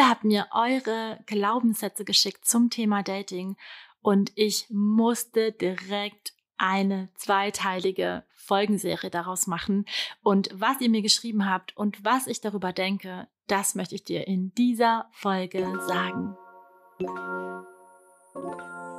Ihr 0.00 0.08
habt 0.08 0.24
mir 0.24 0.46
eure 0.52 1.18
Glaubenssätze 1.26 2.06
geschickt 2.06 2.46
zum 2.46 2.70
Thema 2.70 3.02
Dating 3.02 3.58
und 4.00 4.32
ich 4.34 4.64
musste 4.70 5.52
direkt 5.52 6.32
eine 6.56 7.10
zweiteilige 7.16 8.24
Folgenserie 8.34 9.10
daraus 9.10 9.46
machen. 9.46 9.84
Und 10.22 10.48
was 10.54 10.80
ihr 10.80 10.88
mir 10.88 11.02
geschrieben 11.02 11.46
habt 11.46 11.76
und 11.76 12.02
was 12.02 12.28
ich 12.28 12.40
darüber 12.40 12.72
denke, 12.72 13.28
das 13.46 13.74
möchte 13.74 13.94
ich 13.94 14.04
dir 14.04 14.26
in 14.26 14.54
dieser 14.54 15.10
Folge 15.12 15.70
sagen. 15.86 16.34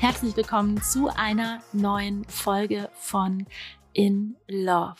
Herzlich 0.00 0.34
willkommen 0.34 0.80
zu 0.80 1.08
einer 1.08 1.62
neuen 1.74 2.24
Folge 2.24 2.88
von 2.94 3.46
In 3.92 4.34
Love. 4.48 4.96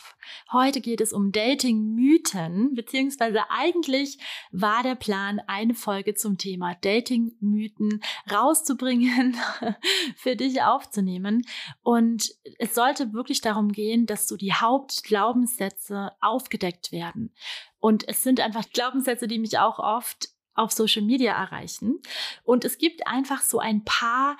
Heute 0.52 0.82
geht 0.82 1.00
es 1.00 1.14
um 1.14 1.32
Dating-Mythen, 1.32 2.74
beziehungsweise 2.74 3.48
eigentlich 3.48 4.18
war 4.52 4.82
der 4.82 4.96
Plan, 4.96 5.40
eine 5.46 5.73
Folge 5.73 6.12
zum 6.12 6.36
Thema 6.36 6.74
Dating-Mythen 6.82 8.02
rauszubringen, 8.30 9.37
für 10.16 10.37
dich 10.37 10.60
aufzunehmen. 10.60 11.46
Und 11.80 12.34
es 12.59 12.74
sollte 12.74 13.15
wirklich 13.15 13.40
darum 13.40 13.73
gehen, 13.73 14.04
dass 14.04 14.28
so 14.28 14.37
die 14.37 14.52
Hauptglaubenssätze 14.52 16.12
aufgedeckt 16.21 16.93
werden. 16.93 17.34
Und 17.78 18.06
es 18.06 18.23
sind 18.23 18.38
einfach 18.38 18.68
Glaubenssätze, 18.71 19.28
die 19.28 19.38
mich 19.38 19.59
auch 19.59 19.78
oft 19.78 20.28
auf 20.52 20.73
Social 20.73 21.02
Media 21.02 21.32
erreichen. 21.32 22.01
Und 22.45 22.66
es 22.66 22.76
gibt 22.76 23.06
einfach 23.06 23.40
so 23.40 23.60
ein 23.60 23.82
paar 23.82 24.37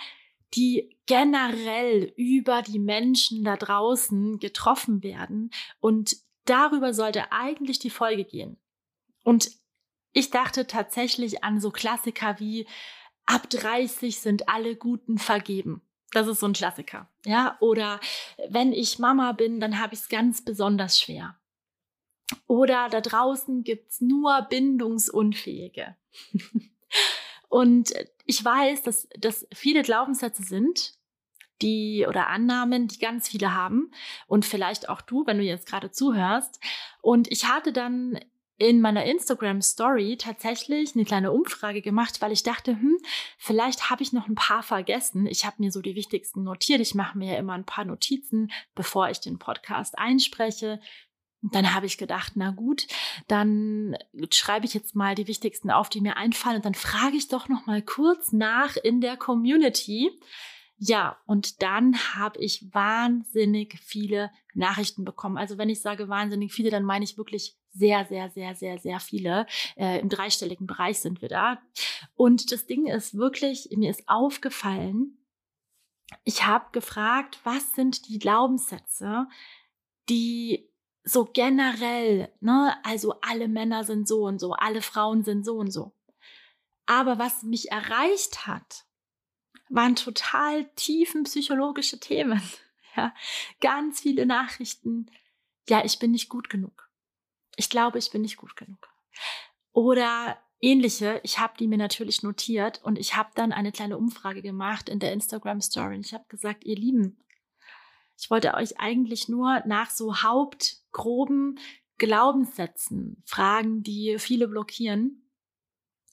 die 0.55 0.97
generell 1.07 2.13
über 2.17 2.63
die 2.63 2.79
Menschen 2.79 3.45
da 3.45 3.57
draußen 3.57 4.39
getroffen 4.39 5.03
werden. 5.03 5.51
Und 5.81 6.17
darüber 6.45 6.93
sollte 6.95 7.33
eigentlich 7.33 7.79
die 7.79 7.91
Folge 7.91 8.25
gehen. 8.25 8.59
Und 9.25 9.51
ich 10.13 10.31
dachte 10.31 10.67
tatsächlich 10.67 11.45
an 11.45 11.61
so 11.61 11.71
Klassiker 11.71 12.41
wie 12.41 12.67
ab 13.27 13.49
30 13.49 14.21
sind 14.21 14.49
alle 14.49 14.77
Guten 14.77 15.19
vergeben. 15.19 15.83
Das 16.13 16.27
ist 16.27 16.41
so 16.41 16.47
ein 16.47 16.53
Klassiker. 16.53 17.09
Ja, 17.25 17.57
oder 17.61 18.01
wenn 18.49 18.73
ich 18.73 18.99
Mama 18.99 19.33
bin, 19.33 19.61
dann 19.61 19.79
habe 19.79 19.95
ich 19.95 20.01
es 20.01 20.09
ganz 20.09 20.43
besonders 20.43 21.01
schwer. 21.01 21.37
Oder 22.47 22.89
da 22.89 23.01
draußen 23.01 23.63
gibt's 23.63 24.01
nur 24.01 24.43
Bindungsunfähige. 24.43 25.97
Und 27.51 27.93
ich 28.27 28.43
weiß, 28.43 28.83
dass 28.83 29.09
das 29.19 29.47
viele 29.53 29.83
Glaubenssätze 29.83 30.45
sind, 30.45 30.95
die 31.61 32.07
oder 32.09 32.29
Annahmen, 32.29 32.87
die 32.87 32.99
ganz 32.99 33.29
viele 33.29 33.55
haben 33.55 33.91
und 34.29 34.47
vielleicht 34.47 34.89
auch 34.89 35.03
du, 35.03 35.27
wenn 35.27 35.37
du 35.37 35.45
jetzt 35.45 35.67
gerade 35.67 35.91
zuhörst. 35.91 36.61
Und 37.03 37.31
ich 37.31 37.49
hatte 37.49 37.73
dann 37.73 38.19
in 38.57 38.81
meiner 38.81 39.05
Instagram 39.05 39.63
Story 39.63 40.17
tatsächlich 40.17 40.95
eine 40.95 41.05
kleine 41.05 41.33
Umfrage 41.33 41.83
gemacht, 41.83 42.21
weil 42.21 42.31
ich 42.31 42.45
dachte, 42.45 42.73
hm, 42.73 42.99
vielleicht 43.37 43.91
habe 43.91 44.03
ich 44.03 44.13
noch 44.13 44.29
ein 44.29 44.35
paar 44.37 44.63
vergessen. 44.63 45.27
Ich 45.27 45.45
habe 45.45 45.57
mir 45.59 45.73
so 45.73 45.81
die 45.81 45.97
wichtigsten 45.97 46.45
notiert. 46.45 46.81
Ich 46.81 46.95
mache 46.95 47.19
mir 47.19 47.33
ja 47.33 47.39
immer 47.39 47.55
ein 47.55 47.65
paar 47.65 47.85
Notizen, 47.85 48.53
bevor 48.77 49.09
ich 49.11 49.19
den 49.19 49.39
Podcast 49.39 49.99
einspreche. 49.99 50.79
Und 51.43 51.55
dann 51.55 51.75
habe 51.75 51.87
ich 51.87 51.97
gedacht, 51.97 52.33
na 52.35 52.51
gut, 52.51 52.87
dann 53.27 53.97
schreibe 54.31 54.67
ich 54.67 54.75
jetzt 54.75 54.95
mal 54.95 55.15
die 55.15 55.27
wichtigsten 55.27 55.71
auf, 55.71 55.89
die 55.89 56.01
mir 56.01 56.17
einfallen 56.17 56.57
und 56.57 56.65
dann 56.65 56.75
frage 56.75 57.17
ich 57.17 57.29
doch 57.29 57.49
noch 57.49 57.67
mal 57.67 57.83
kurz 57.83 58.33
nach 58.33 58.77
in 58.77 59.01
der 59.01 59.17
Community. 59.17 60.11
Ja, 60.77 61.19
und 61.27 61.63
dann 61.63 61.97
habe 62.15 62.39
ich 62.41 62.73
wahnsinnig 62.73 63.79
viele 63.83 64.31
Nachrichten 64.55 65.05
bekommen. 65.05 65.37
Also 65.37 65.59
wenn 65.59 65.69
ich 65.69 65.81
sage 65.81 66.09
wahnsinnig 66.09 66.53
viele, 66.53 66.71
dann 66.71 66.85
meine 66.85 67.05
ich 67.05 67.19
wirklich 67.19 67.57
sehr, 67.73 68.07
sehr, 68.07 68.31
sehr, 68.31 68.55
sehr, 68.55 68.79
sehr 68.79 68.99
viele. 68.99 69.47
Äh, 69.77 70.01
Im 70.01 70.09
dreistelligen 70.09 70.67
Bereich 70.67 71.01
sind 71.01 71.21
wir 71.21 71.29
da. 71.29 71.59
Und 72.15 72.51
das 72.51 72.67
Ding 72.67 72.87
ist 72.87 73.17
wirklich, 73.17 73.69
mir 73.77 73.91
ist 73.91 74.09
aufgefallen, 74.09 75.19
ich 76.25 76.47
habe 76.47 76.67
gefragt, 76.73 77.39
was 77.45 77.73
sind 77.75 78.09
die 78.09 78.19
Glaubenssätze, 78.19 79.29
die 80.09 80.70
so 81.05 81.25
generell, 81.25 82.31
ne, 82.41 82.77
also 82.85 83.15
alle 83.21 83.49
Männer 83.49 83.85
sind 83.85 84.07
so 84.07 84.25
und 84.27 84.39
so, 84.39 84.53
alle 84.53 84.83
Frauen 84.83 85.25
sind 85.25 85.45
so 85.45 85.57
und 85.57 85.71
so. 85.71 85.93
Aber 86.87 87.19
was 87.19 87.43
mich 87.43 87.71
erreicht 87.71 88.47
hat, 88.47 88.85
waren 89.69 89.97
total 89.97 90.65
tiefen 90.75 91.25
psychologische 91.25 92.01
Themen. 92.01 92.43
Ja, 92.97 93.15
ganz 93.61 94.01
viele 94.01 94.27
Nachrichten. 94.27 95.09
Ja, 95.69 95.85
ich 95.85 96.01
bin 96.01 96.11
nicht 96.11 96.29
gut 96.29 96.51
genug. 96.51 96.91
Ich 97.55 97.71
glaube, 97.71 97.99
ich 97.99 98.11
bin 98.11 98.23
nicht 98.23 98.37
gut 98.37 98.57
genug. 98.57 98.89
Oder 99.73 100.37
ähnliche. 100.61 101.21
Ich 101.23 101.39
habe 101.39 101.55
die 101.57 101.69
mir 101.69 101.79
natürlich 101.79 102.25
notiert 102.25 102.83
und 102.83 102.99
ich 102.99 103.15
habe 103.15 103.31
dann 103.37 103.53
eine 103.53 103.71
kleine 103.71 103.97
Umfrage 103.97 104.43
gemacht 104.43 104.89
in 104.89 104.99
der 104.99 105.13
Instagram 105.13 105.61
Story. 105.61 106.01
Ich 106.01 106.13
habe 106.13 106.25
gesagt, 106.29 106.65
ihr 106.65 106.75
Lieben, 106.75 107.17
ich 108.19 108.31
wollte 108.31 108.55
euch 108.55 108.79
eigentlich 108.79 109.29
nur 109.29 109.63
nach 109.67 109.91
so 109.91 110.21
hauptgroben 110.91 111.59
Glaubenssätzen 111.99 113.23
fragen, 113.27 113.83
die 113.83 114.17
viele 114.19 114.49
blockieren. 114.49 115.23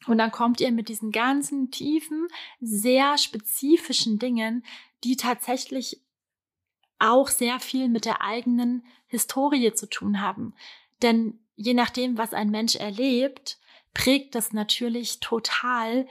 Und 0.06 0.18
dann 0.18 0.32
kommt 0.32 0.60
ihr 0.60 0.72
mit 0.72 0.90
diesen 0.90 1.12
ganzen 1.12 1.72
tiefen, 1.72 2.28
sehr 2.60 3.18
spezifischen 3.18 4.20
Dingen, 4.20 4.66
die 5.04 5.16
tatsächlich 5.16 6.04
auch 7.00 7.30
sehr 7.30 7.60
viel 7.60 7.90
mit 7.90 8.06
der 8.06 8.22
eigenen 8.22 8.86
Historie 9.08 9.74
zu 9.74 9.88
tun 9.88 10.22
haben. 10.22 10.54
Denn 11.02 11.40
je 11.56 11.74
nachdem, 11.74 12.18
was 12.18 12.34
ein 12.34 12.50
Mensch 12.50 12.76
erlebt, 12.76 13.60
prägt 13.94 14.36
das 14.36 14.52
natürlich 14.52 15.20
total 15.20 16.08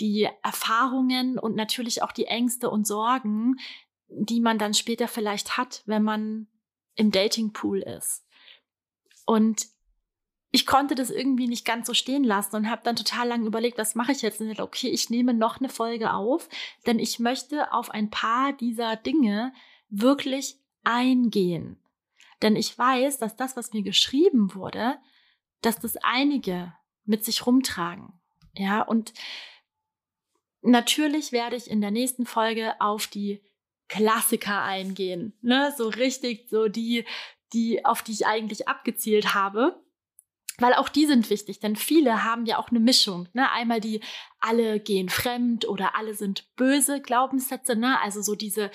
die 0.00 0.28
Erfahrungen 0.42 1.38
und 1.38 1.56
natürlich 1.56 2.02
auch 2.02 2.12
die 2.12 2.26
Ängste 2.26 2.68
und 2.68 2.86
Sorgen, 2.86 3.56
die 4.08 4.40
man 4.40 4.58
dann 4.58 4.74
später 4.74 5.08
vielleicht 5.08 5.56
hat, 5.56 5.82
wenn 5.86 6.02
man 6.02 6.48
im 6.96 7.10
Datingpool 7.10 7.80
ist. 7.80 8.24
Und 9.26 9.66
ich 10.50 10.66
konnte 10.66 10.94
das 10.94 11.10
irgendwie 11.10 11.48
nicht 11.48 11.64
ganz 11.64 11.88
so 11.88 11.94
stehen 11.94 12.22
lassen 12.22 12.54
und 12.54 12.70
habe 12.70 12.82
dann 12.84 12.94
total 12.94 13.26
lange 13.26 13.46
überlegt, 13.46 13.76
was 13.76 13.96
mache 13.96 14.12
ich 14.12 14.22
jetzt? 14.22 14.40
Und 14.40 14.60
okay, 14.60 14.88
ich 14.88 15.10
nehme 15.10 15.34
noch 15.34 15.58
eine 15.58 15.68
Folge 15.68 16.12
auf, 16.12 16.48
denn 16.86 17.00
ich 17.00 17.18
möchte 17.18 17.72
auf 17.72 17.90
ein 17.90 18.08
paar 18.08 18.52
dieser 18.52 18.94
Dinge 18.94 19.52
wirklich 19.88 20.60
eingehen. 20.84 21.82
Denn 22.40 22.54
ich 22.54 22.78
weiß, 22.78 23.18
dass 23.18 23.34
das, 23.34 23.56
was 23.56 23.72
mir 23.72 23.82
geschrieben 23.82 24.54
wurde, 24.54 24.98
dass 25.60 25.80
das 25.80 25.96
einige 25.96 26.72
mit 27.04 27.24
sich 27.24 27.46
rumtragen. 27.46 28.12
Ja, 28.56 28.82
und 28.82 29.12
natürlich 30.62 31.32
werde 31.32 31.56
ich 31.56 31.68
in 31.68 31.80
der 31.80 31.90
nächsten 31.90 32.26
Folge 32.26 32.80
auf 32.80 33.08
die 33.08 33.42
Klassiker 33.88 34.62
eingehen. 34.62 35.32
Ne? 35.42 35.74
So 35.76 35.88
richtig, 35.88 36.48
so 36.50 36.68
die, 36.68 37.04
die, 37.52 37.84
auf 37.84 38.02
die 38.02 38.12
ich 38.12 38.26
eigentlich 38.26 38.68
abgezielt 38.68 39.34
habe. 39.34 39.80
Weil 40.58 40.74
auch 40.74 40.88
die 40.88 41.06
sind 41.06 41.30
wichtig, 41.30 41.58
denn 41.58 41.74
viele 41.74 42.22
haben 42.22 42.46
ja 42.46 42.58
auch 42.58 42.68
eine 42.68 42.78
Mischung. 42.78 43.28
Ne? 43.32 43.50
Einmal 43.50 43.80
die 43.80 44.00
alle 44.38 44.78
gehen 44.78 45.08
fremd 45.08 45.66
oder 45.66 45.96
alle 45.96 46.14
sind 46.14 46.54
böse 46.54 47.00
Glaubenssätze, 47.00 47.74
ne? 47.74 48.00
Also 48.00 48.22
so 48.22 48.36
diese, 48.36 48.70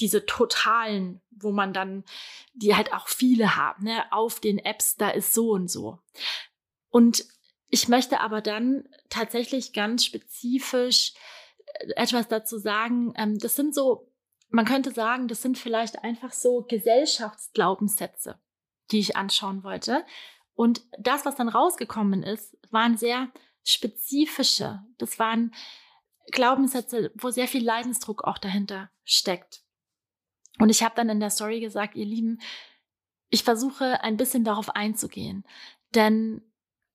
diese 0.00 0.24
totalen, 0.24 1.20
wo 1.30 1.52
man 1.52 1.74
dann, 1.74 2.04
die 2.54 2.74
halt 2.74 2.94
auch 2.94 3.08
viele 3.08 3.56
haben, 3.56 3.84
ne? 3.84 4.10
Auf 4.10 4.40
den 4.40 4.58
Apps, 4.58 4.96
da 4.96 5.10
ist 5.10 5.34
so 5.34 5.50
und 5.50 5.70
so. 5.70 5.98
Und 6.88 7.26
ich 7.68 7.88
möchte 7.88 8.20
aber 8.20 8.40
dann 8.40 8.88
tatsächlich 9.10 9.72
ganz 9.74 10.04
spezifisch 10.06 11.12
äh, 11.66 11.92
etwas 11.96 12.28
dazu 12.28 12.58
sagen. 12.58 13.12
Ähm, 13.16 13.38
das 13.38 13.54
sind 13.54 13.74
so 13.74 14.07
man 14.50 14.64
könnte 14.64 14.92
sagen, 14.92 15.28
das 15.28 15.42
sind 15.42 15.58
vielleicht 15.58 16.02
einfach 16.02 16.32
so 16.32 16.64
Gesellschaftsglaubenssätze, 16.68 18.38
die 18.90 18.98
ich 18.98 19.16
anschauen 19.16 19.62
wollte. 19.62 20.04
Und 20.54 20.82
das, 20.98 21.24
was 21.24 21.36
dann 21.36 21.48
rausgekommen 21.48 22.22
ist, 22.22 22.56
waren 22.70 22.96
sehr 22.96 23.30
spezifische. 23.64 24.82
Das 24.98 25.18
waren 25.18 25.54
Glaubenssätze, 26.32 27.12
wo 27.14 27.30
sehr 27.30 27.48
viel 27.48 27.64
Leidensdruck 27.64 28.24
auch 28.24 28.38
dahinter 28.38 28.90
steckt. 29.04 29.62
Und 30.58 30.70
ich 30.70 30.82
habe 30.82 30.94
dann 30.96 31.08
in 31.08 31.20
der 31.20 31.30
Story 31.30 31.60
gesagt, 31.60 31.94
ihr 31.94 32.06
Lieben, 32.06 32.40
ich 33.30 33.44
versuche 33.44 34.02
ein 34.02 34.16
bisschen 34.16 34.44
darauf 34.44 34.70
einzugehen. 34.70 35.44
Denn 35.94 36.42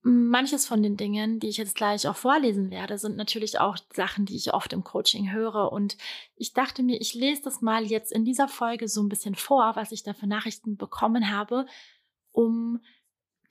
manches 0.04 0.66
von 0.66 0.84
den 0.84 0.98
Dingen, 0.98 1.40
die 1.40 1.48
ich 1.48 1.58
jetzt 1.58 1.76
gleich 1.76 2.08
auch 2.08 2.16
vorlesen 2.16 2.70
werde, 2.70 2.98
sind 2.98 3.16
natürlich 3.16 3.60
auch 3.60 3.78
Sachen, 3.94 4.26
die 4.26 4.36
ich 4.36 4.54
oft 4.54 4.74
im 4.74 4.84
Coaching 4.84 5.32
höre. 5.32 5.72
Und 5.72 5.98
ich 6.36 6.54
dachte 6.54 6.84
mir, 6.84 7.00
ich 7.00 7.14
lese 7.14 7.44
das 7.44 7.62
mal 7.62 7.86
jetzt 7.86 8.12
in 8.12 8.26
dieser 8.26 8.50
Folge 8.50 8.88
so 8.90 9.02
ein 9.02 9.10
bisschen 9.10 9.36
vor, 9.36 9.76
was 9.76 9.94
ich 9.94 10.04
da 10.04 10.14
für 10.14 10.28
Nachrichten 10.28 10.76
bekommen 10.76 11.32
habe, 11.32 11.66
um 12.32 12.82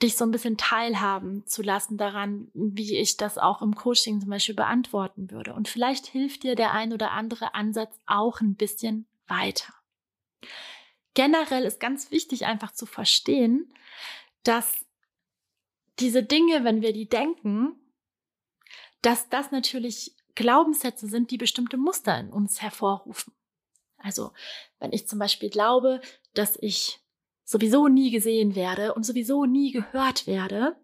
dich 0.02 0.16
so 0.16 0.24
ein 0.24 0.30
bisschen 0.30 0.56
teilhaben 0.56 1.46
zu 1.46 1.62
lassen 1.62 1.96
daran, 1.96 2.48
wie 2.54 2.98
ich 2.98 3.16
das 3.16 3.38
auch 3.38 3.62
im 3.62 3.74
Coaching 3.74 4.20
zum 4.20 4.30
Beispiel 4.30 4.54
beantworten 4.54 5.30
würde. 5.30 5.54
Und 5.54 5.68
vielleicht 5.68 6.06
hilft 6.06 6.42
dir 6.42 6.54
der 6.54 6.72
ein 6.72 6.92
oder 6.92 7.12
andere 7.12 7.54
Ansatz 7.54 7.98
auch 8.06 8.40
ein 8.40 8.56
bisschen 8.56 9.06
weiter. 9.26 9.72
Generell 11.14 11.64
ist 11.64 11.80
ganz 11.80 12.10
wichtig 12.10 12.46
einfach 12.46 12.72
zu 12.72 12.84
verstehen, 12.84 13.72
dass 14.42 14.84
diese 15.98 16.22
Dinge, 16.22 16.64
wenn 16.64 16.82
wir 16.82 16.92
die 16.92 17.08
denken, 17.08 17.76
dass 19.02 19.28
das 19.28 19.50
natürlich 19.50 20.16
Glaubenssätze 20.34 21.06
sind, 21.06 21.30
die 21.30 21.38
bestimmte 21.38 21.76
Muster 21.76 22.18
in 22.18 22.30
uns 22.30 22.62
hervorrufen. 22.62 23.32
Also, 23.98 24.32
wenn 24.78 24.92
ich 24.92 25.06
zum 25.06 25.18
Beispiel 25.18 25.50
glaube, 25.50 26.00
dass 26.34 26.56
ich 26.60 27.00
sowieso 27.44 27.88
nie 27.88 28.10
gesehen 28.10 28.54
werde 28.54 28.94
und 28.94 29.04
sowieso 29.04 29.44
nie 29.44 29.72
gehört 29.72 30.26
werde, 30.26 30.76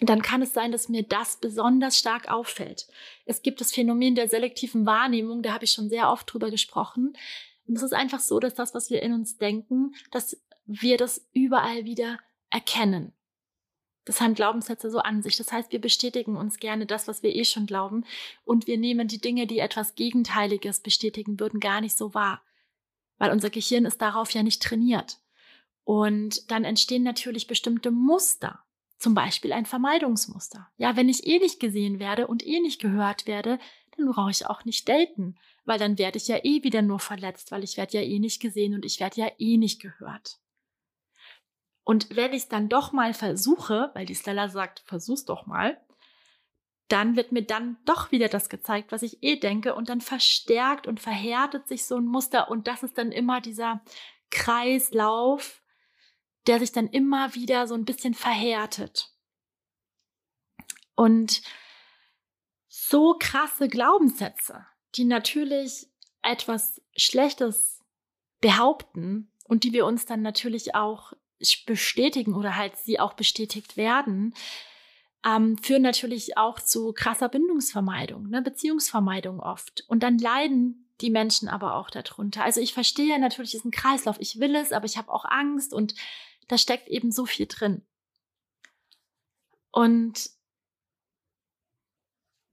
dann 0.00 0.22
kann 0.22 0.42
es 0.42 0.54
sein, 0.54 0.70
dass 0.70 0.88
mir 0.88 1.02
das 1.02 1.38
besonders 1.40 1.98
stark 1.98 2.30
auffällt. 2.30 2.86
Es 3.24 3.42
gibt 3.42 3.60
das 3.60 3.72
Phänomen 3.72 4.14
der 4.14 4.28
selektiven 4.28 4.86
Wahrnehmung, 4.86 5.42
da 5.42 5.52
habe 5.52 5.64
ich 5.64 5.72
schon 5.72 5.88
sehr 5.88 6.10
oft 6.10 6.32
drüber 6.32 6.50
gesprochen. 6.50 7.16
Und 7.66 7.76
es 7.76 7.82
ist 7.82 7.94
einfach 7.94 8.20
so, 8.20 8.38
dass 8.38 8.54
das, 8.54 8.74
was 8.74 8.90
wir 8.90 9.02
in 9.02 9.12
uns 9.12 9.38
denken, 9.38 9.94
dass 10.12 10.40
wir 10.66 10.96
das 10.96 11.26
überall 11.32 11.84
wieder 11.84 12.18
erkennen. 12.50 13.12
Das 14.08 14.20
haben 14.20 14.34
Glaubenssätze 14.34 14.90
so 14.90 14.98
an 14.98 15.22
sich. 15.22 15.36
Das 15.36 15.52
heißt, 15.52 15.70
wir 15.70 15.80
bestätigen 15.80 16.36
uns 16.36 16.58
gerne 16.58 16.86
das, 16.86 17.06
was 17.06 17.22
wir 17.22 17.34
eh 17.34 17.44
schon 17.44 17.66
glauben, 17.66 18.04
und 18.44 18.66
wir 18.66 18.78
nehmen 18.78 19.06
die 19.06 19.20
Dinge, 19.20 19.46
die 19.46 19.60
etwas 19.60 19.94
Gegenteiliges 19.94 20.80
bestätigen 20.80 21.38
würden, 21.38 21.60
gar 21.60 21.80
nicht 21.80 21.96
so 21.96 22.14
wahr 22.14 22.42
weil 23.18 23.32
unser 23.32 23.50
Gehirn 23.50 23.84
ist 23.84 24.00
darauf 24.00 24.30
ja 24.30 24.42
nicht 24.42 24.62
trainiert. 24.62 25.18
Und 25.84 26.50
dann 26.50 26.64
entstehen 26.64 27.02
natürlich 27.02 27.46
bestimmte 27.46 27.90
Muster, 27.90 28.60
zum 28.98 29.14
Beispiel 29.14 29.52
ein 29.52 29.66
Vermeidungsmuster. 29.66 30.68
Ja, 30.76 30.96
wenn 30.96 31.08
ich 31.08 31.26
eh 31.26 31.38
nicht 31.38 31.60
gesehen 31.60 31.98
werde 31.98 32.26
und 32.26 32.46
eh 32.46 32.60
nicht 32.60 32.80
gehört 32.80 33.26
werde, 33.26 33.58
dann 33.96 34.10
brauche 34.10 34.30
ich 34.30 34.46
auch 34.46 34.64
nicht 34.64 34.88
daten, 34.88 35.36
weil 35.64 35.78
dann 35.78 35.98
werde 35.98 36.18
ich 36.18 36.28
ja 36.28 36.38
eh 36.42 36.62
wieder 36.62 36.82
nur 36.82 36.98
verletzt, 36.98 37.50
weil 37.50 37.64
ich 37.64 37.76
werde 37.76 37.98
ja 37.98 38.02
eh 38.02 38.18
nicht 38.18 38.40
gesehen 38.40 38.74
und 38.74 38.84
ich 38.84 39.00
werde 39.00 39.20
ja 39.20 39.30
eh 39.38 39.56
nicht 39.56 39.80
gehört. 39.80 40.38
Und 41.88 42.14
wenn 42.14 42.34
ich 42.34 42.42
es 42.42 42.48
dann 42.48 42.68
doch 42.68 42.92
mal 42.92 43.14
versuche, 43.14 43.90
weil 43.94 44.04
die 44.04 44.14
Stella 44.14 44.50
sagt, 44.50 44.80
versuch's 44.84 45.24
doch 45.24 45.46
mal, 45.46 45.80
dann 46.88 47.16
wird 47.16 47.32
mir 47.32 47.40
dann 47.40 47.78
doch 47.86 48.12
wieder 48.12 48.28
das 48.28 48.50
gezeigt, 48.50 48.92
was 48.92 49.00
ich 49.00 49.22
eh 49.22 49.36
denke 49.36 49.74
und 49.74 49.88
dann 49.88 50.02
verstärkt 50.02 50.86
und 50.86 51.00
verhärtet 51.00 51.66
sich 51.66 51.86
so 51.86 51.96
ein 51.96 52.04
Muster 52.04 52.50
und 52.50 52.66
das 52.66 52.82
ist 52.82 52.98
dann 52.98 53.10
immer 53.10 53.40
dieser 53.40 53.80
Kreislauf, 54.28 55.62
der 56.46 56.58
sich 56.58 56.72
dann 56.72 56.88
immer 56.88 57.34
wieder 57.34 57.66
so 57.66 57.74
ein 57.74 57.86
bisschen 57.86 58.12
verhärtet. 58.12 59.10
Und 60.94 61.40
so 62.68 63.16
krasse 63.18 63.66
Glaubenssätze, 63.66 64.66
die 64.94 65.04
natürlich 65.04 65.88
etwas 66.20 66.82
Schlechtes 66.94 67.82
behaupten 68.42 69.32
und 69.44 69.64
die 69.64 69.72
wir 69.72 69.86
uns 69.86 70.04
dann 70.04 70.20
natürlich 70.20 70.74
auch 70.74 71.14
bestätigen 71.66 72.34
oder 72.34 72.56
halt 72.56 72.76
sie 72.76 73.00
auch 73.00 73.14
bestätigt 73.14 73.76
werden, 73.76 74.34
ähm, 75.24 75.58
führen 75.58 75.82
natürlich 75.82 76.36
auch 76.36 76.60
zu 76.60 76.92
krasser 76.92 77.28
Bindungsvermeidung, 77.28 78.28
ne, 78.28 78.42
Beziehungsvermeidung 78.42 79.40
oft. 79.40 79.84
Und 79.88 80.02
dann 80.02 80.18
leiden 80.18 80.88
die 81.00 81.10
Menschen 81.10 81.48
aber 81.48 81.74
auch 81.74 81.90
darunter. 81.90 82.44
Also 82.44 82.60
ich 82.60 82.74
verstehe 82.74 83.18
natürlich 83.20 83.52
diesen 83.52 83.70
Kreislauf. 83.70 84.16
Ich 84.20 84.40
will 84.40 84.54
es, 84.54 84.72
aber 84.72 84.86
ich 84.86 84.96
habe 84.96 85.12
auch 85.12 85.24
Angst 85.24 85.72
und 85.72 85.94
da 86.48 86.58
steckt 86.58 86.88
eben 86.88 87.12
so 87.12 87.26
viel 87.26 87.46
drin. 87.46 87.82
Und 89.70 90.30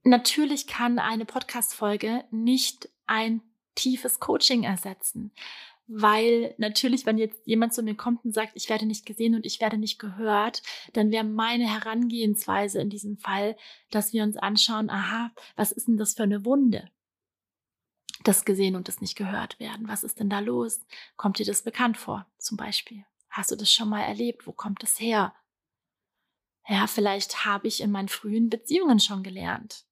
natürlich 0.04 0.68
kann 0.68 1.00
eine 1.00 1.26
Podcast-Folge 1.26 2.24
nicht 2.30 2.90
ein 3.08 3.42
tiefes 3.74 4.20
Coaching 4.20 4.64
ersetzen 4.64 5.32
weil 5.88 6.56
natürlich, 6.58 7.06
wenn 7.06 7.18
jetzt 7.18 7.46
jemand 7.46 7.74
zu 7.74 7.84
mir 7.84 7.96
kommt 7.96 8.26
und 8.26 8.34
sagt, 8.34 8.54
ich 8.56 8.70
werde 8.70 8.86
nicht 8.86 9.06
gesehen 9.06 9.36
und 9.36 9.46
ich 9.46 9.62
werde 9.62 9.78
nicht 9.78 10.00
gehört, 10.00 10.64
dann 10.94 11.12
wäre 11.12 11.24
meine 11.24 11.72
Herangehensweise 11.72 12.82
in 12.82 12.90
diesem 12.90 13.18
Fall, 13.18 13.56
dass 13.92 14.12
wir 14.12 14.24
uns 14.24 14.38
anschauen, 14.38 14.90
aha, 14.90 15.32
was 15.56 15.72
ist 15.72 15.88
denn 15.88 15.98
das 15.98 16.16
für 16.16 16.24
eine 16.24 16.44
Wunde? 16.44 16.90
Das 18.24 18.46
gesehen 18.46 18.76
und 18.76 18.88
das 18.88 19.02
nicht 19.02 19.16
gehört 19.16 19.60
werden. 19.60 19.88
Was 19.88 20.04
ist 20.04 20.20
denn 20.20 20.30
da 20.30 20.40
los? 20.40 20.82
Kommt 21.18 21.38
dir 21.38 21.46
das 21.46 21.62
bekannt 21.62 21.98
vor, 21.98 22.26
zum 22.40 22.58
Beispiel? 22.58 23.06
Hast 23.30 23.52
du 23.52 23.56
das 23.56 23.72
schon 23.72 23.90
mal 23.90 24.02
erlebt? 24.02 24.48
Wo 24.48 24.54
kommt 24.54 24.82
das 24.82 25.00
her? 25.00 25.36
Ja, 26.68 26.88
vielleicht 26.88 27.46
habe 27.46 27.68
ich 27.68 27.82
in 27.82 27.92
meinen 27.92 28.10
frühen 28.10 28.50
Beziehungen 28.50 29.00
schon 29.00 29.22
gelernt, 29.22 29.86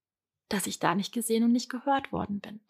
dass 0.50 0.66
ich 0.66 0.80
da 0.80 0.96
nicht 0.96 1.14
gesehen 1.14 1.44
und 1.44 1.52
nicht 1.52 1.70
gehört 1.70 2.12
worden 2.12 2.40
bin. 2.40 2.62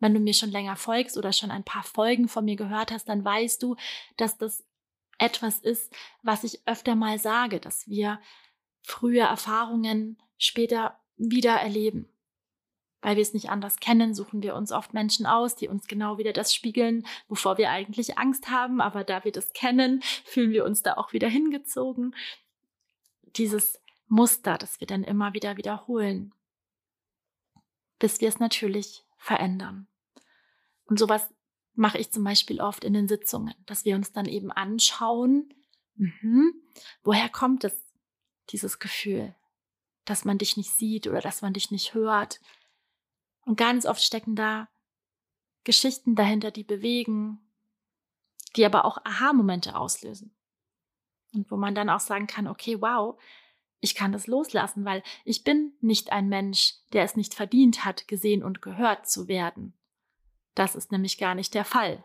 Wenn 0.00 0.14
du 0.14 0.20
mir 0.20 0.34
schon 0.34 0.50
länger 0.50 0.76
folgst 0.76 1.16
oder 1.16 1.32
schon 1.32 1.50
ein 1.50 1.64
paar 1.64 1.82
Folgen 1.82 2.26
von 2.26 2.44
mir 2.44 2.56
gehört 2.56 2.90
hast, 2.90 3.08
dann 3.08 3.24
weißt 3.24 3.62
du, 3.62 3.76
dass 4.16 4.38
das 4.38 4.64
etwas 5.18 5.60
ist, 5.60 5.92
was 6.22 6.44
ich 6.44 6.66
öfter 6.66 6.96
mal 6.96 7.18
sage, 7.18 7.60
dass 7.60 7.86
wir 7.88 8.20
frühe 8.82 9.20
Erfahrungen 9.20 10.16
später 10.38 10.98
wieder 11.16 11.52
erleben. 11.52 12.08
Weil 13.02 13.16
wir 13.16 13.22
es 13.22 13.34
nicht 13.34 13.48
anders 13.48 13.76
kennen, 13.76 14.14
suchen 14.14 14.42
wir 14.42 14.54
uns 14.54 14.72
oft 14.72 14.92
Menschen 14.92 15.26
aus, 15.26 15.56
die 15.56 15.68
uns 15.68 15.86
genau 15.86 16.18
wieder 16.18 16.32
das 16.32 16.54
spiegeln, 16.54 17.06
wovor 17.28 17.56
wir 17.56 17.70
eigentlich 17.70 18.18
Angst 18.18 18.50
haben. 18.50 18.80
Aber 18.80 19.04
da 19.04 19.24
wir 19.24 19.32
das 19.32 19.52
kennen, 19.52 20.02
fühlen 20.24 20.50
wir 20.50 20.64
uns 20.64 20.82
da 20.82 20.94
auch 20.94 21.12
wieder 21.12 21.28
hingezogen. 21.28 22.14
Dieses 23.36 23.80
Muster, 24.08 24.58
das 24.58 24.80
wir 24.80 24.86
dann 24.86 25.04
immer 25.04 25.34
wieder 25.34 25.56
wiederholen, 25.56 26.34
bis 27.98 28.20
wir 28.20 28.28
es 28.28 28.38
natürlich 28.38 29.04
verändern. 29.16 29.86
Und 30.90 30.98
sowas 30.98 31.32
mache 31.74 31.98
ich 31.98 32.10
zum 32.10 32.24
Beispiel 32.24 32.60
oft 32.60 32.82
in 32.82 32.92
den 32.92 33.06
Sitzungen, 33.06 33.54
dass 33.64 33.84
wir 33.84 33.94
uns 33.94 34.12
dann 34.12 34.26
eben 34.26 34.50
anschauen, 34.50 35.54
mh, 35.94 36.50
woher 37.04 37.28
kommt 37.28 37.62
es, 37.62 37.80
dieses 38.50 38.80
Gefühl, 38.80 39.36
dass 40.04 40.24
man 40.24 40.36
dich 40.36 40.56
nicht 40.56 40.72
sieht 40.72 41.06
oder 41.06 41.20
dass 41.20 41.42
man 41.42 41.52
dich 41.52 41.70
nicht 41.70 41.94
hört. 41.94 42.40
Und 43.42 43.56
ganz 43.56 43.86
oft 43.86 44.02
stecken 44.02 44.34
da 44.34 44.68
Geschichten 45.62 46.16
dahinter, 46.16 46.50
die 46.50 46.64
bewegen, 46.64 47.38
die 48.56 48.66
aber 48.66 48.84
auch 48.84 48.98
Aha-Momente 49.04 49.76
auslösen. 49.76 50.34
Und 51.32 51.48
wo 51.52 51.56
man 51.56 51.76
dann 51.76 51.88
auch 51.88 52.00
sagen 52.00 52.26
kann, 52.26 52.48
okay, 52.48 52.80
wow, 52.80 53.16
ich 53.78 53.94
kann 53.94 54.10
das 54.10 54.26
loslassen, 54.26 54.84
weil 54.84 55.04
ich 55.24 55.44
bin 55.44 55.72
nicht 55.80 56.10
ein 56.10 56.28
Mensch, 56.28 56.74
der 56.92 57.04
es 57.04 57.14
nicht 57.14 57.34
verdient 57.34 57.84
hat, 57.84 58.08
gesehen 58.08 58.42
und 58.42 58.60
gehört 58.60 59.08
zu 59.08 59.28
werden. 59.28 59.79
Das 60.54 60.74
ist 60.74 60.92
nämlich 60.92 61.18
gar 61.18 61.34
nicht 61.34 61.54
der 61.54 61.64
Fall, 61.64 62.02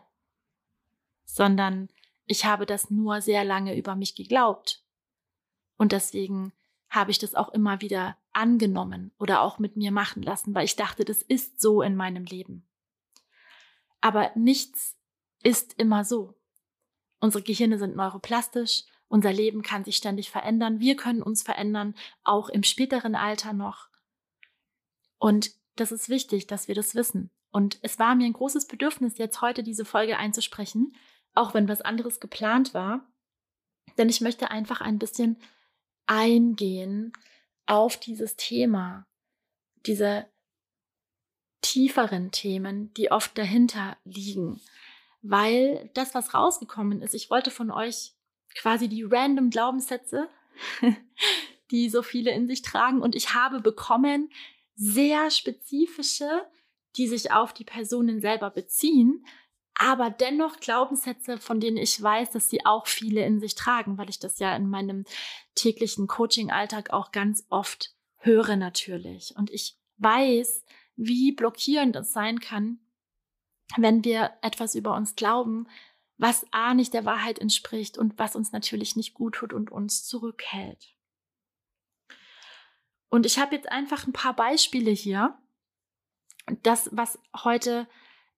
sondern 1.24 1.88
ich 2.26 2.44
habe 2.44 2.66
das 2.66 2.90
nur 2.90 3.20
sehr 3.20 3.44
lange 3.44 3.76
über 3.76 3.94
mich 3.96 4.14
geglaubt. 4.14 4.82
Und 5.76 5.92
deswegen 5.92 6.52
habe 6.88 7.10
ich 7.10 7.18
das 7.18 7.34
auch 7.34 7.50
immer 7.50 7.80
wieder 7.80 8.16
angenommen 8.32 9.12
oder 9.18 9.42
auch 9.42 9.58
mit 9.58 9.76
mir 9.76 9.92
machen 9.92 10.22
lassen, 10.22 10.54
weil 10.54 10.64
ich 10.64 10.76
dachte, 10.76 11.04
das 11.04 11.22
ist 11.22 11.60
so 11.60 11.82
in 11.82 11.96
meinem 11.96 12.24
Leben. 12.24 12.66
Aber 14.00 14.30
nichts 14.34 14.96
ist 15.42 15.74
immer 15.78 16.04
so. 16.04 16.34
Unsere 17.20 17.42
Gehirne 17.42 17.78
sind 17.78 17.96
neuroplastisch, 17.96 18.84
unser 19.08 19.32
Leben 19.32 19.62
kann 19.62 19.84
sich 19.84 19.96
ständig 19.96 20.30
verändern, 20.30 20.80
wir 20.80 20.96
können 20.96 21.22
uns 21.22 21.42
verändern, 21.42 21.94
auch 22.24 22.48
im 22.48 22.62
späteren 22.62 23.14
Alter 23.14 23.52
noch. 23.52 23.88
Und 25.18 25.52
das 25.76 25.92
ist 25.92 26.08
wichtig, 26.08 26.46
dass 26.46 26.68
wir 26.68 26.74
das 26.74 26.94
wissen. 26.94 27.30
Und 27.56 27.78
es 27.80 27.98
war 27.98 28.14
mir 28.14 28.26
ein 28.26 28.34
großes 28.34 28.66
Bedürfnis, 28.66 29.16
jetzt 29.16 29.40
heute 29.40 29.62
diese 29.62 29.86
Folge 29.86 30.18
einzusprechen, 30.18 30.94
auch 31.32 31.54
wenn 31.54 31.70
was 31.70 31.80
anderes 31.80 32.20
geplant 32.20 32.74
war. 32.74 33.10
Denn 33.96 34.10
ich 34.10 34.20
möchte 34.20 34.50
einfach 34.50 34.82
ein 34.82 34.98
bisschen 34.98 35.38
eingehen 36.04 37.14
auf 37.64 37.96
dieses 37.96 38.36
Thema, 38.36 39.06
diese 39.86 40.26
tieferen 41.62 42.30
Themen, 42.30 42.92
die 42.92 43.10
oft 43.10 43.38
dahinter 43.38 43.96
liegen. 44.04 44.60
Weil 45.22 45.88
das, 45.94 46.14
was 46.14 46.34
rausgekommen 46.34 47.00
ist, 47.00 47.14
ich 47.14 47.30
wollte 47.30 47.50
von 47.50 47.70
euch 47.70 48.12
quasi 48.54 48.86
die 48.86 49.02
random 49.02 49.48
Glaubenssätze, 49.48 50.28
die 51.70 51.88
so 51.88 52.02
viele 52.02 52.32
in 52.32 52.48
sich 52.48 52.60
tragen, 52.60 53.00
und 53.00 53.14
ich 53.14 53.32
habe 53.32 53.62
bekommen 53.62 54.28
sehr 54.74 55.30
spezifische 55.30 56.46
die 56.96 57.08
sich 57.08 57.32
auf 57.32 57.52
die 57.52 57.64
Personen 57.64 58.20
selber 58.20 58.50
beziehen, 58.50 59.24
aber 59.78 60.08
dennoch 60.08 60.58
Glaubenssätze, 60.58 61.38
von 61.38 61.60
denen 61.60 61.76
ich 61.76 62.02
weiß, 62.02 62.30
dass 62.30 62.48
sie 62.48 62.64
auch 62.64 62.86
viele 62.86 63.24
in 63.26 63.40
sich 63.40 63.54
tragen, 63.54 63.98
weil 63.98 64.08
ich 64.08 64.18
das 64.18 64.38
ja 64.38 64.56
in 64.56 64.68
meinem 64.68 65.04
täglichen 65.54 66.06
Coaching-Alltag 66.06 66.90
auch 66.90 67.12
ganz 67.12 67.44
oft 67.50 67.94
höre 68.16 68.56
natürlich. 68.56 69.34
Und 69.36 69.50
ich 69.50 69.76
weiß, 69.98 70.64
wie 70.96 71.32
blockierend 71.32 71.94
es 71.96 72.12
sein 72.12 72.40
kann, 72.40 72.78
wenn 73.76 74.02
wir 74.04 74.32
etwas 74.40 74.74
über 74.74 74.94
uns 74.94 75.14
glauben, 75.14 75.68
was 76.16 76.46
A 76.50 76.72
nicht 76.72 76.94
der 76.94 77.04
Wahrheit 77.04 77.38
entspricht 77.38 77.98
und 77.98 78.18
was 78.18 78.34
uns 78.34 78.52
natürlich 78.52 78.96
nicht 78.96 79.12
gut 79.12 79.34
tut 79.34 79.52
und 79.52 79.70
uns 79.70 80.06
zurückhält. 80.06 80.94
Und 83.08 83.26
ich 83.26 83.38
habe 83.38 83.54
jetzt 83.54 83.70
einfach 83.70 84.06
ein 84.06 84.12
paar 84.12 84.34
Beispiele 84.34 84.90
hier. 84.90 85.38
Das, 86.62 86.88
was 86.92 87.18
heute 87.44 87.88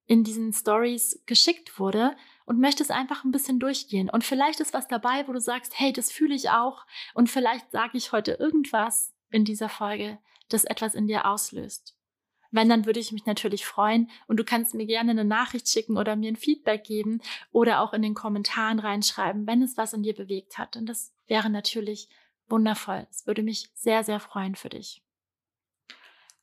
in 0.06 0.24
diesen 0.24 0.52
Stories 0.52 1.22
geschickt 1.26 1.78
wurde 1.78 2.16
und 2.46 2.58
möchte 2.58 2.82
es 2.82 2.90
einfach 2.90 3.24
ein 3.24 3.30
bisschen 3.30 3.60
durchgehen. 3.60 4.08
Und 4.08 4.24
vielleicht 4.24 4.60
ist 4.60 4.72
was 4.72 4.88
dabei, 4.88 5.28
wo 5.28 5.32
du 5.32 5.40
sagst, 5.40 5.78
hey, 5.78 5.92
das 5.92 6.10
fühle 6.10 6.34
ich 6.34 6.48
auch. 6.48 6.86
Und 7.14 7.28
vielleicht 7.28 7.70
sage 7.70 7.98
ich 7.98 8.10
heute 8.10 8.32
irgendwas 8.32 9.14
in 9.30 9.44
dieser 9.44 9.68
Folge, 9.68 10.18
das 10.48 10.64
etwas 10.64 10.94
in 10.94 11.06
dir 11.06 11.26
auslöst. 11.26 11.94
Wenn, 12.50 12.70
dann 12.70 12.86
würde 12.86 13.00
ich 13.00 13.12
mich 13.12 13.26
natürlich 13.26 13.66
freuen 13.66 14.08
und 14.26 14.38
du 14.38 14.44
kannst 14.44 14.74
mir 14.74 14.86
gerne 14.86 15.10
eine 15.10 15.26
Nachricht 15.26 15.68
schicken 15.68 15.98
oder 15.98 16.16
mir 16.16 16.32
ein 16.32 16.36
Feedback 16.36 16.84
geben 16.84 17.20
oder 17.52 17.82
auch 17.82 17.92
in 17.92 18.00
den 18.00 18.14
Kommentaren 18.14 18.78
reinschreiben, 18.78 19.46
wenn 19.46 19.60
es 19.60 19.76
was 19.76 19.92
in 19.92 20.02
dir 20.02 20.14
bewegt 20.14 20.56
hat. 20.56 20.76
Und 20.76 20.86
das 20.86 21.12
wäre 21.26 21.50
natürlich 21.50 22.08
wundervoll. 22.48 23.06
Es 23.10 23.26
würde 23.26 23.42
mich 23.42 23.68
sehr, 23.74 24.02
sehr 24.04 24.20
freuen 24.20 24.54
für 24.54 24.70
dich. 24.70 25.02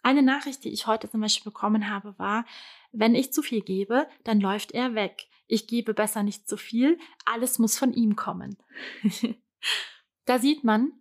Eine 0.06 0.22
Nachricht, 0.22 0.64
die 0.64 0.70
ich 0.70 0.86
heute 0.86 1.10
zum 1.10 1.22
Beispiel 1.22 1.52
bekommen 1.52 1.90
habe, 1.90 2.14
war, 2.20 2.46
wenn 2.92 3.16
ich 3.16 3.34
zu 3.34 3.42
viel 3.42 3.62
gebe, 3.62 4.08
dann 4.24 4.40
läuft 4.40 4.72
er 4.72 4.94
weg. 4.94 5.26
Ich 5.48 5.66
gebe 5.66 5.96
besser 5.96 6.22
nicht 6.22 6.48
zu 6.48 6.58
viel, 6.58 7.00
alles 7.26 7.58
muss 7.58 7.80
von 7.80 7.92
ihm 7.92 8.16
kommen. 8.16 8.56
da 10.26 10.38
sieht 10.38 10.64
man, 10.64 10.94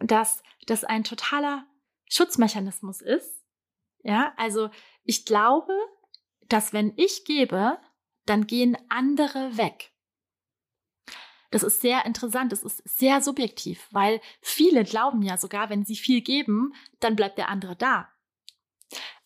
dass 0.00 0.42
das 0.66 0.82
ein 0.82 1.04
totaler 1.04 1.64
Schutzmechanismus 2.08 3.00
ist. 3.00 3.44
Ja, 4.02 4.32
also 4.36 4.70
ich 5.04 5.24
glaube, 5.24 5.72
dass 6.48 6.72
wenn 6.72 6.92
ich 6.96 7.24
gebe, 7.24 7.78
dann 8.26 8.48
gehen 8.48 8.76
andere 8.88 9.56
weg. 9.56 9.92
Das 11.50 11.62
ist 11.62 11.80
sehr 11.80 12.06
interessant, 12.06 12.52
das 12.52 12.62
ist 12.62 12.82
sehr 12.84 13.20
subjektiv, 13.20 13.88
weil 13.90 14.20
viele 14.40 14.84
glauben 14.84 15.22
ja 15.22 15.36
sogar, 15.36 15.68
wenn 15.68 15.84
sie 15.84 15.96
viel 15.96 16.20
geben, 16.20 16.74
dann 17.00 17.16
bleibt 17.16 17.38
der 17.38 17.48
andere 17.48 17.74
da. 17.74 18.08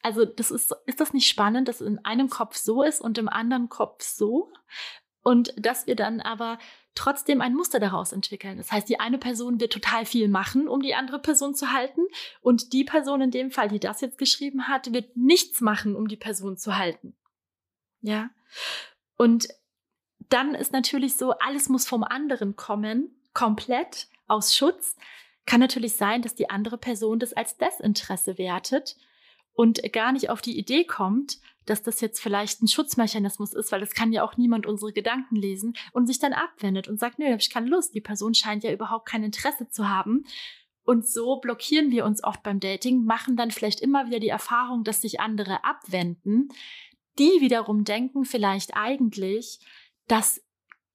Also, 0.02 0.24
das 0.24 0.50
ist, 0.50 0.74
ist 0.86 1.00
das 1.00 1.14
nicht 1.14 1.28
spannend, 1.28 1.68
dass 1.68 1.80
in 1.80 1.98
einem 2.04 2.28
Kopf 2.28 2.56
so 2.56 2.82
ist 2.82 3.00
und 3.00 3.16
im 3.16 3.28
anderen 3.28 3.68
Kopf 3.68 4.02
so? 4.02 4.52
Und 5.22 5.54
dass 5.56 5.86
wir 5.86 5.96
dann 5.96 6.20
aber 6.20 6.58
trotzdem 6.94 7.40
ein 7.40 7.54
Muster 7.54 7.80
daraus 7.80 8.12
entwickeln. 8.12 8.58
Das 8.58 8.70
heißt, 8.70 8.88
die 8.88 9.00
eine 9.00 9.18
Person 9.18 9.60
wird 9.60 9.72
total 9.72 10.04
viel 10.04 10.28
machen, 10.28 10.68
um 10.68 10.80
die 10.80 10.94
andere 10.94 11.18
Person 11.18 11.54
zu 11.54 11.72
halten. 11.72 12.02
Und 12.42 12.72
die 12.74 12.84
Person 12.84 13.22
in 13.22 13.30
dem 13.30 13.50
Fall, 13.50 13.68
die 13.68 13.80
das 13.80 14.02
jetzt 14.02 14.18
geschrieben 14.18 14.68
hat, 14.68 14.92
wird 14.92 15.16
nichts 15.16 15.60
machen, 15.60 15.96
um 15.96 16.08
die 16.08 16.16
Person 16.16 16.58
zu 16.58 16.76
halten. 16.76 17.16
Ja. 18.02 18.28
Und 19.16 19.48
dann 20.28 20.54
ist 20.54 20.72
natürlich 20.72 21.16
so, 21.16 21.32
alles 21.32 21.68
muss 21.68 21.86
vom 21.86 22.04
anderen 22.04 22.56
kommen, 22.56 23.14
komplett 23.32 24.08
aus 24.26 24.54
Schutz. 24.54 24.96
Kann 25.46 25.60
natürlich 25.60 25.96
sein, 25.96 26.22
dass 26.22 26.34
die 26.34 26.50
andere 26.50 26.78
Person 26.78 27.18
das 27.18 27.32
als 27.32 27.56
Desinteresse 27.56 28.38
wertet 28.38 28.96
und 29.54 29.80
gar 29.92 30.12
nicht 30.12 30.30
auf 30.30 30.40
die 30.40 30.58
Idee 30.58 30.84
kommt, 30.84 31.38
dass 31.66 31.82
das 31.82 32.00
jetzt 32.00 32.20
vielleicht 32.20 32.62
ein 32.62 32.68
Schutzmechanismus 32.68 33.54
ist, 33.54 33.72
weil 33.72 33.82
es 33.82 33.94
kann 33.94 34.12
ja 34.12 34.22
auch 34.22 34.36
niemand 34.36 34.66
unsere 34.66 34.92
Gedanken 34.92 35.36
lesen 35.36 35.74
und 35.92 36.06
sich 36.06 36.18
dann 36.18 36.32
abwendet 36.32 36.88
und 36.88 36.98
sagt, 36.98 37.18
nö, 37.18 37.30
hab 37.30 37.40
ich 37.40 37.50
keine 37.50 37.68
Lust. 37.68 37.94
Die 37.94 38.00
Person 38.00 38.34
scheint 38.34 38.64
ja 38.64 38.72
überhaupt 38.72 39.06
kein 39.06 39.24
Interesse 39.24 39.68
zu 39.68 39.88
haben. 39.88 40.24
Und 40.84 41.06
so 41.06 41.40
blockieren 41.40 41.90
wir 41.90 42.04
uns 42.04 42.22
oft 42.22 42.42
beim 42.42 42.60
Dating, 42.60 43.04
machen 43.04 43.36
dann 43.36 43.50
vielleicht 43.50 43.80
immer 43.80 44.06
wieder 44.06 44.20
die 44.20 44.28
Erfahrung, 44.28 44.84
dass 44.84 45.00
sich 45.00 45.20
andere 45.20 45.64
abwenden, 45.64 46.48
die 47.18 47.40
wiederum 47.40 47.84
denken 47.84 48.24
vielleicht 48.24 48.76
eigentlich, 48.76 49.60
dass 50.06 50.42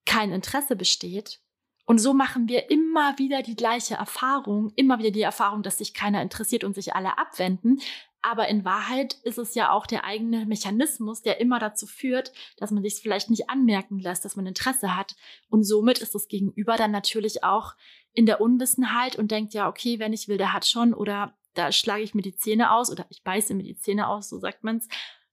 kein 0.05 0.31
Interesse 0.31 0.75
besteht. 0.75 1.39
Und 1.85 1.97
so 1.97 2.13
machen 2.13 2.47
wir 2.47 2.69
immer 2.69 3.17
wieder 3.17 3.41
die 3.41 3.55
gleiche 3.55 3.95
Erfahrung, 3.95 4.71
immer 4.75 4.99
wieder 4.99 5.11
die 5.11 5.21
Erfahrung, 5.21 5.63
dass 5.63 5.79
sich 5.79 5.93
keiner 5.93 6.21
interessiert 6.21 6.63
und 6.63 6.75
sich 6.75 6.93
alle 6.93 7.17
abwenden, 7.17 7.79
aber 8.21 8.49
in 8.49 8.65
Wahrheit 8.65 9.13
ist 9.23 9.37
es 9.37 9.55
ja 9.55 9.71
auch 9.71 9.85
der 9.85 10.03
eigene 10.03 10.45
Mechanismus, 10.45 11.21
der 11.21 11.39
immer 11.39 11.57
dazu 11.59 11.87
führt, 11.87 12.33
dass 12.57 12.71
man 12.71 12.83
sich 12.83 12.95
vielleicht 12.95 13.29
nicht 13.29 13.49
anmerken 13.49 13.99
lässt, 13.99 14.25
dass 14.25 14.35
man 14.35 14.45
Interesse 14.45 14.95
hat. 14.95 15.15
Und 15.49 15.63
somit 15.63 15.99
ist 15.99 16.15
das 16.15 16.27
Gegenüber 16.27 16.75
dann 16.75 16.91
natürlich 16.91 17.43
auch 17.43 17.75
in 18.11 18.25
der 18.25 18.41
Unwissenheit 18.41 19.15
und 19.15 19.31
denkt, 19.31 19.53
ja, 19.53 19.69
okay, 19.69 19.99
wenn 19.99 20.13
ich 20.13 20.27
will, 20.27 20.37
der 20.37 20.53
hat 20.53 20.65
schon 20.65 20.93
oder 20.93 21.37
da 21.53 21.71
schlage 21.71 22.03
ich 22.03 22.13
mir 22.13 22.21
die 22.21 22.35
Zähne 22.35 22.71
aus 22.71 22.91
oder 22.91 23.05
ich 23.09 23.23
beiße 23.23 23.53
mir 23.53 23.63
die 23.63 23.77
Zähne 23.77 24.07
aus, 24.07 24.29
so 24.29 24.37
sagt 24.37 24.63
man's, 24.63 24.87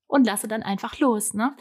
und 0.07 0.25
lasse 0.25 0.47
dann 0.47 0.63
einfach 0.63 0.99
los, 1.01 1.35
ne? 1.35 1.57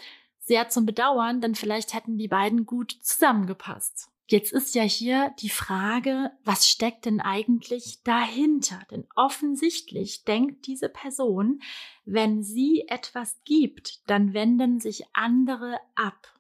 Sehr 0.46 0.70
zum 0.70 0.86
Bedauern, 0.86 1.42
denn 1.42 1.56
vielleicht 1.56 1.96
hätten 1.96 2.20
die 2.20 2.28
beiden 2.28 2.68
gut 2.68 2.92
zusammengepasst. 3.02 4.12
Jetzt 4.28 4.54
ist 4.54 4.76
ja 4.76 4.84
hier 4.84 5.34
die 5.40 5.50
Frage, 5.50 6.32
was 6.44 6.68
steckt 6.68 7.06
denn 7.06 7.20
eigentlich 7.20 8.04
dahinter? 8.04 8.80
Denn 8.92 9.08
offensichtlich 9.16 10.24
denkt 10.24 10.68
diese 10.68 10.88
Person, 10.88 11.62
wenn 12.06 12.44
sie 12.44 12.86
etwas 12.88 13.40
gibt, 13.44 14.08
dann 14.08 14.34
wenden 14.36 14.80
sich 14.80 15.06
andere 15.14 15.80
ab. 15.96 16.40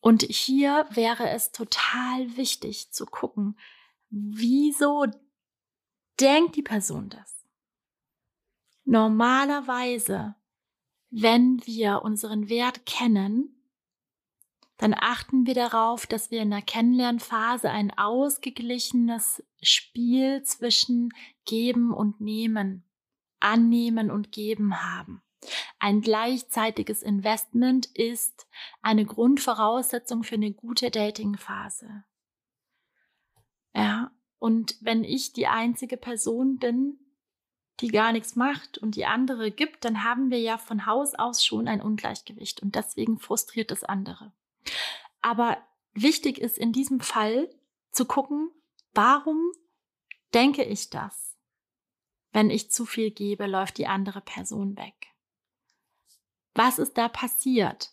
Und 0.00 0.22
hier 0.22 0.86
wäre 0.90 1.30
es 1.30 1.52
total 1.52 2.36
wichtig 2.36 2.90
zu 2.90 3.06
gucken, 3.06 3.56
wieso 4.10 5.06
denkt 6.18 6.56
die 6.56 6.62
Person 6.62 7.10
das? 7.10 7.44
Normalerweise, 8.84 10.34
wenn 11.10 11.64
wir 11.66 12.02
unseren 12.02 12.48
Wert 12.48 12.86
kennen, 12.86 13.56
dann 14.76 14.94
achten 14.94 15.46
wir 15.46 15.54
darauf, 15.54 16.06
dass 16.06 16.30
wir 16.30 16.42
in 16.42 16.50
der 16.50 16.62
Kennenlernphase 16.62 17.70
ein 17.70 17.96
ausgeglichenes 17.96 19.42
Spiel 19.62 20.42
zwischen 20.42 21.10
Geben 21.46 21.92
und 21.94 22.20
Nehmen, 22.20 22.84
Annehmen 23.40 24.10
und 24.10 24.32
Geben 24.32 24.82
haben. 24.82 25.22
Ein 25.78 26.00
gleichzeitiges 26.00 27.02
Investment 27.02 27.86
ist 27.86 28.46
eine 28.82 29.06
Grundvoraussetzung 29.06 30.24
für 30.24 30.34
eine 30.34 30.52
gute 30.52 30.90
Datingphase. 30.90 32.04
Ja, 33.74 34.10
und 34.38 34.76
wenn 34.80 35.04
ich 35.04 35.32
die 35.32 35.46
einzige 35.46 35.96
Person 35.96 36.58
bin, 36.58 36.98
die 37.80 37.88
gar 37.88 38.12
nichts 38.12 38.36
macht 38.36 38.78
und 38.78 38.96
die 38.96 39.06
andere 39.06 39.50
gibt, 39.50 39.84
dann 39.84 40.02
haben 40.02 40.30
wir 40.30 40.40
ja 40.40 40.58
von 40.58 40.86
Haus 40.86 41.14
aus 41.14 41.44
schon 41.44 41.68
ein 41.68 41.82
Ungleichgewicht 41.82 42.62
und 42.62 42.74
deswegen 42.74 43.18
frustriert 43.18 43.70
das 43.70 43.84
andere. 43.84 44.32
Aber 45.20 45.58
wichtig 45.92 46.38
ist 46.38 46.58
in 46.58 46.72
diesem 46.72 47.00
Fall 47.00 47.50
zu 47.90 48.06
gucken, 48.06 48.50
warum 48.94 49.52
denke 50.32 50.64
ich 50.64 50.90
das? 50.90 51.36
Wenn 52.32 52.50
ich 52.50 52.70
zu 52.70 52.84
viel 52.84 53.10
gebe, 53.10 53.46
läuft 53.46 53.78
die 53.78 53.86
andere 53.86 54.20
Person 54.20 54.76
weg. 54.76 55.08
Was 56.54 56.78
ist 56.78 56.96
da 56.96 57.08
passiert? 57.08 57.90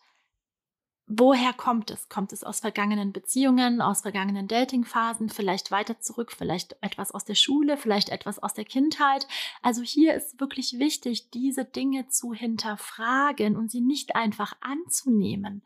Woher 1.05 1.51
kommt 1.51 1.91
es? 1.91 2.07
Kommt 2.07 2.31
es 2.31 2.45
aus 2.45 2.61
vergangenen 2.61 3.11
Beziehungen, 3.11 3.81
aus 3.81 4.01
vergangenen 4.01 4.47
Datingphasen, 4.47 5.29
vielleicht 5.29 5.69
weiter 5.69 5.99
zurück, 5.99 6.31
vielleicht 6.31 6.77
etwas 6.81 7.11
aus 7.11 7.25
der 7.25 7.35
Schule, 7.35 7.75
vielleicht 7.75 8.09
etwas 8.09 8.39
aus 8.39 8.53
der 8.53 8.63
Kindheit? 8.63 9.27
Also 9.61 9.81
hier 9.81 10.13
ist 10.13 10.39
wirklich 10.39 10.79
wichtig, 10.79 11.29
diese 11.31 11.65
Dinge 11.65 12.07
zu 12.07 12.33
hinterfragen 12.33 13.57
und 13.57 13.69
sie 13.69 13.81
nicht 13.81 14.15
einfach 14.15 14.53
anzunehmen 14.61 15.61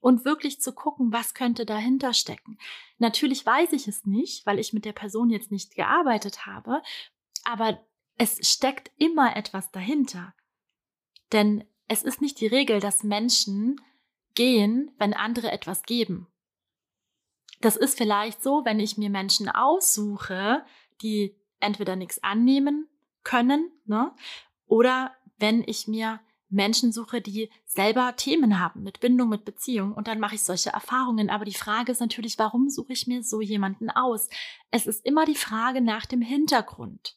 und 0.00 0.24
wirklich 0.24 0.60
zu 0.60 0.72
gucken, 0.72 1.12
was 1.12 1.34
könnte 1.34 1.66
dahinter 1.66 2.14
stecken. 2.14 2.58
Natürlich 2.98 3.44
weiß 3.44 3.72
ich 3.72 3.88
es 3.88 4.06
nicht, 4.06 4.46
weil 4.46 4.58
ich 4.58 4.72
mit 4.72 4.86
der 4.86 4.92
Person 4.92 5.28
jetzt 5.28 5.50
nicht 5.50 5.74
gearbeitet 5.74 6.46
habe, 6.46 6.82
aber 7.44 7.84
es 8.16 8.38
steckt 8.48 8.90
immer 8.96 9.36
etwas 9.36 9.70
dahinter. 9.70 10.34
Denn 11.32 11.64
es 11.88 12.02
ist 12.02 12.22
nicht 12.22 12.40
die 12.40 12.46
Regel, 12.46 12.80
dass 12.80 13.02
Menschen 13.02 13.80
gehen, 14.38 14.92
wenn 14.98 15.14
andere 15.14 15.50
etwas 15.50 15.82
geben. 15.82 16.28
Das 17.60 17.76
ist 17.76 17.98
vielleicht 17.98 18.40
so, 18.40 18.64
wenn 18.64 18.78
ich 18.78 18.96
mir 18.96 19.10
Menschen 19.10 19.48
aussuche, 19.48 20.64
die 21.02 21.34
entweder 21.58 21.96
nichts 21.96 22.22
annehmen 22.22 22.86
können, 23.24 23.72
ne? 23.84 24.12
oder 24.66 25.12
wenn 25.38 25.64
ich 25.66 25.88
mir 25.88 26.20
Menschen 26.48 26.92
suche, 26.92 27.20
die 27.20 27.50
selber 27.66 28.14
Themen 28.14 28.60
haben 28.60 28.84
mit 28.84 29.00
Bindung, 29.00 29.28
mit 29.28 29.44
Beziehung 29.44 29.92
und 29.92 30.06
dann 30.06 30.20
mache 30.20 30.36
ich 30.36 30.44
solche 30.44 30.70
Erfahrungen. 30.70 31.30
Aber 31.30 31.44
die 31.44 31.52
Frage 31.52 31.90
ist 31.90 32.00
natürlich, 32.00 32.38
warum 32.38 32.70
suche 32.70 32.92
ich 32.92 33.08
mir 33.08 33.24
so 33.24 33.40
jemanden 33.40 33.90
aus? 33.90 34.30
Es 34.70 34.86
ist 34.86 35.04
immer 35.04 35.26
die 35.26 35.34
Frage 35.34 35.80
nach 35.80 36.06
dem 36.06 36.22
Hintergrund. 36.22 37.16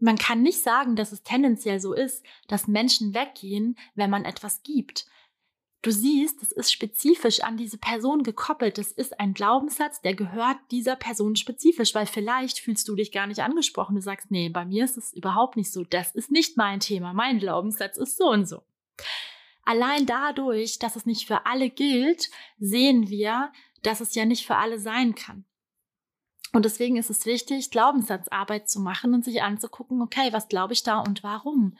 Man 0.00 0.18
kann 0.18 0.42
nicht 0.42 0.60
sagen, 0.60 0.96
dass 0.96 1.12
es 1.12 1.22
tendenziell 1.22 1.78
so 1.78 1.92
ist, 1.94 2.24
dass 2.48 2.66
Menschen 2.66 3.14
weggehen, 3.14 3.78
wenn 3.94 4.10
man 4.10 4.24
etwas 4.24 4.64
gibt. 4.64 5.06
Du 5.84 5.92
siehst, 5.92 6.42
es 6.42 6.50
ist 6.50 6.72
spezifisch 6.72 7.42
an 7.42 7.58
diese 7.58 7.76
Person 7.76 8.22
gekoppelt. 8.22 8.78
Das 8.78 8.90
ist 8.90 9.20
ein 9.20 9.34
Glaubenssatz, 9.34 10.00
der 10.00 10.14
gehört 10.14 10.56
dieser 10.70 10.96
Person 10.96 11.36
spezifisch, 11.36 11.94
weil 11.94 12.06
vielleicht 12.06 12.58
fühlst 12.60 12.88
du 12.88 12.96
dich 12.96 13.12
gar 13.12 13.26
nicht 13.26 13.40
angesprochen. 13.40 13.94
Du 13.94 14.00
sagst, 14.00 14.30
nee, 14.30 14.48
bei 14.48 14.64
mir 14.64 14.86
ist 14.86 14.96
es 14.96 15.12
überhaupt 15.12 15.58
nicht 15.58 15.70
so. 15.70 15.84
Das 15.84 16.14
ist 16.14 16.30
nicht 16.30 16.56
mein 16.56 16.80
Thema. 16.80 17.12
Mein 17.12 17.38
Glaubenssatz 17.38 17.98
ist 17.98 18.16
so 18.16 18.30
und 18.30 18.48
so. 18.48 18.62
Allein 19.62 20.06
dadurch, 20.06 20.78
dass 20.78 20.96
es 20.96 21.04
nicht 21.04 21.26
für 21.26 21.44
alle 21.44 21.68
gilt, 21.68 22.30
sehen 22.58 23.10
wir, 23.10 23.52
dass 23.82 24.00
es 24.00 24.14
ja 24.14 24.24
nicht 24.24 24.46
für 24.46 24.56
alle 24.56 24.78
sein 24.78 25.14
kann. 25.14 25.44
Und 26.54 26.64
deswegen 26.64 26.96
ist 26.96 27.10
es 27.10 27.26
wichtig, 27.26 27.70
Glaubenssatzarbeit 27.70 28.70
zu 28.70 28.80
machen 28.80 29.12
und 29.12 29.22
sich 29.22 29.42
anzugucken, 29.42 30.00
okay, 30.00 30.32
was 30.32 30.48
glaube 30.48 30.72
ich 30.72 30.82
da 30.82 31.00
und 31.00 31.22
warum? 31.22 31.76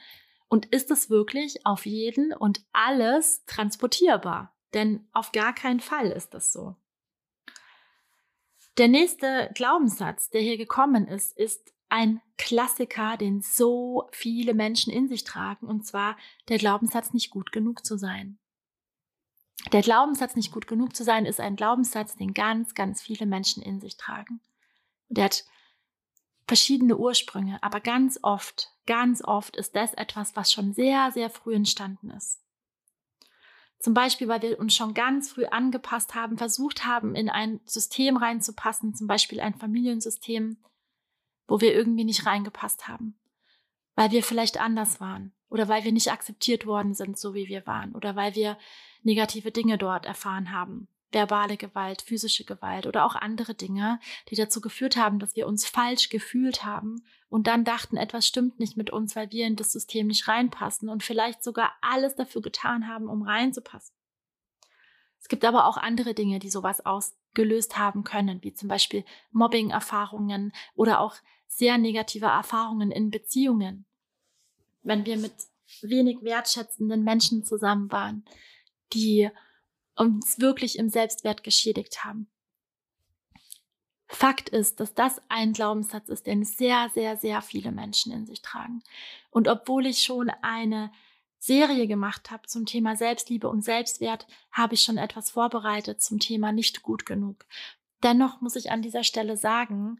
Und 0.47 0.67
ist 0.67 0.91
es 0.91 1.09
wirklich 1.09 1.65
auf 1.65 1.85
jeden 1.85 2.33
und 2.33 2.63
alles 2.71 3.45
transportierbar? 3.45 4.55
Denn 4.73 5.07
auf 5.11 5.31
gar 5.31 5.53
keinen 5.53 5.79
Fall 5.79 6.11
ist 6.11 6.33
das 6.33 6.51
so. 6.51 6.75
Der 8.77 8.87
nächste 8.89 9.49
Glaubenssatz, 9.55 10.29
der 10.29 10.41
hier 10.41 10.57
gekommen 10.57 11.07
ist, 11.07 11.37
ist 11.37 11.73
ein 11.87 12.21
Klassiker, 12.37 13.15
den 13.15 13.41
so 13.41 14.09
viele 14.11 14.53
Menschen 14.53 14.91
in 14.91 15.07
sich 15.07 15.23
tragen, 15.23 15.67
und 15.67 15.85
zwar 15.85 16.17
der 16.49 16.57
Glaubenssatz, 16.57 17.13
nicht 17.13 17.31
gut 17.31 17.51
genug 17.51 17.85
zu 17.85 17.97
sein. 17.97 18.37
Der 19.71 19.81
Glaubenssatz, 19.81 20.35
nicht 20.35 20.51
gut 20.51 20.67
genug 20.67 20.95
zu 20.95 21.03
sein, 21.03 21.25
ist 21.25 21.39
ein 21.39 21.55
Glaubenssatz, 21.55 22.15
den 22.15 22.33
ganz, 22.33 22.73
ganz 22.73 23.01
viele 23.01 23.25
Menschen 23.25 23.63
in 23.63 23.79
sich 23.79 23.97
tragen. 23.97 24.41
Der 25.07 25.25
hat 25.25 25.45
verschiedene 26.47 26.97
Ursprünge, 26.97 27.61
aber 27.61 27.79
ganz 27.79 28.19
oft, 28.21 28.71
ganz 28.85 29.23
oft 29.23 29.55
ist 29.55 29.75
das 29.75 29.93
etwas, 29.93 30.35
was 30.35 30.51
schon 30.51 30.73
sehr, 30.73 31.11
sehr 31.11 31.29
früh 31.29 31.55
entstanden 31.55 32.11
ist. 32.11 32.41
Zum 33.79 33.93
Beispiel, 33.93 34.27
weil 34.27 34.41
wir 34.41 34.59
uns 34.59 34.75
schon 34.75 34.93
ganz 34.93 35.31
früh 35.31 35.45
angepasst 35.45 36.15
haben, 36.15 36.37
versucht 36.37 36.85
haben, 36.85 37.13
in 37.13 37.29
ein 37.29 37.59
System 37.65 38.17
reinzupassen, 38.17 38.95
zum 38.95 39.07
Beispiel 39.07 39.39
ein 39.39 39.55
Familiensystem, 39.55 40.57
wo 41.47 41.61
wir 41.61 41.73
irgendwie 41.73 42.03
nicht 42.03 42.25
reingepasst 42.25 42.87
haben. 42.87 43.19
Weil 43.95 44.11
wir 44.11 44.23
vielleicht 44.23 44.59
anders 44.59 44.99
waren 44.99 45.33
oder 45.49 45.67
weil 45.67 45.83
wir 45.83 45.91
nicht 45.91 46.11
akzeptiert 46.11 46.65
worden 46.65 46.93
sind, 46.93 47.17
so 47.17 47.33
wie 47.33 47.47
wir 47.47 47.65
waren 47.67 47.93
oder 47.93 48.15
weil 48.15 48.35
wir 48.35 48.57
negative 49.03 49.51
Dinge 49.51 49.77
dort 49.77 50.05
erfahren 50.05 50.51
haben 50.51 50.87
verbale 51.11 51.57
Gewalt, 51.57 52.01
physische 52.01 52.43
Gewalt 52.43 52.87
oder 52.87 53.05
auch 53.05 53.15
andere 53.15 53.53
Dinge, 53.53 53.99
die 54.29 54.35
dazu 54.35 54.61
geführt 54.61 54.97
haben, 54.97 55.19
dass 55.19 55.35
wir 55.35 55.47
uns 55.47 55.65
falsch 55.65 56.09
gefühlt 56.09 56.65
haben 56.65 57.03
und 57.29 57.47
dann 57.47 57.63
dachten, 57.63 57.97
etwas 57.97 58.27
stimmt 58.27 58.59
nicht 58.59 58.77
mit 58.77 58.89
uns, 58.89 59.15
weil 59.15 59.31
wir 59.31 59.47
in 59.47 59.55
das 59.55 59.71
System 59.71 60.07
nicht 60.07 60.27
reinpassen 60.27 60.89
und 60.89 61.03
vielleicht 61.03 61.43
sogar 61.43 61.73
alles 61.81 62.15
dafür 62.15 62.41
getan 62.41 62.87
haben, 62.87 63.07
um 63.07 63.21
reinzupassen. 63.21 63.95
Es 65.19 65.27
gibt 65.27 65.43
aber 65.43 65.65
auch 65.65 65.77
andere 65.77 66.13
Dinge, 66.13 66.39
die 66.39 66.49
sowas 66.49 66.85
ausgelöst 66.85 67.77
haben 67.77 68.03
können, 68.03 68.43
wie 68.43 68.53
zum 68.53 68.69
Beispiel 68.69 69.03
Mobbing-Erfahrungen 69.31 70.53
oder 70.75 70.99
auch 70.99 71.15
sehr 71.47 71.77
negative 71.77 72.27
Erfahrungen 72.27 72.91
in 72.91 73.09
Beziehungen. 73.09 73.85
Wenn 74.83 75.05
wir 75.05 75.17
mit 75.17 75.33
wenig 75.81 76.21
wertschätzenden 76.21 77.03
Menschen 77.03 77.43
zusammen 77.43 77.91
waren, 77.91 78.23
die 78.93 79.29
uns 79.95 80.39
wirklich 80.39 80.77
im 80.77 80.89
Selbstwert 80.89 81.43
geschädigt 81.43 82.03
haben. 82.03 82.27
Fakt 84.07 84.49
ist, 84.49 84.79
dass 84.79 84.93
das 84.93 85.21
ein 85.29 85.53
Glaubenssatz 85.53 86.09
ist, 86.09 86.27
den 86.27 86.43
sehr, 86.43 86.89
sehr, 86.93 87.17
sehr 87.17 87.41
viele 87.41 87.71
Menschen 87.71 88.11
in 88.11 88.25
sich 88.25 88.41
tragen. 88.41 88.83
Und 89.31 89.47
obwohl 89.47 89.87
ich 89.87 90.03
schon 90.03 90.29
eine 90.41 90.91
Serie 91.39 91.87
gemacht 91.87 92.31
habe 92.31 92.47
zum 92.47 92.65
Thema 92.65 92.95
Selbstliebe 92.95 93.49
und 93.49 93.63
Selbstwert, 93.63 94.27
habe 94.51 94.75
ich 94.75 94.81
schon 94.81 94.97
etwas 94.97 95.31
vorbereitet 95.31 96.01
zum 96.01 96.19
Thema 96.19 96.51
nicht 96.51 96.81
gut 96.83 97.05
genug. 97.05 97.45
Dennoch 98.03 98.41
muss 98.41 98.55
ich 98.55 98.71
an 98.71 98.81
dieser 98.81 99.03
Stelle 99.03 99.37
sagen, 99.37 99.99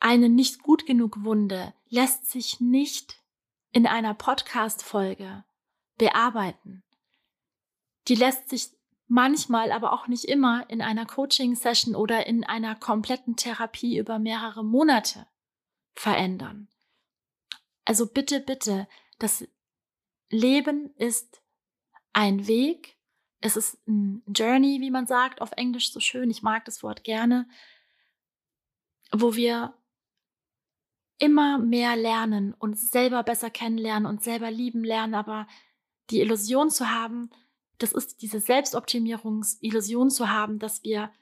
eine 0.00 0.28
nicht 0.28 0.62
gut 0.62 0.86
genug 0.86 1.24
Wunde 1.24 1.72
lässt 1.88 2.30
sich 2.30 2.60
nicht 2.60 3.22
in 3.72 3.86
einer 3.86 4.14
Podcast-Folge 4.14 5.44
bearbeiten. 5.96 6.82
Die 8.08 8.14
lässt 8.14 8.48
sich 8.48 8.70
manchmal, 9.06 9.72
aber 9.72 9.92
auch 9.92 10.08
nicht 10.08 10.24
immer 10.24 10.68
in 10.68 10.82
einer 10.82 11.06
Coaching-Session 11.06 11.94
oder 11.94 12.26
in 12.26 12.44
einer 12.44 12.74
kompletten 12.74 13.36
Therapie 13.36 13.98
über 13.98 14.18
mehrere 14.18 14.64
Monate 14.64 15.26
verändern. 15.94 16.68
Also 17.84 18.06
bitte, 18.06 18.40
bitte, 18.40 18.88
das 19.18 19.46
Leben 20.30 20.94
ist 20.96 21.42
ein 22.12 22.46
Weg. 22.46 22.98
Es 23.40 23.56
ist 23.56 23.78
ein 23.86 24.22
Journey, 24.26 24.80
wie 24.80 24.90
man 24.90 25.06
sagt, 25.06 25.40
auf 25.40 25.52
Englisch 25.52 25.92
so 25.92 26.00
schön. 26.00 26.30
Ich 26.30 26.42
mag 26.42 26.64
das 26.64 26.82
Wort 26.82 27.04
gerne, 27.04 27.46
wo 29.12 29.34
wir 29.34 29.74
immer 31.18 31.58
mehr 31.58 31.96
lernen, 31.96 32.54
uns 32.54 32.90
selber 32.90 33.22
besser 33.22 33.50
kennenlernen, 33.50 34.06
uns 34.06 34.24
selber 34.24 34.50
lieben 34.50 34.82
lernen, 34.82 35.14
aber 35.14 35.46
die 36.10 36.20
Illusion 36.20 36.70
zu 36.70 36.90
haben, 36.90 37.30
das 37.78 37.92
ist 37.92 38.22
diese 38.22 38.40
Selbstoptimierungsillusion 38.40 40.10
zu 40.10 40.30
haben, 40.30 40.58
dass 40.58 40.82
wir 40.82 41.12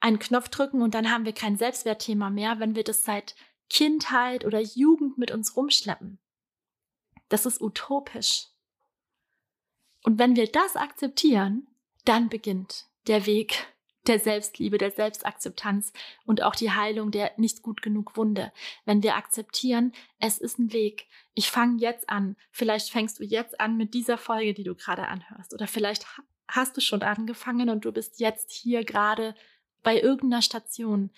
einen 0.00 0.18
Knopf 0.18 0.48
drücken 0.48 0.82
und 0.82 0.94
dann 0.94 1.10
haben 1.10 1.24
wir 1.24 1.32
kein 1.32 1.56
Selbstwertthema 1.56 2.30
mehr, 2.30 2.58
wenn 2.58 2.74
wir 2.74 2.84
das 2.84 3.04
seit 3.04 3.34
Kindheit 3.68 4.44
oder 4.44 4.60
Jugend 4.60 5.18
mit 5.18 5.30
uns 5.30 5.56
rumschleppen. 5.56 6.18
Das 7.28 7.46
ist 7.46 7.60
utopisch. 7.60 8.46
Und 10.02 10.18
wenn 10.18 10.36
wir 10.36 10.50
das 10.50 10.76
akzeptieren, 10.76 11.66
dann 12.04 12.28
beginnt 12.28 12.86
der 13.06 13.26
Weg 13.26 13.66
der 14.10 14.18
Selbstliebe, 14.18 14.76
der 14.76 14.90
Selbstakzeptanz 14.90 15.92
und 16.26 16.42
auch 16.42 16.56
die 16.56 16.72
Heilung 16.72 17.10
der 17.10 17.32
nicht 17.36 17.62
gut 17.62 17.80
genug 17.80 18.16
Wunde. 18.16 18.52
Wenn 18.84 19.02
wir 19.02 19.14
akzeptieren, 19.14 19.92
es 20.18 20.38
ist 20.38 20.58
ein 20.58 20.72
Weg. 20.72 21.06
Ich 21.34 21.50
fange 21.50 21.80
jetzt 21.80 22.10
an. 22.10 22.36
Vielleicht 22.50 22.90
fängst 22.90 23.20
du 23.20 23.24
jetzt 23.24 23.60
an 23.60 23.76
mit 23.76 23.94
dieser 23.94 24.18
Folge, 24.18 24.52
die 24.52 24.64
du 24.64 24.74
gerade 24.74 25.06
anhörst. 25.06 25.54
Oder 25.54 25.68
vielleicht 25.68 26.06
hast 26.48 26.76
du 26.76 26.80
schon 26.80 27.02
angefangen 27.02 27.70
und 27.70 27.84
du 27.84 27.92
bist 27.92 28.18
jetzt 28.18 28.50
hier 28.50 28.84
gerade 28.84 29.34
bei 29.82 30.00
irgendeiner 30.00 30.42
Station. 30.42 31.10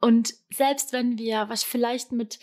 Und 0.00 0.34
selbst 0.52 0.92
wenn 0.92 1.18
wir, 1.18 1.48
was 1.48 1.62
vielleicht 1.62 2.12
mit 2.12 2.38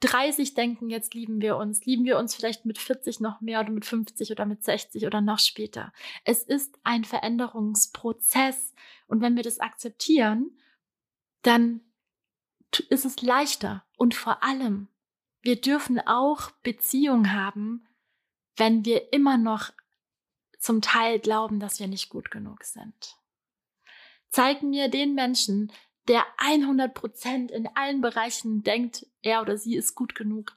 30 0.00 0.54
denken, 0.54 0.88
jetzt 0.88 1.14
lieben 1.14 1.40
wir 1.40 1.56
uns, 1.56 1.84
lieben 1.84 2.04
wir 2.04 2.18
uns 2.18 2.34
vielleicht 2.34 2.64
mit 2.64 2.78
40 2.78 3.20
noch 3.20 3.40
mehr 3.40 3.60
oder 3.60 3.70
mit 3.70 3.84
50 3.84 4.30
oder 4.30 4.46
mit 4.46 4.64
60 4.64 5.06
oder 5.06 5.20
noch 5.20 5.38
später. 5.38 5.92
Es 6.24 6.42
ist 6.42 6.78
ein 6.84 7.04
Veränderungsprozess 7.04 8.74
und 9.06 9.20
wenn 9.20 9.36
wir 9.36 9.42
das 9.42 9.60
akzeptieren, 9.60 10.58
dann 11.42 11.80
ist 12.88 13.04
es 13.04 13.20
leichter 13.20 13.84
und 13.96 14.14
vor 14.14 14.42
allem, 14.42 14.88
wir 15.42 15.60
dürfen 15.60 16.00
auch 16.00 16.50
Beziehungen 16.62 17.32
haben, 17.32 17.86
wenn 18.56 18.84
wir 18.84 19.12
immer 19.12 19.38
noch 19.38 19.70
zum 20.58 20.82
Teil 20.82 21.18
glauben, 21.18 21.60
dass 21.60 21.80
wir 21.80 21.88
nicht 21.88 22.10
gut 22.10 22.30
genug 22.30 22.64
sind. 22.64 23.16
Zeig 24.28 24.62
mir 24.62 24.88
den 24.88 25.14
Menschen, 25.14 25.72
der 26.08 26.24
100 26.38 26.94
Prozent 26.94 27.50
in 27.50 27.68
allen 27.74 28.00
Bereichen 28.00 28.62
denkt, 28.62 29.06
er 29.22 29.42
oder 29.42 29.56
sie 29.56 29.76
ist 29.76 29.94
gut 29.94 30.14
genug. 30.14 30.56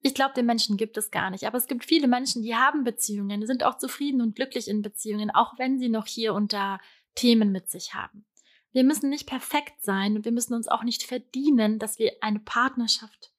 Ich 0.00 0.14
glaube, 0.14 0.34
den 0.34 0.46
Menschen 0.46 0.76
gibt 0.76 0.98
es 0.98 1.10
gar 1.10 1.30
nicht. 1.30 1.44
Aber 1.44 1.56
es 1.56 1.66
gibt 1.66 1.84
viele 1.84 2.08
Menschen, 2.08 2.42
die 2.42 2.54
haben 2.54 2.84
Beziehungen, 2.84 3.46
sind 3.46 3.64
auch 3.64 3.78
zufrieden 3.78 4.20
und 4.20 4.36
glücklich 4.36 4.68
in 4.68 4.82
Beziehungen, 4.82 5.30
auch 5.30 5.58
wenn 5.58 5.78
sie 5.78 5.88
noch 5.88 6.06
hier 6.06 6.34
und 6.34 6.52
da 6.52 6.78
Themen 7.14 7.52
mit 7.52 7.70
sich 7.70 7.94
haben. 7.94 8.26
Wir 8.72 8.84
müssen 8.84 9.08
nicht 9.08 9.26
perfekt 9.26 9.82
sein 9.82 10.16
und 10.16 10.24
wir 10.24 10.32
müssen 10.32 10.52
uns 10.52 10.68
auch 10.68 10.82
nicht 10.82 11.04
verdienen, 11.04 11.78
dass 11.78 11.98
wir 11.98 12.12
eine 12.20 12.40
Partnerschaft 12.40 13.32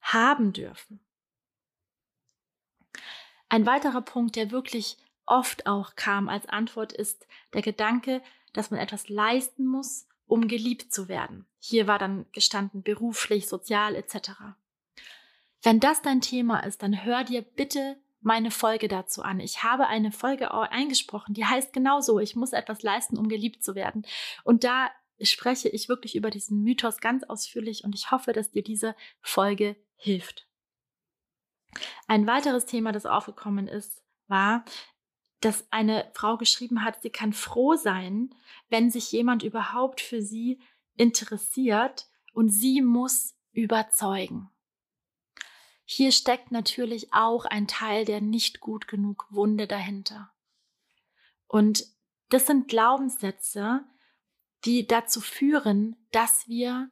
haben 0.00 0.52
dürfen. 0.52 1.00
Ein 3.48 3.66
weiterer 3.66 4.00
Punkt, 4.00 4.36
der 4.36 4.50
wirklich 4.50 4.96
oft 5.26 5.66
auch 5.66 5.94
kam 5.96 6.28
als 6.28 6.48
Antwort, 6.48 6.92
ist 6.92 7.26
der 7.52 7.62
Gedanke, 7.62 8.22
dass 8.52 8.70
man 8.70 8.80
etwas 8.80 9.08
leisten 9.08 9.66
muss, 9.66 10.08
um 10.30 10.46
geliebt 10.48 10.92
zu 10.92 11.08
werden. 11.08 11.46
Hier 11.58 11.86
war 11.86 11.98
dann 11.98 12.26
gestanden 12.32 12.82
beruflich, 12.82 13.48
sozial 13.48 13.96
etc. 13.96 14.30
Wenn 15.62 15.80
das 15.80 16.02
dein 16.02 16.20
Thema 16.20 16.60
ist, 16.60 16.82
dann 16.82 17.04
hör 17.04 17.24
dir 17.24 17.42
bitte 17.42 17.96
meine 18.20 18.50
Folge 18.50 18.86
dazu 18.86 19.22
an. 19.22 19.40
Ich 19.40 19.62
habe 19.62 19.88
eine 19.88 20.12
Folge 20.12 20.52
eingesprochen, 20.52 21.34
die 21.34 21.44
heißt 21.44 21.72
genauso, 21.72 22.20
ich 22.20 22.36
muss 22.36 22.52
etwas 22.52 22.82
leisten, 22.82 23.18
um 23.18 23.28
geliebt 23.28 23.64
zu 23.64 23.74
werden. 23.74 24.06
Und 24.44 24.62
da 24.62 24.90
spreche 25.20 25.68
ich 25.68 25.88
wirklich 25.88 26.14
über 26.14 26.30
diesen 26.30 26.62
Mythos 26.62 26.98
ganz 26.98 27.24
ausführlich 27.24 27.82
und 27.84 27.94
ich 27.94 28.10
hoffe, 28.10 28.32
dass 28.32 28.52
dir 28.52 28.62
diese 28.62 28.94
Folge 29.20 29.76
hilft. 29.96 30.46
Ein 32.06 32.26
weiteres 32.26 32.66
Thema, 32.66 32.92
das 32.92 33.06
aufgekommen 33.06 33.68
ist, 33.68 34.02
war, 34.28 34.64
dass 35.40 35.66
eine 35.70 36.10
Frau 36.14 36.36
geschrieben 36.36 36.84
hat, 36.84 37.02
sie 37.02 37.10
kann 37.10 37.32
froh 37.32 37.74
sein, 37.74 38.34
wenn 38.68 38.90
sich 38.90 39.10
jemand 39.10 39.42
überhaupt 39.42 40.00
für 40.00 40.22
sie 40.22 40.60
interessiert 40.96 42.06
und 42.32 42.50
sie 42.50 42.82
muss 42.82 43.34
überzeugen. 43.52 44.50
hier 45.84 46.12
steckt 46.12 46.52
natürlich 46.52 47.12
auch 47.12 47.46
ein 47.46 47.66
Teil 47.66 48.04
der 48.04 48.20
nicht 48.20 48.60
gut 48.60 48.86
genug 48.86 49.26
Wunde 49.30 49.66
dahinter. 49.66 50.32
Und 51.48 51.84
das 52.28 52.46
sind 52.46 52.68
Glaubenssätze, 52.68 53.84
die 54.64 54.86
dazu 54.86 55.20
führen, 55.20 55.96
dass 56.12 56.46
wir 56.46 56.90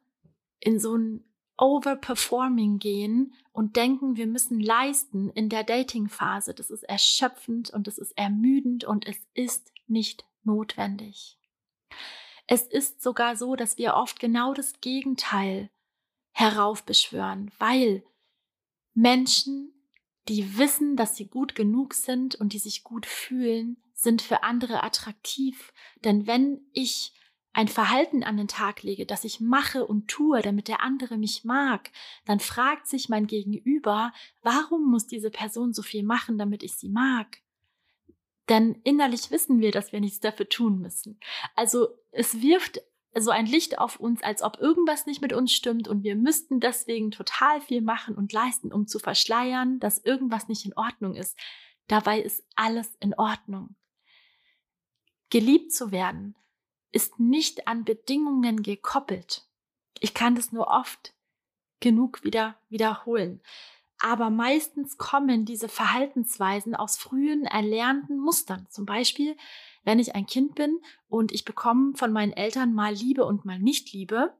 in 0.58 0.80
so 0.80 0.96
ein 0.96 1.27
Overperforming 1.58 2.78
gehen 2.78 3.34
und 3.52 3.76
denken, 3.76 4.16
wir 4.16 4.26
müssen 4.26 4.60
leisten 4.60 5.30
in 5.30 5.48
der 5.48 5.64
Dating-Phase. 5.64 6.54
Das 6.54 6.70
ist 6.70 6.84
erschöpfend 6.84 7.70
und 7.70 7.88
es 7.88 7.98
ist 7.98 8.16
ermüdend 8.16 8.84
und 8.84 9.06
es 9.06 9.18
ist 9.34 9.72
nicht 9.86 10.24
notwendig. 10.44 11.38
Es 12.46 12.62
ist 12.62 13.02
sogar 13.02 13.36
so, 13.36 13.56
dass 13.56 13.76
wir 13.76 13.94
oft 13.94 14.20
genau 14.20 14.54
das 14.54 14.80
Gegenteil 14.80 15.70
heraufbeschwören, 16.32 17.50
weil 17.58 18.04
Menschen, 18.94 19.72
die 20.28 20.56
wissen, 20.56 20.96
dass 20.96 21.16
sie 21.16 21.26
gut 21.26 21.54
genug 21.54 21.94
sind 21.94 22.36
und 22.36 22.52
die 22.52 22.58
sich 22.58 22.84
gut 22.84 23.06
fühlen, 23.06 23.76
sind 23.94 24.22
für 24.22 24.44
andere 24.44 24.82
attraktiv. 24.82 25.72
Denn 26.04 26.26
wenn 26.26 26.60
ich 26.72 27.12
ein 27.58 27.66
Verhalten 27.66 28.22
an 28.22 28.36
den 28.36 28.46
Tag 28.46 28.84
lege, 28.84 29.04
das 29.04 29.24
ich 29.24 29.40
mache 29.40 29.84
und 29.84 30.06
tue, 30.06 30.42
damit 30.42 30.68
der 30.68 30.80
andere 30.80 31.18
mich 31.18 31.42
mag, 31.42 31.90
dann 32.24 32.38
fragt 32.38 32.86
sich 32.86 33.08
mein 33.08 33.26
Gegenüber, 33.26 34.12
warum 34.42 34.88
muss 34.88 35.08
diese 35.08 35.32
Person 35.32 35.72
so 35.74 35.82
viel 35.82 36.04
machen, 36.04 36.38
damit 36.38 36.62
ich 36.62 36.74
sie 36.74 36.88
mag? 36.88 37.38
Denn 38.48 38.80
innerlich 38.84 39.32
wissen 39.32 39.58
wir, 39.58 39.72
dass 39.72 39.90
wir 39.90 39.98
nichts 39.98 40.20
dafür 40.20 40.48
tun 40.48 40.78
müssen. 40.78 41.18
Also 41.56 41.88
es 42.12 42.40
wirft 42.40 42.80
so 43.16 43.32
ein 43.32 43.46
Licht 43.46 43.80
auf 43.80 43.98
uns, 43.98 44.22
als 44.22 44.42
ob 44.42 44.60
irgendwas 44.60 45.06
nicht 45.06 45.20
mit 45.20 45.32
uns 45.32 45.52
stimmt 45.52 45.88
und 45.88 46.04
wir 46.04 46.14
müssten 46.14 46.60
deswegen 46.60 47.10
total 47.10 47.60
viel 47.60 47.80
machen 47.80 48.14
und 48.14 48.32
leisten, 48.32 48.72
um 48.72 48.86
zu 48.86 49.00
verschleiern, 49.00 49.80
dass 49.80 49.98
irgendwas 49.98 50.46
nicht 50.46 50.64
in 50.64 50.74
Ordnung 50.74 51.16
ist. 51.16 51.36
Dabei 51.88 52.20
ist 52.20 52.44
alles 52.54 52.94
in 53.00 53.14
Ordnung. 53.14 53.74
Geliebt 55.28 55.72
zu 55.72 55.90
werden 55.90 56.36
ist 56.92 57.18
nicht 57.18 57.68
an 57.68 57.84
Bedingungen 57.84 58.62
gekoppelt. 58.62 59.46
Ich 60.00 60.14
kann 60.14 60.34
das 60.34 60.52
nur 60.52 60.68
oft 60.68 61.14
genug 61.80 62.24
wieder 62.24 62.56
wiederholen. 62.68 63.40
Aber 64.00 64.30
meistens 64.30 64.96
kommen 64.96 65.44
diese 65.44 65.68
Verhaltensweisen 65.68 66.76
aus 66.76 66.96
frühen 66.96 67.44
erlernten 67.44 68.18
Mustern. 68.18 68.66
Zum 68.70 68.86
Beispiel, 68.86 69.36
wenn 69.82 69.98
ich 69.98 70.14
ein 70.14 70.26
Kind 70.26 70.54
bin 70.54 70.80
und 71.08 71.32
ich 71.32 71.44
bekomme 71.44 71.94
von 71.96 72.12
meinen 72.12 72.32
Eltern 72.32 72.74
mal 72.74 72.94
Liebe 72.94 73.24
und 73.24 73.44
mal 73.44 73.58
nicht 73.58 73.92
Liebe, 73.92 74.34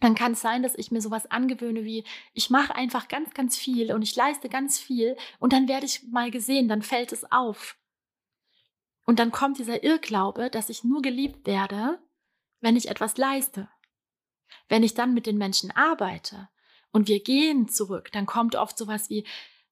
dann 0.00 0.16
kann 0.16 0.32
es 0.32 0.40
sein, 0.40 0.62
dass 0.62 0.74
ich 0.74 0.90
mir 0.90 1.00
sowas 1.00 1.30
angewöhne 1.30 1.84
wie, 1.84 2.04
ich 2.32 2.50
mache 2.50 2.74
einfach 2.74 3.06
ganz, 3.06 3.32
ganz 3.32 3.56
viel 3.56 3.92
und 3.92 4.02
ich 4.02 4.16
leiste 4.16 4.48
ganz 4.48 4.78
viel 4.78 5.16
und 5.38 5.52
dann 5.52 5.68
werde 5.68 5.86
ich 5.86 6.02
mal 6.10 6.30
gesehen, 6.32 6.68
dann 6.68 6.82
fällt 6.82 7.12
es 7.12 7.30
auf. 7.30 7.76
Und 9.04 9.18
dann 9.18 9.32
kommt 9.32 9.58
dieser 9.58 9.82
Irrglaube, 9.82 10.50
dass 10.50 10.70
ich 10.70 10.84
nur 10.84 11.02
geliebt 11.02 11.46
werde, 11.46 11.98
wenn 12.60 12.76
ich 12.76 12.88
etwas 12.88 13.16
leiste. 13.16 13.68
Wenn 14.68 14.82
ich 14.82 14.94
dann 14.94 15.14
mit 15.14 15.26
den 15.26 15.38
Menschen 15.38 15.70
arbeite 15.70 16.48
und 16.90 17.08
wir 17.08 17.22
gehen 17.22 17.68
zurück, 17.68 18.10
dann 18.12 18.26
kommt 18.26 18.56
oft 18.56 18.78
sowas 18.78 19.10
wie, 19.10 19.26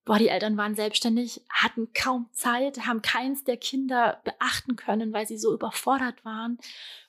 boah, 0.05 0.19
die 0.19 0.29
Eltern 0.29 0.57
waren 0.57 0.75
selbstständig, 0.75 1.43
hatten 1.49 1.93
kaum 1.95 2.29
Zeit, 2.33 2.87
haben 2.87 3.03
keins 3.03 3.45
der 3.45 3.57
Kinder 3.57 4.21
beachten 4.25 4.77
können, 4.77 5.13
weil 5.13 5.27
sie 5.27 5.39
so 5.39 5.55
überfordert 5.55 6.25
waren. 6.25 6.59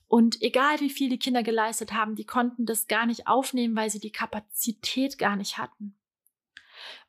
Und 0.07 0.41
egal 0.41 0.79
wie 0.79 0.91
viel 0.91 1.09
die 1.09 1.19
Kinder 1.19 1.43
geleistet 1.43 1.93
haben, 1.93 2.15
die 2.15 2.25
konnten 2.25 2.65
das 2.65 2.87
gar 2.87 3.05
nicht 3.05 3.27
aufnehmen, 3.27 3.75
weil 3.75 3.89
sie 3.89 3.99
die 3.99 4.11
Kapazität 4.11 5.17
gar 5.17 5.35
nicht 5.35 5.57
hatten. 5.57 5.97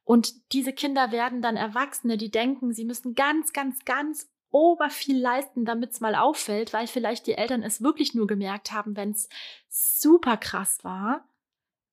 Und 0.05 0.53
diese 0.53 0.73
Kinder 0.73 1.13
werden 1.13 1.43
dann 1.43 1.57
Erwachsene, 1.57 2.17
die 2.17 2.31
denken, 2.31 2.73
sie 2.73 2.85
müssen 2.85 3.15
ganz, 3.15 3.53
ganz, 3.53 3.85
ganz 3.85 4.31
ober 4.55 4.89
viel 4.89 5.19
leisten, 5.19 5.65
damit 5.65 5.91
es 5.91 6.01
mal 6.01 6.15
auffällt, 6.15 6.73
weil 6.73 6.87
vielleicht 6.87 7.27
die 7.27 7.35
Eltern 7.35 7.65
es 7.65 7.83
wirklich 7.83 8.15
nur 8.15 8.29
gemerkt 8.29 8.71
haben, 8.71 8.97
wenn 8.97 9.11
es 9.11 9.29
super 9.69 10.37
krass 10.37 10.79
war, 10.85 11.29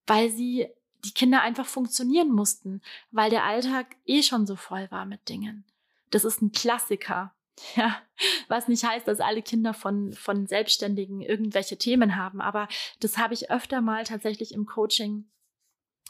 weil 0.06 0.30
sie 0.30 0.67
die 1.04 1.12
Kinder 1.12 1.41
einfach 1.41 1.65
funktionieren 1.65 2.30
mussten, 2.30 2.82
weil 3.10 3.32
der 3.32 3.45
Alltag 3.45 3.95
eh 4.06 4.21
schon 4.21 4.45
so 4.45 4.56
voll 4.56 4.88
war 4.91 5.06
mit 5.06 5.28
Dingen. 5.28 5.65
Das 6.12 6.24
ist 6.24 6.41
ein 6.41 6.52
Klassiker. 6.52 7.34
Ja, 7.76 8.02
was 8.47 8.69
nicht 8.69 8.84
heißt, 8.84 9.08
dass 9.08 9.19
alle 9.19 9.43
Kinder 9.43 9.76
von, 9.76 10.13
von 10.13 10.47
Selbstständigen 10.47 11.21
irgendwelche 11.21 11.78
Themen 11.78 12.15
haben, 12.15 12.41
aber 12.41 12.67
das 13.02 13.19
habe 13.19 13.36
ich 13.36 13.52
öfter 13.52 13.82
mal 13.82 14.04
tatsächlich 14.04 14.54
im 14.54 14.65
Coaching 14.65 15.26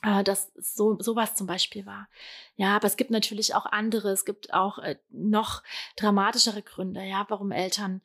äh, 0.02 0.24
dass 0.24 0.52
so 0.56 0.98
sowas 1.00 1.36
zum 1.36 1.48
Beispiel 1.48 1.86
war. 1.86 2.08
Ja, 2.56 2.76
aber 2.76 2.88
es 2.88 2.98
gibt 2.98 3.12
natürlich 3.12 3.56
auch 3.56 3.66
andere, 3.66 4.12
es 4.12 4.26
gibt 4.26 4.54
auch 4.54 4.80
äh, 4.80 4.98
noch 5.10 5.64
dramatischere 5.96 6.64
Gründe, 6.64 7.04
ja, 7.04 7.26
warum 7.30 7.52
Eltern 7.52 8.02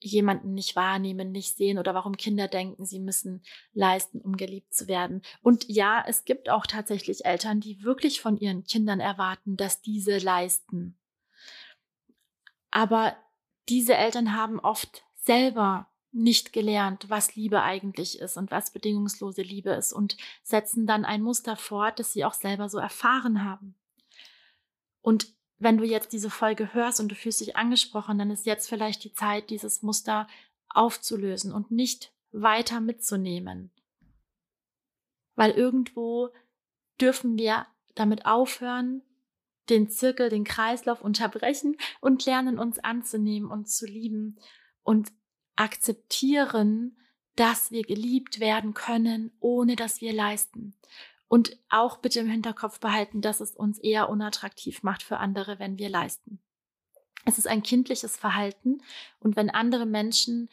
jemanden 0.00 0.54
nicht 0.54 0.76
wahrnehmen, 0.76 1.32
nicht 1.32 1.56
sehen 1.56 1.78
oder 1.78 1.94
warum 1.94 2.16
Kinder 2.16 2.46
denken, 2.46 2.84
sie 2.86 3.00
müssen 3.00 3.42
leisten, 3.72 4.20
um 4.20 4.36
geliebt 4.36 4.72
zu 4.72 4.86
werden. 4.86 5.22
Und 5.42 5.68
ja, 5.68 6.04
es 6.06 6.24
gibt 6.24 6.48
auch 6.50 6.66
tatsächlich 6.66 7.24
Eltern, 7.24 7.60
die 7.60 7.82
wirklich 7.82 8.20
von 8.20 8.36
ihren 8.36 8.64
Kindern 8.64 9.00
erwarten, 9.00 9.56
dass 9.56 9.82
diese 9.82 10.18
leisten. 10.18 10.96
Aber 12.70 13.16
diese 13.68 13.96
Eltern 13.96 14.36
haben 14.36 14.60
oft 14.60 15.04
selber 15.14 15.88
nicht 16.18 16.52
gelernt, 16.52 17.08
was 17.08 17.36
Liebe 17.36 17.62
eigentlich 17.62 18.18
ist 18.18 18.36
und 18.36 18.50
was 18.50 18.72
bedingungslose 18.72 19.42
Liebe 19.42 19.70
ist 19.70 19.92
und 19.92 20.16
setzen 20.42 20.86
dann 20.86 21.04
ein 21.04 21.22
Muster 21.22 21.56
fort, 21.56 21.98
das 21.98 22.12
sie 22.12 22.24
auch 22.24 22.34
selber 22.34 22.68
so 22.68 22.78
erfahren 22.78 23.44
haben. 23.44 23.74
Und 25.00 25.32
wenn 25.58 25.78
du 25.78 25.84
jetzt 25.84 26.12
diese 26.12 26.30
Folge 26.30 26.72
hörst 26.74 27.00
und 27.00 27.08
du 27.08 27.14
fühlst 27.14 27.40
dich 27.40 27.56
angesprochen, 27.56 28.18
dann 28.18 28.30
ist 28.30 28.46
jetzt 28.46 28.68
vielleicht 28.68 29.02
die 29.04 29.12
Zeit, 29.12 29.50
dieses 29.50 29.82
Muster 29.82 30.28
aufzulösen 30.68 31.52
und 31.52 31.70
nicht 31.70 32.12
weiter 32.30 32.80
mitzunehmen. 32.80 33.70
Weil 35.34 35.52
irgendwo 35.52 36.30
dürfen 37.00 37.38
wir 37.38 37.66
damit 37.94 38.26
aufhören, 38.26 39.02
den 39.68 39.90
Zirkel, 39.90 40.30
den 40.30 40.44
Kreislauf 40.44 41.02
unterbrechen 41.02 41.76
und 42.00 42.24
lernen 42.24 42.58
uns 42.58 42.78
anzunehmen 42.78 43.50
und 43.50 43.68
zu 43.68 43.86
lieben 43.86 44.38
und 44.82 45.12
akzeptieren, 45.58 46.96
dass 47.34 47.70
wir 47.70 47.82
geliebt 47.82 48.40
werden 48.40 48.74
können, 48.74 49.32
ohne 49.40 49.76
dass 49.76 50.00
wir 50.00 50.12
leisten. 50.12 50.74
Und 51.26 51.58
auch 51.68 51.98
bitte 51.98 52.20
im 52.20 52.28
Hinterkopf 52.28 52.80
behalten, 52.80 53.20
dass 53.20 53.40
es 53.40 53.52
uns 53.52 53.78
eher 53.78 54.08
unattraktiv 54.08 54.82
macht 54.82 55.02
für 55.02 55.18
andere, 55.18 55.58
wenn 55.58 55.78
wir 55.78 55.88
leisten. 55.88 56.40
Es 57.24 57.38
ist 57.38 57.46
ein 57.46 57.62
kindliches 57.62 58.16
Verhalten 58.16 58.82
und 59.18 59.36
wenn 59.36 59.50
andere 59.50 59.84
Menschen, 59.84 60.48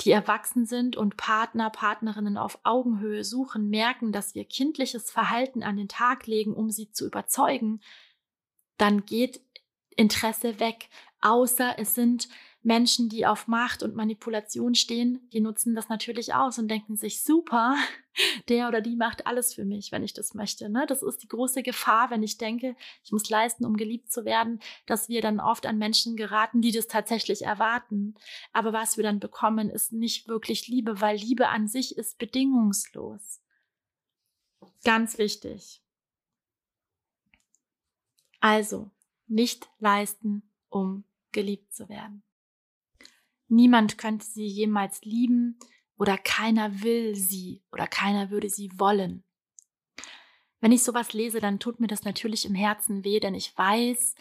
die 0.00 0.10
erwachsen 0.10 0.66
sind 0.66 0.96
und 0.96 1.16
Partner, 1.16 1.70
Partnerinnen 1.70 2.36
auf 2.36 2.58
Augenhöhe 2.64 3.24
suchen, 3.24 3.70
merken, 3.70 4.12
dass 4.12 4.34
wir 4.34 4.44
kindliches 4.44 5.10
Verhalten 5.10 5.62
an 5.62 5.76
den 5.76 5.88
Tag 5.88 6.26
legen, 6.26 6.52
um 6.52 6.70
sie 6.70 6.90
zu 6.90 7.06
überzeugen, 7.06 7.80
dann 8.76 9.06
geht 9.06 9.40
Interesse 9.96 10.58
weg, 10.58 10.88
außer 11.20 11.76
es 11.78 11.94
sind 11.94 12.28
Menschen, 12.64 13.10
die 13.10 13.26
auf 13.26 13.46
Macht 13.46 13.82
und 13.82 13.94
Manipulation 13.94 14.74
stehen, 14.74 15.28
die 15.34 15.40
nutzen 15.40 15.74
das 15.74 15.90
natürlich 15.90 16.32
aus 16.32 16.58
und 16.58 16.68
denken 16.68 16.96
sich, 16.96 17.22
super, 17.22 17.76
der 18.48 18.68
oder 18.68 18.80
die 18.80 18.96
macht 18.96 19.26
alles 19.26 19.52
für 19.52 19.66
mich, 19.66 19.92
wenn 19.92 20.02
ich 20.02 20.14
das 20.14 20.32
möchte. 20.32 20.70
Ne? 20.70 20.86
Das 20.88 21.02
ist 21.02 21.22
die 21.22 21.28
große 21.28 21.62
Gefahr, 21.62 22.10
wenn 22.10 22.22
ich 22.22 22.38
denke, 22.38 22.74
ich 23.04 23.12
muss 23.12 23.28
leisten, 23.28 23.66
um 23.66 23.76
geliebt 23.76 24.10
zu 24.10 24.24
werden, 24.24 24.60
dass 24.86 25.10
wir 25.10 25.20
dann 25.20 25.40
oft 25.40 25.66
an 25.66 25.76
Menschen 25.76 26.16
geraten, 26.16 26.62
die 26.62 26.72
das 26.72 26.86
tatsächlich 26.86 27.42
erwarten. 27.42 28.14
Aber 28.54 28.72
was 28.72 28.96
wir 28.96 29.04
dann 29.04 29.20
bekommen, 29.20 29.68
ist 29.68 29.92
nicht 29.92 30.26
wirklich 30.26 30.66
Liebe, 30.66 31.02
weil 31.02 31.18
Liebe 31.18 31.48
an 31.48 31.68
sich 31.68 31.98
ist 31.98 32.16
bedingungslos. 32.16 33.42
Ganz 34.84 35.18
wichtig. 35.18 35.82
Also, 38.40 38.90
nicht 39.26 39.68
leisten, 39.80 40.42
um 40.70 41.04
geliebt 41.30 41.74
zu 41.74 41.90
werden. 41.90 42.22
Niemand 43.54 43.98
könnte 43.98 44.26
sie 44.26 44.46
jemals 44.46 45.02
lieben 45.02 45.60
oder 45.96 46.18
keiner 46.18 46.82
will 46.82 47.14
sie 47.14 47.62
oder 47.70 47.86
keiner 47.86 48.30
würde 48.30 48.50
sie 48.50 48.68
wollen. 48.78 49.22
Wenn 50.60 50.72
ich 50.72 50.82
sowas 50.82 51.12
lese, 51.12 51.38
dann 51.38 51.60
tut 51.60 51.78
mir 51.78 51.86
das 51.86 52.02
natürlich 52.02 52.46
im 52.46 52.56
Herzen 52.56 53.04
weh, 53.04 53.20
denn 53.20 53.36
ich 53.36 53.56
weiß, 53.56 54.16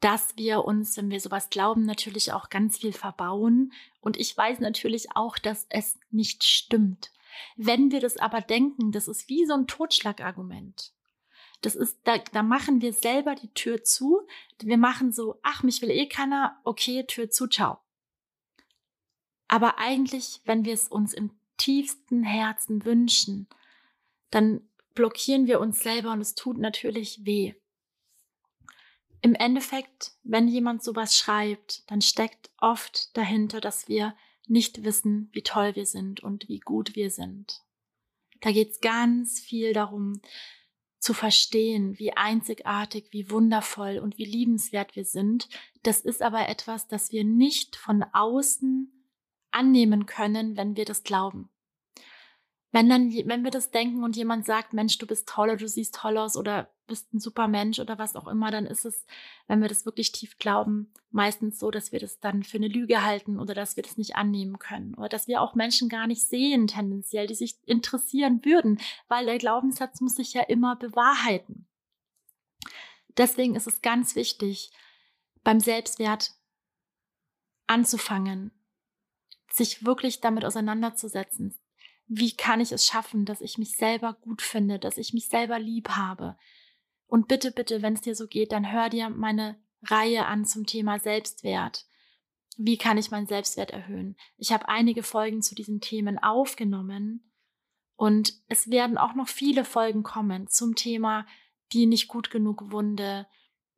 dass 0.00 0.36
wir 0.36 0.64
uns, 0.64 0.96
wenn 0.96 1.10
wir 1.10 1.20
sowas 1.20 1.48
glauben, 1.48 1.82
natürlich 1.82 2.32
auch 2.32 2.48
ganz 2.48 2.78
viel 2.78 2.92
verbauen. 2.92 3.72
Und 4.00 4.16
ich 4.16 4.36
weiß 4.36 4.58
natürlich 4.58 5.14
auch, 5.14 5.38
dass 5.38 5.66
es 5.68 5.96
nicht 6.10 6.42
stimmt. 6.42 7.12
Wenn 7.56 7.92
wir 7.92 8.00
das 8.00 8.16
aber 8.16 8.40
denken, 8.40 8.90
das 8.90 9.06
ist 9.06 9.28
wie 9.28 9.46
so 9.46 9.54
ein 9.54 9.68
Totschlagargument. 9.68 10.92
Das 11.60 11.76
ist, 11.76 12.00
da, 12.02 12.18
da 12.18 12.42
machen 12.42 12.82
wir 12.82 12.92
selber 12.92 13.36
die 13.36 13.54
Tür 13.54 13.84
zu. 13.84 14.26
Wir 14.58 14.76
machen 14.76 15.12
so, 15.12 15.38
ach, 15.44 15.62
mich 15.62 15.82
will 15.82 15.90
eh 15.90 16.08
keiner, 16.08 16.58
okay, 16.64 17.04
Tür 17.06 17.30
zu, 17.30 17.46
ciao. 17.46 17.78
Aber 19.48 19.78
eigentlich, 19.78 20.40
wenn 20.44 20.64
wir 20.64 20.74
es 20.74 20.88
uns 20.88 21.12
im 21.14 21.30
tiefsten 21.56 22.22
Herzen 22.22 22.84
wünschen, 22.84 23.48
dann 24.30 24.68
blockieren 24.94 25.46
wir 25.46 25.60
uns 25.60 25.80
selber 25.80 26.12
und 26.12 26.20
es 26.20 26.34
tut 26.34 26.58
natürlich 26.58 27.24
weh. 27.24 27.54
Im 29.22 29.34
Endeffekt, 29.34 30.12
wenn 30.24 30.48
jemand 30.48 30.82
sowas 30.82 31.16
schreibt, 31.16 31.90
dann 31.90 32.00
steckt 32.00 32.50
oft 32.58 33.16
dahinter, 33.16 33.60
dass 33.60 33.88
wir 33.88 34.14
nicht 34.46 34.84
wissen, 34.84 35.28
wie 35.32 35.42
toll 35.42 35.74
wir 35.74 35.86
sind 35.86 36.20
und 36.20 36.48
wie 36.48 36.60
gut 36.60 36.94
wir 36.94 37.10
sind. 37.10 37.62
Da 38.40 38.52
geht 38.52 38.72
es 38.72 38.80
ganz 38.80 39.40
viel 39.40 39.72
darum, 39.72 40.20
zu 40.98 41.14
verstehen, 41.14 41.98
wie 41.98 42.12
einzigartig, 42.12 43.08
wie 43.10 43.30
wundervoll 43.30 43.98
und 43.98 44.18
wie 44.18 44.24
liebenswert 44.24 44.96
wir 44.96 45.04
sind. 45.04 45.48
Das 45.82 46.00
ist 46.00 46.22
aber 46.22 46.48
etwas, 46.48 46.88
das 46.88 47.12
wir 47.12 47.24
nicht 47.24 47.76
von 47.76 48.04
außen 48.12 48.92
annehmen 49.56 50.06
können, 50.06 50.56
wenn 50.56 50.76
wir 50.76 50.84
das 50.84 51.02
glauben. 51.02 51.50
Wenn 52.72 52.90
dann, 52.90 53.10
wenn 53.10 53.42
wir 53.42 53.50
das 53.50 53.70
denken 53.70 54.04
und 54.04 54.16
jemand 54.16 54.44
sagt, 54.44 54.74
Mensch, 54.74 54.98
du 54.98 55.06
bist 55.06 55.26
toll 55.26 55.48
oder 55.48 55.56
du 55.56 55.68
siehst 55.68 55.94
toll 55.94 56.18
aus 56.18 56.36
oder 56.36 56.68
bist 56.86 57.12
ein 57.14 57.20
super 57.20 57.48
Mensch 57.48 57.78
oder 57.78 57.98
was 57.98 58.16
auch 58.16 58.26
immer, 58.26 58.50
dann 58.50 58.66
ist 58.66 58.84
es, 58.84 59.06
wenn 59.46 59.60
wir 59.60 59.68
das 59.68 59.86
wirklich 59.86 60.12
tief 60.12 60.36
glauben, 60.36 60.92
meistens 61.10 61.58
so, 61.58 61.70
dass 61.70 61.90
wir 61.90 62.00
das 62.00 62.20
dann 62.20 62.42
für 62.42 62.58
eine 62.58 62.68
Lüge 62.68 63.02
halten 63.02 63.38
oder 63.38 63.54
dass 63.54 63.76
wir 63.76 63.82
das 63.82 63.96
nicht 63.96 64.16
annehmen 64.16 64.58
können 64.58 64.94
oder 64.94 65.08
dass 65.08 65.26
wir 65.26 65.40
auch 65.40 65.54
Menschen 65.54 65.88
gar 65.88 66.06
nicht 66.06 66.28
sehen 66.28 66.66
tendenziell, 66.66 67.26
die 67.26 67.34
sich 67.34 67.56
interessieren 67.64 68.44
würden, 68.44 68.78
weil 69.08 69.24
der 69.24 69.38
Glaubenssatz 69.38 70.00
muss 70.00 70.16
sich 70.16 70.34
ja 70.34 70.42
immer 70.42 70.76
bewahrheiten. 70.76 71.66
Deswegen 73.16 73.54
ist 73.54 73.66
es 73.66 73.80
ganz 73.80 74.14
wichtig, 74.14 74.70
beim 75.42 75.60
Selbstwert 75.60 76.32
anzufangen, 77.66 78.50
sich 79.56 79.84
wirklich 79.84 80.20
damit 80.20 80.44
auseinanderzusetzen, 80.44 81.58
wie 82.06 82.36
kann 82.36 82.60
ich 82.60 82.72
es 82.72 82.86
schaffen, 82.86 83.24
dass 83.24 83.40
ich 83.40 83.58
mich 83.58 83.76
selber 83.76 84.14
gut 84.20 84.42
finde, 84.42 84.78
dass 84.78 84.98
ich 84.98 85.12
mich 85.12 85.28
selber 85.28 85.58
lieb 85.58 85.90
habe. 85.90 86.36
Und 87.06 87.28
bitte, 87.28 87.50
bitte, 87.50 87.82
wenn 87.82 87.94
es 87.94 88.00
dir 88.00 88.14
so 88.14 88.26
geht, 88.26 88.52
dann 88.52 88.70
hör 88.70 88.88
dir 88.88 89.08
meine 89.10 89.58
Reihe 89.82 90.26
an 90.26 90.44
zum 90.44 90.66
Thema 90.66 90.98
Selbstwert. 90.98 91.86
Wie 92.56 92.78
kann 92.78 92.98
ich 92.98 93.10
meinen 93.10 93.26
Selbstwert 93.26 93.70
erhöhen? 93.70 94.16
Ich 94.36 94.52
habe 94.52 94.68
einige 94.68 95.02
Folgen 95.02 95.42
zu 95.42 95.54
diesen 95.54 95.80
Themen 95.80 96.18
aufgenommen 96.18 97.32
und 97.96 98.34
es 98.48 98.70
werden 98.70 98.98
auch 98.98 99.14
noch 99.14 99.28
viele 99.28 99.64
Folgen 99.64 100.02
kommen 100.02 100.48
zum 100.48 100.74
Thema 100.74 101.26
die 101.72 101.86
nicht 101.86 102.08
gut 102.08 102.30
genug 102.30 102.70
Wunde 102.70 103.26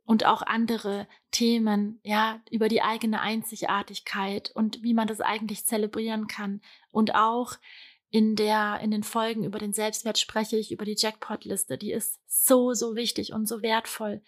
und 0.08 0.24
auch 0.24 0.40
andere 0.40 1.06
Themen, 1.32 2.00
ja, 2.02 2.40
über 2.50 2.70
die 2.70 2.80
eigene 2.80 3.20
Einzigartigkeit 3.20 4.50
und 4.54 4.82
wie 4.82 4.94
man 4.94 5.06
das 5.06 5.20
eigentlich 5.20 5.66
zelebrieren 5.66 6.28
kann 6.28 6.62
und 6.90 7.14
auch 7.14 7.56
in 8.08 8.34
der, 8.34 8.80
in 8.80 8.90
den 8.90 9.02
Folgen 9.02 9.44
über 9.44 9.58
den 9.58 9.74
Selbstwert 9.74 10.18
spreche 10.18 10.56
ich 10.56 10.72
über 10.72 10.86
die 10.86 10.96
Jackpot-Liste. 10.96 11.76
Die 11.76 11.92
ist 11.92 12.20
so, 12.26 12.72
so 12.72 12.96
wichtig 12.96 13.34
und 13.34 13.46
so 13.46 13.60
wertvoll. 13.60 14.22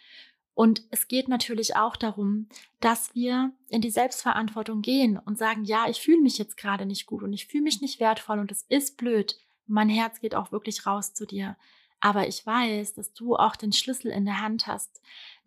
Und 0.52 0.82
es 0.90 1.08
geht 1.08 1.28
natürlich 1.28 1.74
auch 1.76 1.96
darum, 1.96 2.50
dass 2.80 3.14
wir 3.14 3.50
in 3.70 3.80
die 3.80 3.88
Selbstverantwortung 3.88 4.82
gehen 4.82 5.16
und 5.16 5.38
sagen, 5.38 5.64
ja, 5.64 5.88
ich 5.88 6.02
fühle 6.02 6.20
mich 6.20 6.36
jetzt 6.36 6.58
gerade 6.58 6.84
nicht 6.84 7.06
gut 7.06 7.22
und 7.22 7.32
ich 7.32 7.46
fühle 7.46 7.64
mich 7.64 7.80
nicht 7.80 8.00
wertvoll 8.00 8.38
und 8.38 8.52
es 8.52 8.66
ist 8.68 8.98
blöd. 8.98 9.38
Mein 9.66 9.88
Herz 9.88 10.20
geht 10.20 10.34
auch 10.34 10.52
wirklich 10.52 10.84
raus 10.84 11.14
zu 11.14 11.24
dir. 11.24 11.56
Aber 12.00 12.26
ich 12.26 12.44
weiß, 12.44 12.94
dass 12.94 13.12
du 13.12 13.36
auch 13.36 13.56
den 13.56 13.72
Schlüssel 13.72 14.10
in 14.10 14.24
der 14.24 14.40
Hand 14.40 14.66
hast. 14.66 15.00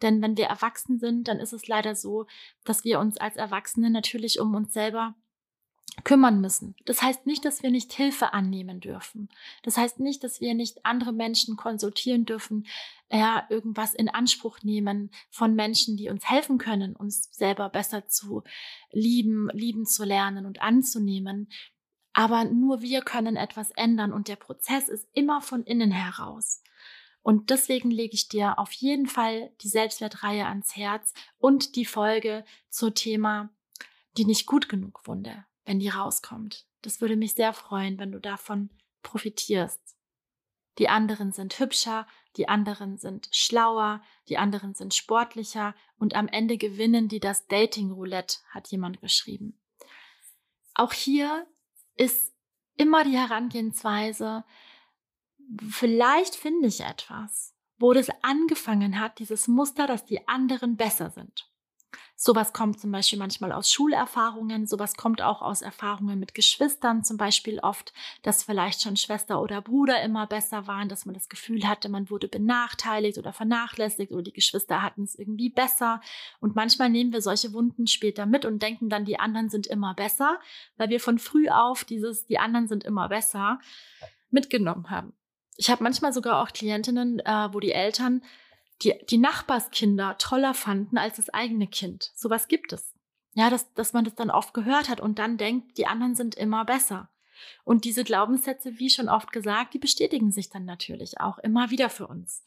Denn 0.04 0.22
wenn 0.22 0.38
wir 0.38 0.46
erwachsen 0.46 1.00
sind, 1.00 1.28
dann 1.28 1.39
ist 1.39 1.54
es 1.54 1.68
leider 1.68 1.96
so, 1.96 2.28
dass 2.66 2.84
wir 2.84 3.00
uns 3.00 3.18
als 3.18 3.38
Erwachsene 3.38 3.89
natürlich 3.89 4.39
um 4.39 4.54
uns 4.54 4.74
selber 4.74 5.16
kümmern 6.04 6.42
müssen. 6.42 6.76
Das 6.86 7.02
heißt 7.02 7.26
nicht, 7.26 7.46
dass 7.46 7.62
wir 7.62 7.70
nicht 7.70 7.94
Hilfe 7.94 8.34
annehmen 8.34 8.80
dürfen. 8.80 9.30
Das 9.62 9.78
heißt 9.78 10.00
nicht, 10.00 10.24
dass 10.24 10.42
wir 10.42 10.56
nicht 10.56 10.86
andere 10.86 11.13
Menschen 11.13 11.56
konsultieren 11.56 12.26
dürfen, 12.26 12.66
ja, 13.12 13.46
irgendwas 13.50 13.94
in 13.94 14.10
Anspruch 14.10 14.63
nehmen 14.63 15.12
von 15.30 15.56
Menschen, 15.56 15.98
die 15.98 16.10
uns 16.10 16.28
helfen 16.28 16.58
können, 16.58 16.96
uns 16.96 17.30
selber 17.32 17.70
besser 17.70 18.08
zu 18.08 18.44
lieben, 18.92 19.50
lieben 19.54 19.86
zu 19.86 20.04
lernen 20.04 20.46
und 20.46 20.62
anzunehmen. 20.62 21.50
Aber 22.13 22.46
nur 22.46 22.82
wir 22.82 23.02
können 23.02 23.36
etwas 23.36 23.72
ändern 23.72 24.13
und 24.13 24.28
der 24.28 24.36
Prozess 24.36 24.89
ist 24.89 25.08
immer 25.13 25.42
von 25.42 25.63
innen 25.63 25.92
heraus. 25.92 26.63
Und 27.24 27.50
deswegen 27.50 27.90
lege 27.90 28.14
ich 28.14 28.28
dir 28.28 28.60
auf 28.60 28.72
jeden 28.74 29.08
Fall 29.08 29.52
die 29.62 29.70
Selbstwertreihe 29.70 30.46
ans 30.46 30.76
Herz 30.76 31.14
und 31.40 31.76
die 31.76 31.86
Folge 31.86 32.46
zur 32.70 32.94
Thema 32.94 33.50
die 34.16 34.26
nicht 34.26 34.46
gut 34.46 34.70
genug 34.70 35.08
Wunde 35.08 35.44
wenn 35.66 35.80
die 35.80 35.90
rauskommt. 35.90 36.66
Das 36.82 37.02
würde 37.02 37.16
mich 37.16 37.34
sehr 37.34 37.54
freuen, 37.54 37.98
wenn 37.98 38.12
du 38.12 38.20
davon 38.20 38.70
profitierst. 39.02 39.82
Die 40.80 40.90
anderen 40.90 41.32
sind 41.32 41.60
hübscher, 41.60 42.08
die 42.36 42.50
anderen 42.50 42.98
sind 42.98 43.30
schlauer, 43.32 44.02
die 44.28 44.38
anderen 44.38 44.74
sind 44.74 44.94
sportlicher 44.94 45.76
und 45.98 46.16
am 46.16 46.28
Ende 46.28 46.58
gewinnen 46.58 47.08
die 47.08 47.20
das 47.20 47.48
Dating 47.48 47.92
Roulette, 47.92 48.40
hat 48.50 48.70
jemand 48.70 49.00
geschrieben. 49.00 49.60
Auch 50.74 50.94
hier 50.94 51.46
ist 51.96 52.34
immer 52.76 53.04
die 53.04 53.16
Herangehensweise, 53.16 54.44
vielleicht 55.70 56.36
finde 56.36 56.68
ich 56.68 56.82
etwas, 56.82 57.54
wo 57.78 57.94
das 57.94 58.10
angefangen 58.22 59.00
hat, 59.00 59.20
dieses 59.20 59.48
Muster, 59.48 59.88
dass 59.88 60.06
die 60.06 60.28
anderen 60.28 60.78
besser 60.78 61.10
sind. 61.10 61.50
Sowas 62.16 62.54
kommt 62.54 62.80
zum 62.80 62.92
Beispiel 62.92 63.20
manchmal 63.20 63.52
aus 63.52 63.72
Schulerfahrungen, 63.72 64.66
sowas 64.68 64.96
kommt 64.96 65.22
auch 65.22 65.42
aus 65.42 65.62
Erfahrungen 65.62 66.20
mit 66.20 66.34
Geschwistern, 66.34 67.04
zum 67.04 67.18
Beispiel 67.18 67.60
oft, 67.60 67.92
dass 68.22 68.44
vielleicht 68.44 68.82
schon 68.82 68.96
Schwester 68.96 69.42
oder 69.42 69.62
Bruder 69.62 70.02
immer 70.02 70.26
besser 70.28 70.68
waren, 70.68 70.88
dass 70.88 71.06
man 71.06 71.16
das 71.16 71.28
Gefühl 71.28 71.68
hatte, 71.68 71.90
man 71.90 72.10
wurde 72.10 72.28
benachteiligt 72.28 73.18
oder 73.18 73.34
vernachlässigt 73.34 74.12
oder 74.12 74.22
die 74.22 74.32
Geschwister 74.32 74.82
hatten 74.82 75.04
es 75.04 75.16
irgendwie 75.16 75.50
besser. 75.50 76.02
Und 76.40 76.56
manchmal 76.56 76.90
nehmen 76.90 77.12
wir 77.12 77.22
solche 77.22 77.52
Wunden 77.52 77.88
später 77.88 78.26
mit 78.26 78.46
und 78.46 78.62
denken 78.62 78.90
dann, 78.90 79.06
die 79.06 79.20
anderen 79.20 79.50
sind 79.50 79.68
immer 79.68 79.94
besser, 79.94 80.40
weil 80.78 80.90
wir 80.90 81.00
von 81.00 81.20
früh 81.20 81.50
auf 81.50 81.84
dieses, 81.84 82.26
die 82.28 82.40
anderen 82.40 82.68
sind 82.68 82.84
immer 82.84 83.10
besser, 83.10 83.60
mitgenommen 84.30 84.90
haben. 84.90 85.14
Ich 85.58 85.70
habe 85.70 85.84
manchmal 85.84 86.13
sogar 86.13 86.42
auch 86.42 86.52
Klientinnen, 86.52 87.20
äh, 87.20 87.50
wo 87.52 87.60
die 87.60 87.72
Eltern 87.72 88.24
die, 88.82 88.94
die 89.10 89.18
Nachbarskinder 89.18 90.18
toller 90.18 90.54
fanden 90.54 90.98
als 90.98 91.18
das 91.18 91.30
eigene 91.30 91.68
Kind. 91.68 92.12
Sowas 92.16 92.48
gibt 92.48 92.74
es. 92.74 92.94
Ja, 93.36 93.50
dass, 93.50 93.74
dass 93.74 93.94
man 93.94 94.06
das 94.06 94.16
dann 94.16 94.30
oft 94.30 94.54
gehört 94.54 94.89
hat 94.89 95.00
und 95.00 95.18
dann 95.18 95.38
denkt, 95.38 95.78
die 95.78 95.88
anderen 95.88 96.16
sind 96.16 96.36
immer 96.36 96.66
besser. 96.66 97.10
Und 97.63 97.84
diese 97.84 98.04
Glaubenssätze, 98.04 98.78
wie 98.78 98.89
schon 98.89 99.10
oft 99.10 99.32
gesagt, 99.32 99.74
die 99.74 99.80
bestätigen 99.80 100.32
sich 100.32 100.50
dann 100.50 100.66
natürlich 100.66 101.20
auch 101.20 101.39
immer 101.39 101.72
wieder 101.72 101.89
für 101.89 102.08
uns. 102.08 102.44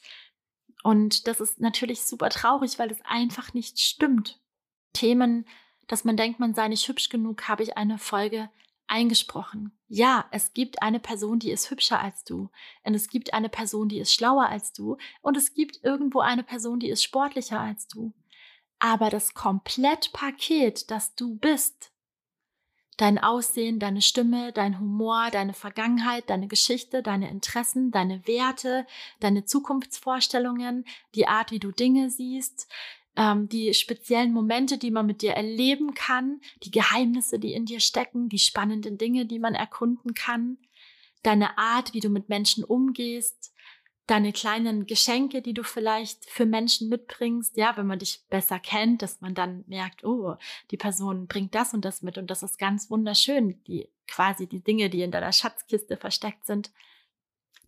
Und 0.82 1.26
das 1.26 1.40
ist 1.40 1.60
natürlich 1.60 2.02
super 2.02 2.28
traurig, 2.28 2.78
weil 2.78 2.90
es 2.92 3.00
einfach 3.04 3.52
nicht 3.52 3.80
stimmt. 3.80 4.40
Themen, 4.92 5.46
dass 5.88 6.04
man 6.04 6.16
denkt, 6.16 6.38
man 6.38 6.54
sei 6.54 6.68
nicht 6.68 6.86
hübsch 6.86 7.08
genug, 7.08 7.48
habe 7.48 7.64
ich 7.64 7.76
eine 7.76 7.98
Folge 7.98 8.48
eingesprochen. 8.88 9.72
Ja, 9.88 10.26
es 10.30 10.52
gibt 10.52 10.82
eine 10.82 11.00
Person, 11.00 11.38
die 11.38 11.50
ist 11.50 11.70
hübscher 11.70 12.00
als 12.00 12.24
du. 12.24 12.50
Und 12.84 12.94
es 12.94 13.08
gibt 13.08 13.34
eine 13.34 13.48
Person, 13.48 13.88
die 13.88 13.98
ist 13.98 14.12
schlauer 14.12 14.48
als 14.48 14.72
du. 14.72 14.96
Und 15.22 15.36
es 15.36 15.54
gibt 15.54 15.82
irgendwo 15.82 16.20
eine 16.20 16.42
Person, 16.42 16.80
die 16.80 16.88
ist 16.88 17.02
sportlicher 17.02 17.60
als 17.60 17.86
du. 17.88 18.12
Aber 18.78 19.10
das 19.10 19.34
Komplettpaket, 19.34 20.90
das 20.90 21.14
du 21.14 21.36
bist, 21.36 21.92
dein 22.96 23.18
Aussehen, 23.18 23.78
deine 23.78 24.00
Stimme, 24.02 24.52
dein 24.52 24.80
Humor, 24.80 25.28
deine 25.30 25.52
Vergangenheit, 25.52 26.30
deine 26.30 26.48
Geschichte, 26.48 27.02
deine 27.02 27.30
Interessen, 27.30 27.90
deine 27.90 28.26
Werte, 28.26 28.86
deine 29.20 29.44
Zukunftsvorstellungen, 29.44 30.84
die 31.14 31.28
Art, 31.28 31.50
wie 31.50 31.58
du 31.58 31.72
Dinge 31.72 32.10
siehst, 32.10 32.68
ähm, 33.16 33.48
die 33.48 33.74
speziellen 33.74 34.32
Momente, 34.32 34.78
die 34.78 34.90
man 34.90 35.06
mit 35.06 35.22
dir 35.22 35.32
erleben 35.32 35.94
kann, 35.94 36.40
die 36.62 36.70
Geheimnisse, 36.70 37.38
die 37.38 37.52
in 37.52 37.66
dir 37.66 37.80
stecken, 37.80 38.28
die 38.28 38.38
spannenden 38.38 38.98
Dinge, 38.98 39.26
die 39.26 39.38
man 39.38 39.54
erkunden 39.54 40.14
kann, 40.14 40.58
deine 41.22 41.58
Art, 41.58 41.94
wie 41.94 42.00
du 42.00 42.08
mit 42.08 42.28
Menschen 42.28 42.62
umgehst, 42.62 43.52
deine 44.06 44.32
kleinen 44.32 44.86
Geschenke, 44.86 45.42
die 45.42 45.54
du 45.54 45.64
vielleicht 45.64 46.30
für 46.30 46.46
Menschen 46.46 46.88
mitbringst, 46.88 47.56
ja, 47.56 47.76
wenn 47.76 47.86
man 47.86 47.98
dich 47.98 48.24
besser 48.30 48.60
kennt, 48.60 49.02
dass 49.02 49.20
man 49.20 49.34
dann 49.34 49.64
merkt, 49.66 50.04
oh, 50.04 50.36
die 50.70 50.76
Person 50.76 51.26
bringt 51.26 51.54
das 51.54 51.74
und 51.74 51.84
das 51.84 52.02
mit 52.02 52.16
und 52.16 52.30
das 52.30 52.44
ist 52.44 52.58
ganz 52.58 52.88
wunderschön, 52.88 53.62
die 53.64 53.88
quasi 54.06 54.46
die 54.46 54.62
Dinge, 54.62 54.90
die 54.90 55.02
in 55.02 55.10
deiner 55.10 55.32
Schatzkiste 55.32 55.96
versteckt 55.96 56.46
sind. 56.46 56.70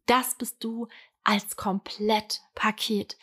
Das 0.06 0.36
bist 0.36 0.62
du 0.62 0.86
als 1.24 1.56
Komplettpaket. 1.56 3.18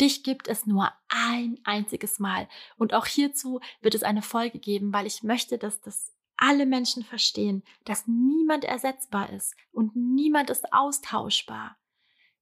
Dich 0.00 0.22
gibt 0.22 0.48
es 0.48 0.66
nur 0.66 0.92
ein 1.08 1.58
einziges 1.64 2.18
Mal. 2.18 2.48
Und 2.76 2.94
auch 2.94 3.06
hierzu 3.06 3.60
wird 3.80 3.94
es 3.94 4.02
eine 4.02 4.22
Folge 4.22 4.58
geben, 4.58 4.92
weil 4.92 5.06
ich 5.06 5.22
möchte, 5.22 5.58
dass 5.58 5.80
das 5.80 6.12
alle 6.36 6.66
Menschen 6.66 7.02
verstehen, 7.02 7.64
dass 7.84 8.06
niemand 8.06 8.64
ersetzbar 8.64 9.30
ist 9.30 9.56
und 9.72 9.96
niemand 9.96 10.50
ist 10.50 10.72
austauschbar. 10.72 11.76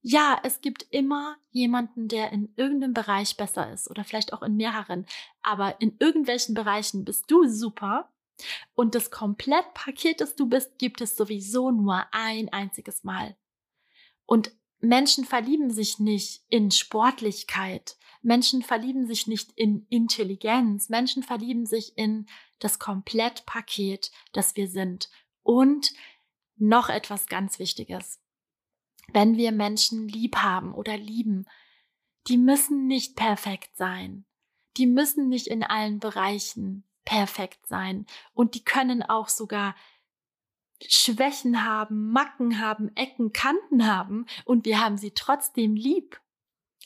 Ja, 0.02 0.38
es 0.44 0.60
gibt 0.60 0.86
immer 0.90 1.36
jemanden, 1.50 2.06
der 2.06 2.30
in 2.30 2.52
irgendeinem 2.56 2.92
Bereich 2.92 3.36
besser 3.36 3.72
ist 3.72 3.90
oder 3.90 4.04
vielleicht 4.04 4.32
auch 4.32 4.42
in 4.42 4.56
mehreren, 4.56 5.06
aber 5.42 5.80
in 5.80 5.96
irgendwelchen 5.98 6.54
Bereichen 6.54 7.04
bist 7.04 7.24
du 7.28 7.48
super 7.48 8.12
und 8.74 8.94
das 8.94 9.10
Komplettpaket, 9.10 10.20
das 10.20 10.36
du 10.36 10.46
bist, 10.46 10.78
gibt 10.78 11.00
es 11.00 11.16
sowieso 11.16 11.70
nur 11.70 12.04
ein 12.12 12.52
einziges 12.52 13.02
Mal. 13.02 13.36
Und 14.26 14.52
Menschen 14.80 15.24
verlieben 15.24 15.70
sich 15.70 15.98
nicht 15.98 16.44
in 16.48 16.70
Sportlichkeit. 16.70 17.96
Menschen 18.22 18.62
verlieben 18.62 19.06
sich 19.06 19.26
nicht 19.26 19.52
in 19.56 19.86
Intelligenz. 19.88 20.88
Menschen 20.88 21.22
verlieben 21.22 21.66
sich 21.66 21.96
in 21.96 22.26
das 22.58 22.78
Komplettpaket, 22.78 24.10
das 24.32 24.56
wir 24.56 24.68
sind. 24.68 25.10
Und 25.42 25.92
noch 26.56 26.88
etwas 26.88 27.26
ganz 27.26 27.58
Wichtiges. 27.58 28.20
Wenn 29.12 29.36
wir 29.36 29.52
Menschen 29.52 30.08
lieb 30.08 30.36
haben 30.36 30.74
oder 30.74 30.96
lieben, 30.96 31.46
die 32.28 32.38
müssen 32.38 32.86
nicht 32.86 33.14
perfekt 33.14 33.76
sein. 33.76 34.24
Die 34.76 34.86
müssen 34.86 35.28
nicht 35.28 35.46
in 35.46 35.62
allen 35.62 36.00
Bereichen 36.00 36.84
perfekt 37.04 37.66
sein. 37.66 38.06
Und 38.34 38.54
die 38.54 38.64
können 38.64 39.02
auch 39.02 39.28
sogar 39.28 39.76
Schwächen 40.80 41.64
haben, 41.64 42.10
Macken 42.10 42.60
haben, 42.60 42.94
Ecken, 42.96 43.32
Kanten 43.32 43.86
haben 43.86 44.26
und 44.44 44.64
wir 44.64 44.80
haben 44.80 44.98
sie 44.98 45.12
trotzdem 45.12 45.74
lieb. 45.74 46.20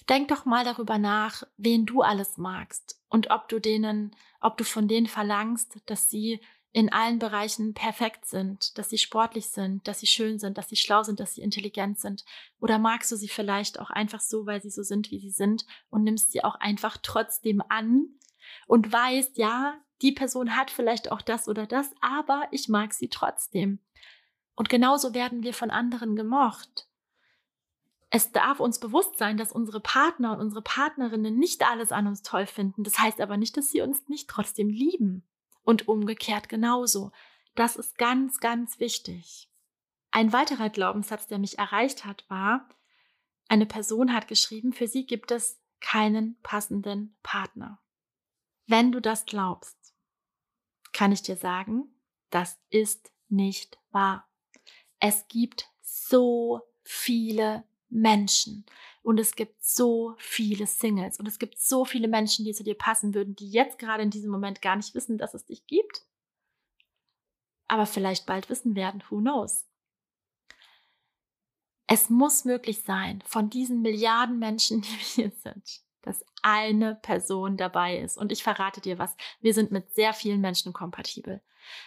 Denk 0.09 0.29
doch 0.29 0.45
mal 0.45 0.65
darüber 0.65 0.99
nach, 0.99 1.43
wen 1.57 1.87
du 1.87 2.03
alles 2.03 2.37
magst 2.39 3.01
und 3.09 3.31
ob 3.31 3.49
du 3.49 3.61
denen, 3.61 4.15
ob 4.41 4.57
du 4.57 4.65
von 4.65 4.89
denen 4.89 5.07
verlangst, 5.07 5.79
dass 5.87 6.09
sie 6.09 6.41
in 6.73 6.93
allen 6.93 7.19
Bereichen 7.19 7.75
perfekt 7.75 8.27
sind, 8.27 8.79
dass 8.79 8.91
sie 8.91 8.99
sportlich 8.99 9.49
sind, 9.49 9.87
dass 9.89 10.01
sie 10.01 10.07
schön 10.07 10.39
sind, 10.39 10.57
dass 10.57 10.69
sie 10.69 10.77
schlau 10.77 11.03
sind, 11.03 11.19
dass 11.19 11.35
sie 11.35 11.43
intelligent 11.43 11.99
sind. 11.99 12.25
Oder 12.61 12.79
magst 12.79 13.11
du 13.11 13.17
sie 13.17 13.29
vielleicht 13.29 13.81
auch 13.81 13.91
einfach 13.91 14.21
so, 14.21 14.47
weil 14.47 14.63
sie 14.63 14.71
so 14.71 14.83
sind, 14.83 15.11
wie 15.11 15.19
sie 15.19 15.31
sind 15.31 15.67
und 15.91 16.05
nimmst 16.05 16.31
sie 16.31 16.45
auch 16.45 16.55
einfach 16.57 16.97
trotzdem 17.03 17.61
an 17.69 18.07
und 18.67 18.93
weißt, 18.93 19.37
ja, 19.37 19.75
die 20.03 20.13
Person 20.13 20.57
hat 20.57 20.71
vielleicht 20.71 21.11
auch 21.13 21.23
das 21.23 21.49
oder 21.49 21.67
das, 21.67 21.91
aber 22.01 22.49
ich 22.51 22.69
mag 22.69 22.93
sie 22.93 23.09
trotzdem. 23.09 23.79
Und 24.55 24.69
genauso 24.69 25.15
werden 25.15 25.43
wir 25.43 25.55
von 25.55 25.71
anderen 25.71 26.17
gemocht. 26.17 26.89
Es 28.11 28.33
darf 28.33 28.59
uns 28.59 28.81
bewusst 28.81 29.17
sein, 29.19 29.37
dass 29.37 29.53
unsere 29.53 29.81
Partner 29.81 30.33
und 30.33 30.41
unsere 30.41 30.63
Partnerinnen 30.63 31.39
nicht 31.39 31.65
alles 31.65 31.93
an 31.93 32.09
uns 32.09 32.23
toll 32.23 32.47
finden. 32.47 32.83
Das 32.83 32.99
heißt 32.99 33.21
aber 33.21 33.37
nicht, 33.37 33.57
dass 33.57 33.71
sie 33.71 33.83
uns 33.83 34.09
nicht 34.09 34.29
trotzdem 34.29 34.69
lieben. 34.69 35.25
Und 35.63 35.87
umgekehrt 35.87 36.49
genauso. 36.49 37.13
Das 37.55 37.77
ist 37.77 37.99
ganz, 37.99 38.41
ganz 38.41 38.81
wichtig. 38.81 39.49
Ein 40.11 40.33
weiterer 40.33 40.71
Glaubenssatz, 40.71 41.29
der 41.29 41.39
mich 41.39 41.59
erreicht 41.59 42.05
hat, 42.05 42.29
war, 42.29 42.69
eine 43.49 43.67
Person 43.67 44.13
hat 44.13 44.29
geschrieben, 44.29 44.73
für 44.73 44.89
sie 44.89 45.07
gibt 45.07 45.31
es 45.31 45.61
keinen 45.81 46.41
passenden 46.43 47.17
Partner. 47.23 47.81
Wenn 48.67 48.93
du 48.93 49.01
das 49.01 49.27
glaubst, 49.27 49.77
kann 51.01 51.13
ich 51.13 51.23
dir 51.23 51.37
sagen, 51.37 51.89
das 52.29 52.59
ist 52.69 53.11
nicht 53.31 53.79
wahr. 53.91 54.29
Es 54.99 55.27
gibt 55.29 55.71
so 55.81 56.61
viele 56.83 57.65
Menschen 57.89 58.67
und 59.03 59.19
es 59.19 59.35
gibt 59.35 59.65
so 59.65 60.15
viele 60.19 60.67
Singles 60.67 61.19
und 61.19 61.27
es 61.27 61.39
gibt 61.39 61.59
so 61.59 61.87
viele 61.87 62.07
Menschen, 62.07 62.45
die 62.45 62.53
zu 62.53 62.65
dir 62.65 62.77
passen 62.77 63.15
würden, 63.15 63.35
die 63.35 63.51
jetzt 63.51 63.79
gerade 63.79 64.03
in 64.03 64.11
diesem 64.11 64.31
Moment 64.31 64.61
gar 64.61 64.77
nicht 64.77 64.95
wissen, 64.95 65.17
dass 65.17 65.33
es 65.33 65.47
dich 65.47 65.67
gibt, 65.67 66.05
aber 67.67 67.87
vielleicht 67.87 68.27
bald 68.27 68.51
wissen 68.51 68.75
werden, 68.75 69.03
who 69.09 69.21
knows. 69.21 69.67
Es 71.87 72.11
muss 72.11 72.45
möglich 72.45 72.83
sein, 72.83 73.23
von 73.25 73.49
diesen 73.49 73.81
Milliarden 73.81 74.39
Menschen, 74.39 74.83
die 74.83 74.91
wir 74.91 74.99
hier 74.99 75.31
sind, 75.31 75.81
dass 76.03 76.25
eine 76.43 76.97
Person 76.97 77.57
dabei 77.57 77.99
ist. 77.99 78.17
Und 78.17 78.33
ich 78.33 78.43
verrate 78.43 78.81
dir 78.81 78.99
was, 78.99 79.17
wir 79.41 79.55
sind 79.55 79.71
mit 79.71 79.95
sehr 79.95 80.13
vielen 80.13 80.41
Menschen 80.41 80.73
kompatibel. 80.73 81.41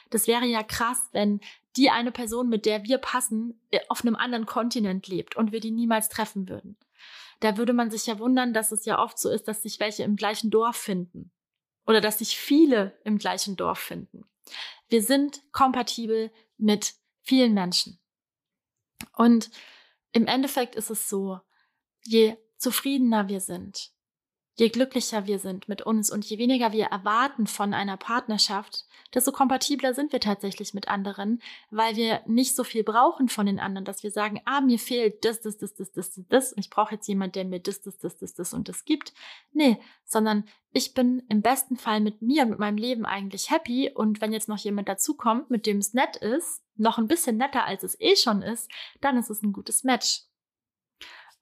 Das 0.09 0.27
wäre 0.27 0.45
ja 0.45 0.63
krass, 0.63 1.09
wenn 1.11 1.41
die 1.75 1.89
eine 1.89 2.11
Person, 2.11 2.49
mit 2.49 2.65
der 2.65 2.83
wir 2.83 2.99
passen, 2.99 3.59
äh, 3.71 3.79
auf 3.89 4.01
einem 4.01 4.15
anderen 4.15 4.45
Kontinent 4.45 5.07
lebt 5.07 5.35
und 5.35 5.51
wir 5.51 5.59
die 5.59 5.71
niemals 5.71 6.09
treffen 6.09 6.47
würden. 6.47 6.77
Da 7.39 7.57
würde 7.57 7.73
man 7.73 7.91
sich 7.91 8.05
ja 8.05 8.19
wundern, 8.19 8.53
dass 8.53 8.71
es 8.71 8.85
ja 8.85 8.99
oft 8.99 9.17
so 9.17 9.29
ist, 9.29 9.47
dass 9.47 9.63
sich 9.63 9.79
welche 9.79 10.03
im 10.03 10.15
gleichen 10.15 10.49
Dorf 10.49 10.77
finden 10.77 11.31
oder 11.85 11.99
dass 11.99 12.19
sich 12.19 12.37
viele 12.37 12.97
im 13.03 13.17
gleichen 13.17 13.55
Dorf 13.55 13.79
finden. 13.79 14.25
Wir 14.87 15.01
sind 15.01 15.41
kompatibel 15.51 16.31
mit 16.57 16.93
vielen 17.21 17.53
Menschen. 17.53 17.99
Und 19.15 19.49
im 20.11 20.27
Endeffekt 20.27 20.75
ist 20.75 20.89
es 20.89 21.09
so, 21.09 21.39
je 22.03 22.37
zufriedener 22.57 23.27
wir 23.27 23.41
sind, 23.41 23.91
Je 24.55 24.69
glücklicher 24.69 25.25
wir 25.25 25.39
sind 25.39 25.67
mit 25.67 25.81
uns 25.81 26.11
und 26.11 26.23
je 26.25 26.37
weniger 26.37 26.71
wir 26.71 26.85
erwarten 26.85 27.47
von 27.47 27.73
einer 27.73 27.97
Partnerschaft, 27.97 28.85
desto 29.11 29.31
kompatibler 29.31 29.95
sind 29.95 30.11
wir 30.11 30.19
tatsächlich 30.19 30.75
mit 30.75 30.87
anderen, 30.87 31.41
weil 31.71 31.95
wir 31.95 32.21
nicht 32.27 32.55
so 32.55 32.63
viel 32.63 32.83
brauchen 32.83 33.29
von 33.29 33.47
den 33.47 33.59
anderen, 33.59 33.83
dass 33.83 34.03
wir 34.03 34.11
sagen, 34.11 34.41
ah, 34.45 34.61
mir 34.61 34.77
fehlt 34.77 35.25
das, 35.25 35.41
das, 35.41 35.57
das, 35.57 35.73
das, 35.73 35.91
das, 35.91 36.21
das, 36.29 36.53
und 36.53 36.59
ich 36.59 36.69
brauche 36.69 36.93
jetzt 36.93 37.07
jemand, 37.07 37.35
der 37.35 37.45
mir 37.45 37.59
das, 37.59 37.81
das, 37.81 37.97
das, 37.97 38.15
das, 38.17 38.35
das 38.35 38.53
und 38.53 38.69
das 38.69 38.85
gibt. 38.85 39.13
Nee, 39.53 39.79
sondern 40.05 40.45
ich 40.71 40.93
bin 40.93 41.23
im 41.29 41.41
besten 41.41 41.75
Fall 41.75 41.99
mit 41.99 42.21
mir 42.21 42.43
und 42.43 42.51
mit 42.51 42.59
meinem 42.59 42.77
Leben 42.77 43.05
eigentlich 43.07 43.49
happy 43.49 43.91
und 43.91 44.21
wenn 44.21 44.33
jetzt 44.33 44.49
noch 44.49 44.59
jemand 44.59 44.87
dazukommt, 44.87 45.49
mit 45.49 45.65
dem 45.65 45.79
es 45.79 45.95
nett 45.95 46.15
ist, 46.17 46.61
noch 46.75 46.99
ein 46.99 47.07
bisschen 47.07 47.37
netter 47.37 47.65
als 47.65 47.81
es 47.81 47.99
eh 47.99 48.15
schon 48.15 48.43
ist, 48.43 48.69
dann 49.01 49.17
ist 49.17 49.31
es 49.31 49.41
ein 49.41 49.53
gutes 49.53 49.83
Match. 49.83 50.21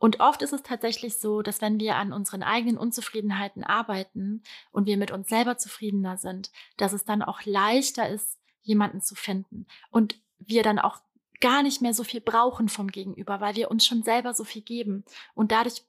Und 0.02 0.20
oft 0.20 0.42
ist 0.42 0.52
es 0.52 0.64
tatsächlich 0.64 1.18
so, 1.18 1.44
dass 1.44 1.62
wenn 1.62 1.80
wir 1.80 1.96
an 1.96 2.12
unseren 2.12 2.42
eigenen 2.42 2.76
Unzufriedenheiten 2.76 3.64
arbeiten 3.64 4.42
und 4.72 4.88
wir 4.88 4.98
mit 4.98 5.12
uns 5.12 5.30
selber 5.30 5.60
zufriedener 5.60 6.18
sind, 6.18 6.52
dass 6.78 6.92
es 6.92 7.06
dann 7.06 7.22
auch 7.22 7.46
leichter 7.46 8.10
ist, 8.10 8.40
jemanden 8.64 9.02
zu 9.02 9.14
finden. 9.14 9.68
Und 9.92 10.20
wir 10.40 10.64
dann 10.64 10.80
auch 10.80 10.98
gar 11.40 11.62
nicht 11.62 11.84
mehr 11.84 11.94
so 11.94 12.04
viel 12.04 12.20
brauchen 12.20 12.68
vom 12.68 12.88
Gegenüber, 12.88 13.42
weil 13.42 13.56
wir 13.56 13.70
uns 13.70 13.86
schon 13.86 14.02
selber 14.02 14.34
so 14.34 14.44
viel 14.44 14.64
geben. 14.64 15.06
Und 15.36 15.52
dadurch 15.52 15.84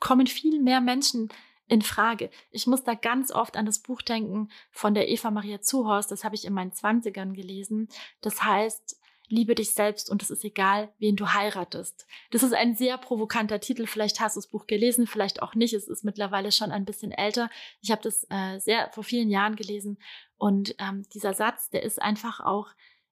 kommen 0.00 0.26
viel 0.26 0.60
mehr 0.60 0.82
Menschen 0.82 1.30
in 1.66 1.80
Frage. 1.80 2.28
Ich 2.50 2.66
muss 2.66 2.84
da 2.84 2.92
ganz 2.92 3.32
oft 3.32 3.56
an 3.56 3.64
das 3.64 3.78
Buch 3.78 4.02
denken 4.02 4.50
von 4.70 4.92
der 4.92 5.08
Eva 5.08 5.30
Maria 5.30 5.62
Zuhorst. 5.62 6.10
Das 6.10 6.24
habe 6.24 6.34
ich 6.34 6.44
in 6.44 6.52
meinen 6.52 6.72
Zwanzigern 6.72 7.32
gelesen. 7.32 7.88
Das 8.20 8.42
heißt, 8.42 9.00
liebe 9.28 9.54
dich 9.54 9.72
selbst 9.72 10.10
und 10.10 10.22
es 10.22 10.30
ist 10.30 10.44
egal, 10.44 10.92
wen 10.98 11.16
du 11.16 11.32
heiratest. 11.32 12.06
Das 12.30 12.42
ist 12.42 12.54
ein 12.54 12.76
sehr 12.76 12.98
provokanter 12.98 13.60
Titel. 13.60 13.86
Vielleicht 13.86 14.20
hast 14.20 14.36
du 14.36 14.40
das 14.40 14.48
Buch 14.48 14.66
gelesen, 14.66 15.06
vielleicht 15.06 15.42
auch 15.42 15.54
nicht. 15.54 15.74
Es 15.74 15.88
ist 15.88 16.04
mittlerweile 16.04 16.52
schon 16.52 16.70
ein 16.70 16.84
bisschen 16.84 17.12
älter. 17.12 17.50
Ich 17.80 17.90
habe 17.90 18.02
das 18.02 18.26
äh, 18.30 18.58
sehr 18.58 18.90
vor 18.92 19.04
vielen 19.04 19.30
Jahren 19.30 19.56
gelesen 19.56 19.98
und 20.36 20.74
ähm, 20.78 21.04
dieser 21.14 21.34
Satz, 21.34 21.70
der 21.70 21.82
ist 21.82 22.00
einfach 22.00 22.40
auch 22.40 22.68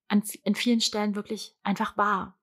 an, 0.08 0.22
in 0.42 0.54
vielen 0.54 0.80
Stellen 0.80 1.14
wirklich 1.14 1.54
einfach 1.62 1.96
wahr. 1.96 2.38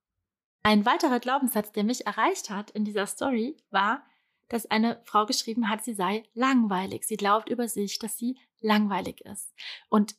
Ein 0.64 0.86
weiterer 0.86 1.20
Glaubenssatz, 1.20 1.72
der 1.72 1.84
mich 1.84 2.06
erreicht 2.06 2.50
hat 2.50 2.72
in 2.72 2.86
dieser 2.86 3.08
Story, 3.08 3.58
war, 3.72 4.06
dass 4.48 4.70
eine 4.70 5.02
Frau 5.06 5.26
geschrieben 5.26 5.70
hat, 5.70 5.84
sie 5.84 5.94
sei 5.94 6.24
langweilig. 6.34 7.06
Sie 7.06 7.18
glaubt 7.18 7.50
über 7.50 7.68
sich, 7.68 7.98
dass 8.00 8.18
sie 8.18 8.38
langweilig 8.60 9.22
ist. 9.22 9.54
Und 9.90 10.16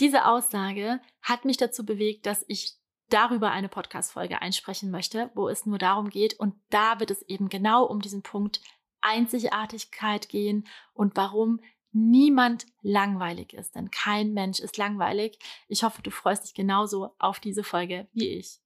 diese 0.00 0.26
Aussage 0.26 1.00
hat 1.22 1.44
mich 1.44 1.56
dazu 1.56 1.84
bewegt, 1.84 2.26
dass 2.26 2.44
ich 2.48 2.74
darüber 3.08 3.50
eine 3.50 3.68
Podcast-Folge 3.68 4.42
einsprechen 4.42 4.90
möchte, 4.90 5.30
wo 5.34 5.48
es 5.48 5.66
nur 5.66 5.78
darum 5.78 6.10
geht. 6.10 6.34
Und 6.34 6.54
da 6.70 7.00
wird 7.00 7.10
es 7.10 7.22
eben 7.22 7.48
genau 7.48 7.84
um 7.84 8.00
diesen 8.00 8.22
Punkt 8.22 8.60
Einzigartigkeit 9.00 10.28
gehen 10.28 10.66
und 10.92 11.16
warum 11.16 11.60
niemand 11.92 12.66
langweilig 12.82 13.54
ist. 13.54 13.74
Denn 13.74 13.90
kein 13.90 14.32
Mensch 14.32 14.60
ist 14.60 14.76
langweilig. 14.76 15.38
Ich 15.68 15.82
hoffe, 15.82 16.02
du 16.02 16.10
freust 16.10 16.44
dich 16.44 16.54
genauso 16.54 17.14
auf 17.18 17.40
diese 17.40 17.64
Folge 17.64 18.08
wie 18.12 18.28
ich. 18.28 18.60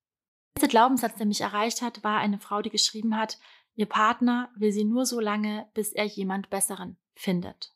Der 0.60 0.68
Glaubenssatz, 0.68 1.16
der 1.16 1.26
mich 1.26 1.40
erreicht 1.40 1.80
hat, 1.80 2.02
war 2.02 2.18
eine 2.18 2.38
Frau, 2.38 2.60
die 2.60 2.70
geschrieben 2.70 3.16
hat, 3.16 3.38
ihr 3.76 3.86
Partner 3.86 4.50
will 4.56 4.72
sie 4.72 4.84
nur 4.84 5.06
so 5.06 5.20
lange, 5.20 5.68
bis 5.74 5.92
er 5.92 6.04
jemand 6.04 6.50
Besseren 6.50 6.98
findet. 7.14 7.72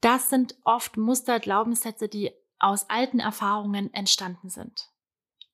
Das 0.00 0.30
sind 0.30 0.56
oft 0.64 0.96
Muster, 0.96 1.38
Glaubenssätze, 1.38 2.08
die 2.08 2.32
aus 2.62 2.88
alten 2.88 3.20
Erfahrungen 3.20 3.92
entstanden 3.92 4.48
sind. 4.48 4.90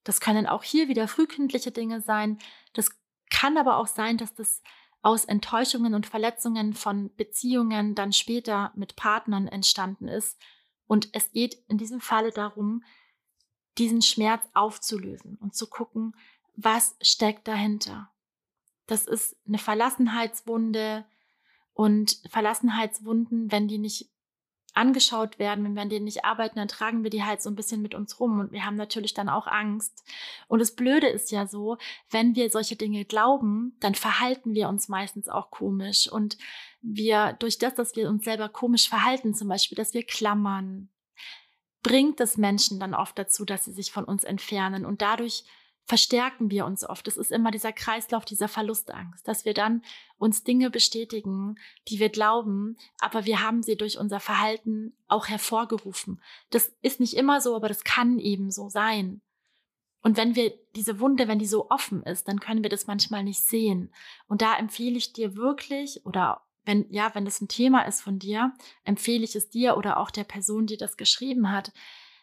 Das 0.04 0.20
können 0.20 0.46
auch 0.46 0.62
hier 0.62 0.88
wieder 0.88 1.08
frühkindliche 1.08 1.70
Dinge 1.70 2.00
sein. 2.00 2.38
Das 2.72 2.90
kann 3.30 3.58
aber 3.58 3.76
auch 3.78 3.86
sein, 3.86 4.16
dass 4.16 4.34
das 4.34 4.62
aus 5.02 5.24
Enttäuschungen 5.24 5.94
und 5.94 6.06
Verletzungen 6.06 6.74
von 6.74 7.14
Beziehungen 7.16 7.94
dann 7.94 8.12
später 8.12 8.72
mit 8.74 8.96
Partnern 8.96 9.48
entstanden 9.48 10.08
ist. 10.08 10.38
Und 10.86 11.08
es 11.12 11.32
geht 11.32 11.62
in 11.68 11.78
diesem 11.78 12.00
Falle 12.00 12.30
darum, 12.30 12.82
diesen 13.78 14.02
Schmerz 14.02 14.44
aufzulösen 14.54 15.36
und 15.36 15.54
zu 15.54 15.68
gucken, 15.68 16.16
was 16.56 16.96
steckt 17.00 17.46
dahinter. 17.46 18.10
Das 18.86 19.06
ist 19.06 19.36
eine 19.46 19.58
Verlassenheitswunde 19.58 21.04
und 21.74 22.20
Verlassenheitswunden, 22.28 23.52
wenn 23.52 23.68
die 23.68 23.78
nicht 23.78 24.10
angeschaut 24.78 25.38
werden, 25.38 25.64
wenn 25.64 25.74
wir 25.74 25.82
an 25.82 25.90
denen 25.90 26.04
nicht 26.04 26.24
arbeiten, 26.24 26.56
dann 26.56 26.68
tragen 26.68 27.02
wir 27.02 27.10
die 27.10 27.24
halt 27.24 27.42
so 27.42 27.50
ein 27.50 27.56
bisschen 27.56 27.82
mit 27.82 27.94
uns 27.94 28.20
rum. 28.20 28.38
Und 28.38 28.52
wir 28.52 28.64
haben 28.64 28.76
natürlich 28.76 29.12
dann 29.12 29.28
auch 29.28 29.46
Angst. 29.46 30.04
Und 30.46 30.60
das 30.60 30.74
Blöde 30.74 31.08
ist 31.08 31.30
ja 31.30 31.46
so, 31.46 31.76
wenn 32.10 32.36
wir 32.36 32.48
solche 32.50 32.76
Dinge 32.76 33.04
glauben, 33.04 33.76
dann 33.80 33.94
verhalten 33.94 34.54
wir 34.54 34.68
uns 34.68 34.88
meistens 34.88 35.28
auch 35.28 35.50
komisch. 35.50 36.10
Und 36.10 36.38
wir 36.80 37.34
durch 37.34 37.58
das, 37.58 37.74
dass 37.74 37.96
wir 37.96 38.08
uns 38.08 38.24
selber 38.24 38.48
komisch 38.48 38.88
verhalten, 38.88 39.34
zum 39.34 39.48
Beispiel, 39.48 39.76
dass 39.76 39.94
wir 39.94 40.04
klammern, 40.04 40.88
bringt 41.82 42.20
es 42.20 42.36
Menschen 42.36 42.80
dann 42.80 42.94
oft 42.94 43.18
dazu, 43.18 43.44
dass 43.44 43.64
sie 43.64 43.72
sich 43.72 43.90
von 43.90 44.04
uns 44.04 44.24
entfernen. 44.24 44.86
Und 44.86 45.02
dadurch 45.02 45.44
verstärken 45.88 46.50
wir 46.50 46.66
uns 46.66 46.84
oft. 46.84 47.08
Es 47.08 47.16
ist 47.16 47.32
immer 47.32 47.50
dieser 47.50 47.72
Kreislauf 47.72 48.26
dieser 48.26 48.46
Verlustangst, 48.46 49.26
dass 49.26 49.46
wir 49.46 49.54
dann 49.54 49.82
uns 50.18 50.44
Dinge 50.44 50.70
bestätigen, 50.70 51.58
die 51.88 51.98
wir 51.98 52.10
glauben, 52.10 52.76
aber 53.00 53.24
wir 53.24 53.42
haben 53.42 53.62
sie 53.62 53.74
durch 53.74 53.98
unser 53.98 54.20
Verhalten 54.20 54.94
auch 55.08 55.28
hervorgerufen. 55.28 56.20
Das 56.50 56.70
ist 56.82 57.00
nicht 57.00 57.14
immer 57.14 57.40
so, 57.40 57.56
aber 57.56 57.68
das 57.68 57.84
kann 57.84 58.18
eben 58.18 58.50
so 58.50 58.68
sein. 58.68 59.22
Und 60.02 60.18
wenn 60.18 60.36
wir 60.36 60.52
diese 60.76 61.00
Wunde, 61.00 61.26
wenn 61.26 61.38
die 61.38 61.46
so 61.46 61.70
offen 61.70 62.02
ist, 62.02 62.28
dann 62.28 62.38
können 62.38 62.62
wir 62.62 62.70
das 62.70 62.86
manchmal 62.86 63.24
nicht 63.24 63.42
sehen. 63.42 63.90
Und 64.28 64.42
da 64.42 64.58
empfehle 64.58 64.98
ich 64.98 65.14
dir 65.14 65.36
wirklich 65.36 66.04
oder 66.04 66.42
wenn, 66.66 66.84
ja, 66.90 67.14
wenn 67.14 67.24
das 67.24 67.40
ein 67.40 67.48
Thema 67.48 67.86
ist 67.86 68.02
von 68.02 68.18
dir, 68.18 68.52
empfehle 68.84 69.24
ich 69.24 69.34
es 69.34 69.48
dir 69.48 69.78
oder 69.78 69.96
auch 69.96 70.10
der 70.10 70.24
Person, 70.24 70.66
die 70.66 70.76
das 70.76 70.98
geschrieben 70.98 71.50
hat, 71.50 71.72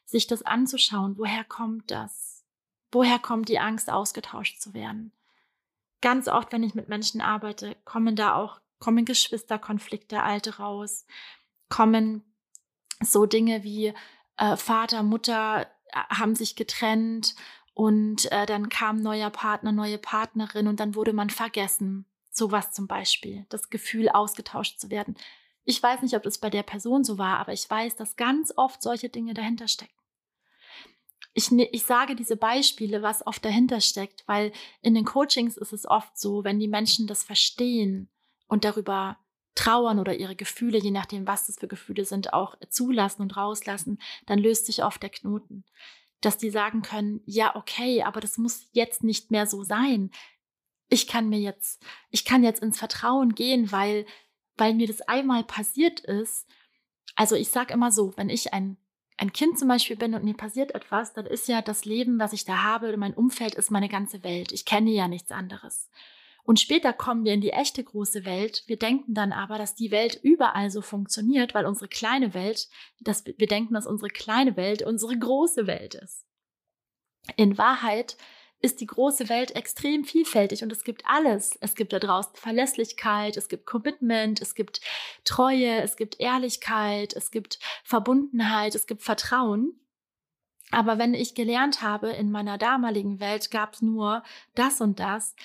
sich 0.06 0.28
das 0.28 0.44
anzuschauen. 0.44 1.18
Woher 1.18 1.44
kommt 1.44 1.90
das? 1.90 2.35
Woher 2.92 3.20
kommt 3.20 3.50
die 3.50 3.60
Angst, 3.60 3.90
ausgetauscht 3.90 4.62
zu 4.62 4.74
werden? 4.74 5.12
Ganz 6.02 6.28
oft, 6.28 6.52
wenn 6.52 6.64
ich 6.64 6.76
mit 6.76 6.88
Menschen 6.88 7.22
arbeite, 7.22 7.76
kommen 7.84 8.16
da 8.16 8.36
auch, 8.36 8.60
kommen 8.80 9.06
Geschwisterkonflikte, 9.06 10.22
alte 10.22 10.58
raus, 10.58 11.06
kommen 11.70 12.24
so 13.02 13.26
Dinge 13.26 13.64
wie 13.64 13.94
äh, 14.38 14.58
Vater, 14.58 15.04
Mutter 15.04 15.68
äh, 15.88 16.00
haben 16.10 16.36
sich 16.36 16.56
getrennt 16.56 17.36
und 17.74 18.32
äh, 18.32 18.46
dann 18.46 18.70
kam 18.70 19.02
neuer 19.02 19.30
Partner, 19.30 19.72
neue 19.72 19.98
Partnerin 19.98 20.68
und 20.68 20.80
dann 20.80 20.96
wurde 20.96 21.14
man 21.14 21.30
vergessen. 21.30 22.06
Sowas 22.32 22.72
zum 22.72 22.88
Beispiel. 22.88 23.46
Das 23.50 23.70
Gefühl, 23.70 24.10
ausgetauscht 24.10 24.80
zu 24.80 24.90
werden. 24.90 25.16
Ich 25.64 25.82
weiß 25.82 26.02
nicht, 26.02 26.16
ob 26.16 26.24
das 26.24 26.38
bei 26.38 26.50
der 26.50 26.64
Person 26.64 27.04
so 27.04 27.18
war, 27.18 27.40
aber 27.40 27.54
ich 27.54 27.70
weiß, 27.70 27.96
dass 27.96 28.18
ganz 28.18 28.54
oft 28.56 28.82
solche 28.84 29.10
Dinge 29.10 29.34
dahinter 29.34 29.68
stecken 29.68 30.05
ich, 31.36 31.52
ne, 31.52 31.68
ich 31.72 31.84
sage 31.84 32.16
diese 32.16 32.38
Beispiele, 32.38 33.02
was 33.02 33.28
oft 33.28 33.44
dahinter 33.44 33.82
steckt, 33.82 34.24
weil 34.26 34.54
in 34.82 34.96
den 34.96 35.04
Coachings 35.04 35.58
ist 35.58 35.74
es 35.74 35.86
oft 35.86 36.18
so, 36.18 36.46
wenn 36.46 36.60
die 36.60 36.70
Menschen 36.70 37.08
das 37.08 37.24
verstehen 37.24 38.10
und 38.48 38.64
darüber 38.64 39.18
trauern 39.54 40.00
oder 40.00 40.16
ihre 40.16 40.38
Gefühle, 40.38 40.78
je 40.78 40.92
nachdem, 40.92 41.28
was 41.28 41.48
das 41.48 41.60
für 41.60 41.68
Gefühle 41.68 42.06
sind, 42.06 42.34
auch 42.34 42.56
zulassen 42.70 43.22
und 43.22 43.36
rauslassen, 43.36 44.00
dann 44.26 44.40
löst 44.40 44.66
sich 44.66 44.84
oft 44.84 45.04
der 45.04 45.10
Knoten. 45.10 45.66
Dass 46.22 46.38
die 46.38 46.50
sagen 46.50 46.82
können, 46.82 47.22
ja, 47.26 47.56
okay, 47.58 48.04
aber 48.04 48.22
das 48.22 48.38
muss 48.38 48.70
jetzt 48.72 49.04
nicht 49.04 49.30
mehr 49.30 49.46
so 49.46 49.64
sein. 49.64 50.12
Ich 50.88 51.06
kann 51.06 51.28
mir 51.28 51.40
jetzt, 51.40 51.84
ich 52.12 52.24
kann 52.24 52.44
jetzt 52.44 52.64
ins 52.64 52.80
Vertrauen 52.80 53.36
gehen, 53.36 53.74
weil, 53.74 54.06
weil 54.56 54.74
mir 54.74 54.88
das 54.88 55.02
einmal 55.02 55.44
passiert 55.44 56.00
ist. 56.00 56.48
Also 57.16 57.36
ich 57.36 57.50
sage 57.50 57.74
immer 57.74 57.92
so, 57.92 58.14
wenn 58.16 58.30
ich 58.30 58.54
ein 58.54 58.78
ein 59.18 59.32
Kind 59.32 59.58
zum 59.58 59.68
Beispiel 59.68 59.96
bin 59.96 60.14
und 60.14 60.24
mir 60.24 60.36
passiert 60.36 60.76
etwas, 60.76 61.14
dann 61.14 61.26
ist 61.26 61.48
ja 61.48 61.62
das 61.62 61.86
Leben, 61.86 62.20
was 62.20 62.34
ich 62.34 62.46
da 62.46 62.64
habe, 62.64 62.96
mein 62.98 63.14
Umfeld 63.14 63.56
ist 63.56 63.72
meine 63.72 63.90
ganze 63.90 64.24
Welt. 64.24 64.52
Ich 64.52 64.66
kenne 64.66 64.92
ja 64.92 65.08
nichts 65.08 65.32
anderes. 65.32 65.90
Und 66.44 66.60
später 66.60 66.94
kommen 66.94 67.26
wir 67.26 67.34
in 67.34 67.42
die 67.42 67.52
echte 67.52 67.84
große 67.84 68.24
Welt. 68.24 68.64
Wir 68.68 68.78
denken 68.78 69.16
dann 69.16 69.32
aber, 69.32 69.58
dass 69.58 69.74
die 69.74 69.90
Welt 69.90 70.20
überall 70.22 70.70
so 70.70 70.82
funktioniert, 70.82 71.56
weil 71.56 71.66
unsere 71.66 71.88
kleine 71.88 72.36
Welt, 72.36 72.70
dass 73.00 73.26
wir 73.26 73.48
denken, 73.48 73.74
dass 73.74 73.88
unsere 73.88 74.10
kleine 74.10 74.56
Welt 74.56 74.84
unsere 74.84 75.18
große 75.18 75.66
Welt 75.66 75.96
ist. 75.96 76.24
In 77.36 77.58
Wahrheit 77.58 78.16
ist 78.66 78.82
die 78.82 78.88
große 78.88 79.30
Welt 79.30 79.56
extrem 79.56 80.04
vielfältig 80.04 80.64
und 80.64 80.72
es 80.72 80.84
gibt 80.84 81.06
alles. 81.06 81.56
Es 81.62 81.76
gibt 81.76 81.94
da 81.94 82.00
draußen 82.00 82.36
Verlässlichkeit, 82.36 83.38
es 83.38 83.48
gibt 83.48 83.68
Commitment, 83.68 84.42
es 84.42 84.56
gibt 84.56 84.82
Treue, 85.24 85.82
es 85.82 85.96
gibt 85.96 86.20
Ehrlichkeit, 86.20 87.14
es 87.14 87.30
gibt 87.30 87.60
Verbundenheit, 87.84 88.74
es 88.74 88.88
gibt 88.88 89.04
Vertrauen. 89.04 89.80
Aber 90.72 90.98
wenn 90.98 91.14
ich 91.14 91.36
gelernt 91.36 91.84
habe, 91.84 92.10
in 92.10 92.32
meiner 92.32 92.58
damaligen 92.58 93.20
Welt 93.20 93.52
gab 93.52 93.76
es 93.76 93.84
nur 93.84 94.24
das 94.56 94.82
und 94.82 95.00
das, 95.00 95.36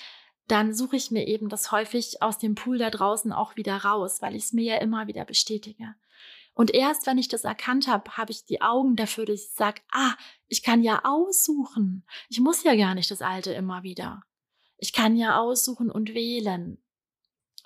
dann 0.47 0.73
suche 0.73 0.95
ich 0.95 1.11
mir 1.11 1.27
eben 1.27 1.47
das 1.47 1.71
häufig 1.71 2.23
aus 2.23 2.39
dem 2.39 2.55
Pool 2.55 2.79
da 2.79 2.89
draußen 2.89 3.31
auch 3.31 3.55
wieder 3.55 3.77
raus, 3.77 4.21
weil 4.23 4.35
ich 4.35 4.45
es 4.45 4.53
mir 4.53 4.65
ja 4.65 4.77
immer 4.77 5.05
wieder 5.05 5.25
bestätige. 5.25 5.93
Und 6.53 6.73
erst 6.73 7.07
wenn 7.07 7.17
ich 7.17 7.27
das 7.27 7.43
erkannt 7.43 7.87
habe, 7.87 8.17
habe 8.17 8.31
ich 8.31 8.45
die 8.45 8.61
Augen 8.61 8.95
dafür, 8.95 9.25
dass 9.25 9.41
ich 9.41 9.51
sage, 9.51 9.81
ah, 9.91 10.13
ich 10.47 10.63
kann 10.63 10.83
ja 10.83 11.01
aussuchen. 11.03 12.05
Ich 12.29 12.39
muss 12.39 12.63
ja 12.63 12.75
gar 12.75 12.93
nicht 12.93 13.09
das 13.09 13.21
Alte 13.21 13.53
immer 13.53 13.83
wieder. 13.83 14.23
Ich 14.77 14.93
kann 14.93 15.15
ja 15.15 15.39
aussuchen 15.39 15.89
und 15.89 16.13
wählen. 16.13 16.83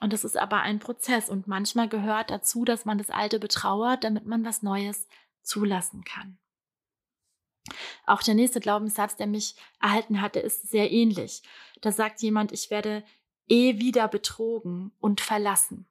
Und 0.01 0.13
das 0.13 0.23
ist 0.23 0.37
aber 0.37 0.61
ein 0.61 0.79
Prozess 0.79 1.29
und 1.29 1.47
manchmal 1.47 1.87
gehört 1.87 2.29
dazu, 2.29 2.65
dass 2.65 2.85
man 2.85 2.97
das 2.97 3.09
Alte 3.09 3.39
betrauert, 3.39 4.03
damit 4.03 4.25
man 4.25 4.43
was 4.43 4.61
Neues 4.61 5.07
zulassen 5.41 6.03
kann. 6.03 6.37
Auch 8.05 8.21
der 8.21 8.35
nächste 8.35 8.59
Glaubenssatz, 8.59 9.15
der 9.15 9.27
mich 9.27 9.55
erhalten 9.81 10.21
hatte, 10.21 10.39
ist 10.39 10.69
sehr 10.69 10.91
ähnlich. 10.91 11.41
Da 11.81 11.91
sagt 11.91 12.21
jemand, 12.21 12.51
ich 12.51 12.69
werde 12.69 13.03
eh 13.47 13.79
wieder 13.79 14.07
betrogen 14.07 14.91
und 14.99 15.21
verlassen. 15.21 15.87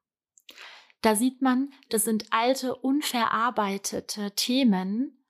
Da 1.05 1.14
sieht 1.14 1.42
man, 1.42 1.70
das 1.90 2.05
sind 2.05 2.32
alte, 2.32 2.76
unverarbeitete 2.76 4.30
Themen, 4.36 5.22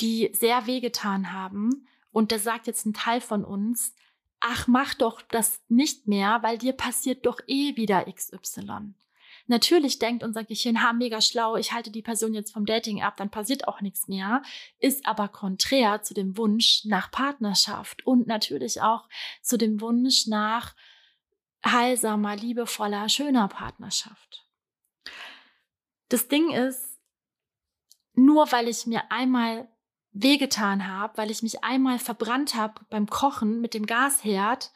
die 0.00 0.30
sehr 0.32 0.66
wehgetan 0.66 1.34
haben. 1.34 1.86
Und 2.12 2.32
da 2.32 2.38
sagt 2.38 2.66
jetzt 2.66 2.86
ein 2.86 2.94
Teil 2.94 3.20
von 3.20 3.44
uns, 3.44 3.94
ach, 4.40 4.68
mach 4.68 4.94
doch 4.94 5.20
das 5.20 5.60
nicht 5.68 6.08
mehr, 6.08 6.42
weil 6.42 6.56
dir 6.56 6.72
passiert 6.72 7.26
doch 7.26 7.40
eh 7.46 7.76
wieder 7.76 8.10
XY. 8.10 8.94
Natürlich 9.48 9.98
denkt 9.98 10.24
unser 10.24 10.44
Gehirn, 10.44 10.82
ha, 10.82 10.94
mega 10.94 11.20
schlau, 11.20 11.56
ich 11.56 11.72
halte 11.72 11.90
die 11.90 12.00
Person 12.00 12.32
jetzt 12.32 12.54
vom 12.54 12.64
Dating 12.64 13.02
ab, 13.02 13.18
dann 13.18 13.30
passiert 13.30 13.68
auch 13.68 13.82
nichts 13.82 14.08
mehr, 14.08 14.42
ist 14.78 15.06
aber 15.06 15.28
konträr 15.28 16.00
zu 16.04 16.14
dem 16.14 16.38
Wunsch 16.38 16.86
nach 16.86 17.10
Partnerschaft 17.10 18.06
und 18.06 18.26
natürlich 18.26 18.80
auch 18.80 19.10
zu 19.42 19.58
dem 19.58 19.82
Wunsch 19.82 20.26
nach 20.26 20.74
heilsamer, 21.66 22.34
liebevoller, 22.34 23.10
schöner 23.10 23.48
Partnerschaft. 23.48 24.45
Das 26.08 26.28
Ding 26.28 26.50
ist, 26.50 27.00
nur 28.14 28.50
weil 28.52 28.68
ich 28.68 28.86
mir 28.86 29.10
einmal 29.10 29.68
wehgetan 30.12 30.86
habe, 30.86 31.18
weil 31.18 31.30
ich 31.30 31.42
mich 31.42 31.62
einmal 31.62 31.98
verbrannt 31.98 32.54
habe 32.54 32.80
beim 32.88 33.06
Kochen 33.06 33.60
mit 33.60 33.74
dem 33.74 33.86
Gasherd, 33.86 34.72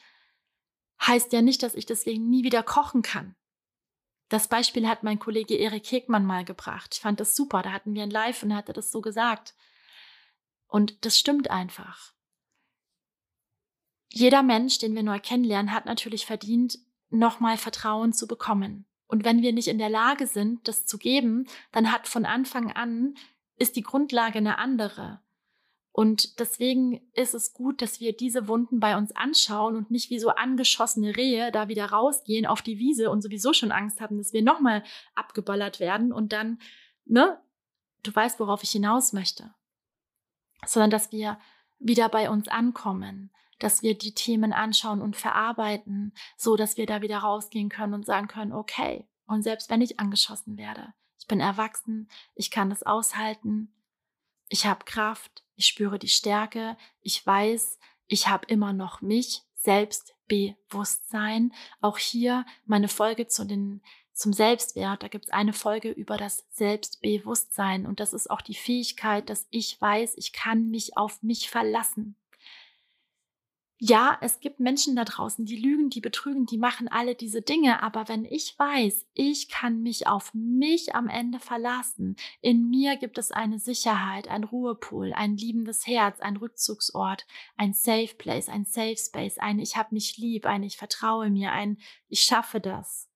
heißt 1.00 1.32
ja 1.32 1.40
nicht, 1.40 1.62
dass 1.62 1.74
ich 1.74 1.86
deswegen 1.86 2.28
nie 2.28 2.44
wieder 2.44 2.62
kochen 2.62 3.02
kann. 3.02 3.34
Das 4.28 4.48
Beispiel 4.48 4.86
hat 4.86 5.02
mein 5.02 5.18
Kollege 5.18 5.56
Erik 5.56 5.90
Hegmann 5.90 6.24
mal 6.24 6.44
gebracht. 6.44 6.94
Ich 6.94 7.00
fand 7.00 7.18
das 7.18 7.34
super. 7.34 7.62
Da 7.62 7.72
hatten 7.72 7.94
wir 7.94 8.04
ein 8.04 8.10
Live 8.10 8.42
und 8.42 8.52
er 8.52 8.58
hatte 8.58 8.72
das 8.72 8.92
so 8.92 9.00
gesagt. 9.00 9.56
Und 10.68 11.04
das 11.04 11.18
stimmt 11.18 11.50
einfach. 11.50 12.12
Jeder 14.12 14.42
Mensch, 14.42 14.78
den 14.78 14.94
wir 14.94 15.02
neu 15.02 15.18
kennenlernen, 15.18 15.72
hat 15.72 15.86
natürlich 15.86 16.26
verdient, 16.26 16.78
nochmal 17.08 17.56
Vertrauen 17.56 18.12
zu 18.12 18.28
bekommen. 18.28 18.86
Und 19.10 19.24
wenn 19.24 19.42
wir 19.42 19.52
nicht 19.52 19.66
in 19.66 19.78
der 19.78 19.90
Lage 19.90 20.28
sind, 20.28 20.68
das 20.68 20.86
zu 20.86 20.96
geben, 20.96 21.48
dann 21.72 21.90
hat 21.90 22.06
von 22.06 22.24
Anfang 22.24 22.70
an 22.72 23.14
ist 23.56 23.74
die 23.74 23.82
Grundlage 23.82 24.38
eine 24.38 24.58
andere. 24.58 25.20
Und 25.90 26.38
deswegen 26.38 27.00
ist 27.14 27.34
es 27.34 27.52
gut, 27.52 27.82
dass 27.82 27.98
wir 27.98 28.16
diese 28.16 28.46
Wunden 28.46 28.78
bei 28.78 28.96
uns 28.96 29.14
anschauen 29.14 29.76
und 29.76 29.90
nicht 29.90 30.10
wie 30.10 30.20
so 30.20 30.30
angeschossene 30.30 31.16
Rehe 31.16 31.50
da 31.50 31.66
wieder 31.66 31.86
rausgehen 31.86 32.46
auf 32.46 32.62
die 32.62 32.78
Wiese 32.78 33.10
und 33.10 33.20
sowieso 33.22 33.52
schon 33.52 33.72
Angst 33.72 34.00
haben, 34.00 34.16
dass 34.16 34.32
wir 34.32 34.42
nochmal 34.42 34.84
abgeballert 35.16 35.80
werden 35.80 36.12
und 36.12 36.32
dann, 36.32 36.60
ne, 37.04 37.40
du 38.04 38.14
weißt, 38.14 38.38
worauf 38.38 38.62
ich 38.62 38.70
hinaus 38.70 39.12
möchte. 39.12 39.52
Sondern 40.64 40.90
dass 40.90 41.10
wir 41.10 41.38
wieder 41.80 42.08
bei 42.08 42.30
uns 42.30 42.46
ankommen, 42.46 43.32
dass 43.60 43.82
wir 43.82 43.96
die 43.96 44.14
Themen 44.14 44.52
anschauen 44.52 45.00
und 45.00 45.16
verarbeiten, 45.16 46.12
so 46.36 46.56
dass 46.56 46.76
wir 46.76 46.86
da 46.86 47.02
wieder 47.02 47.18
rausgehen 47.18 47.68
können 47.68 47.94
und 47.94 48.04
sagen 48.06 48.26
können, 48.26 48.52
okay, 48.52 49.06
und 49.26 49.42
selbst 49.42 49.70
wenn 49.70 49.80
ich 49.80 50.00
angeschossen 50.00 50.56
werde, 50.58 50.92
ich 51.20 51.28
bin 51.28 51.38
erwachsen, 51.38 52.08
ich 52.34 52.50
kann 52.50 52.70
das 52.70 52.82
aushalten, 52.82 53.72
ich 54.48 54.66
habe 54.66 54.84
Kraft, 54.84 55.44
ich 55.54 55.66
spüre 55.66 55.98
die 55.98 56.08
Stärke, 56.08 56.76
ich 57.00 57.24
weiß, 57.24 57.78
ich 58.08 58.26
habe 58.26 58.46
immer 58.48 58.72
noch 58.72 59.00
mich, 59.00 59.44
Selbstbewusstsein. 59.54 61.52
Auch 61.80 61.98
hier 61.98 62.44
meine 62.64 62.88
Folge 62.88 63.28
zu 63.28 63.44
den, 63.44 63.82
zum 64.12 64.32
Selbstwert. 64.32 65.02
Da 65.02 65.08
gibt 65.08 65.26
es 65.26 65.30
eine 65.30 65.52
Folge 65.52 65.90
über 65.90 66.16
das 66.16 66.46
Selbstbewusstsein. 66.50 67.86
Und 67.86 68.00
das 68.00 68.12
ist 68.12 68.30
auch 68.30 68.40
die 68.40 68.54
Fähigkeit, 68.54 69.28
dass 69.28 69.46
ich 69.50 69.80
weiß, 69.80 70.14
ich 70.16 70.32
kann 70.32 70.70
mich 70.70 70.96
auf 70.96 71.22
mich 71.22 71.50
verlassen 71.50 72.16
ja, 73.82 74.18
es 74.20 74.40
gibt 74.40 74.60
Menschen 74.60 74.94
da 74.94 75.04
draußen, 75.04 75.46
die 75.46 75.56
lügen, 75.56 75.88
die 75.88 76.02
betrügen, 76.02 76.44
die 76.44 76.58
machen 76.58 76.86
alle 76.86 77.14
diese 77.14 77.40
Dinge. 77.40 77.82
Aber 77.82 78.08
wenn 78.08 78.26
ich 78.26 78.54
weiß, 78.58 79.06
ich 79.14 79.48
kann 79.48 79.80
mich 79.80 80.06
auf 80.06 80.34
mich 80.34 80.94
am 80.94 81.08
Ende 81.08 81.40
verlassen, 81.40 82.16
in 82.42 82.68
mir 82.68 82.98
gibt 82.98 83.16
es 83.16 83.32
eine 83.32 83.58
Sicherheit, 83.58 84.28
ein 84.28 84.44
Ruhepool, 84.44 85.14
ein 85.14 85.38
liebendes 85.38 85.86
Herz, 85.86 86.20
ein 86.20 86.36
Rückzugsort, 86.36 87.26
ein 87.56 87.72
Safe 87.72 88.14
Place, 88.18 88.50
ein 88.50 88.66
Safe 88.66 88.98
Space, 88.98 89.38
ein 89.38 89.58
Ich 89.58 89.78
habe 89.78 89.94
mich 89.94 90.18
lieb, 90.18 90.44
ein 90.44 90.62
Ich 90.62 90.76
vertraue 90.76 91.30
mir, 91.30 91.52
ein 91.52 91.78
Ich 92.08 92.20
schaffe 92.20 92.60
das, 92.60 93.08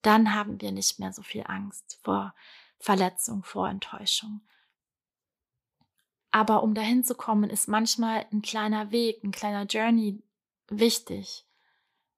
dann 0.00 0.34
haben 0.34 0.58
wir 0.62 0.72
nicht 0.72 0.98
mehr 0.98 1.12
so 1.12 1.20
viel 1.20 1.44
Angst 1.46 2.00
vor 2.02 2.34
Verletzung, 2.78 3.44
vor 3.44 3.68
Enttäuschung. 3.68 4.40
Aber 6.36 6.62
um 6.62 6.74
dahin 6.74 7.02
zu 7.02 7.14
kommen, 7.14 7.48
ist 7.48 7.66
manchmal 7.66 8.26
ein 8.30 8.42
kleiner 8.42 8.92
Weg, 8.92 9.24
ein 9.24 9.30
kleiner 9.30 9.64
Journey 9.64 10.22
wichtig 10.68 11.46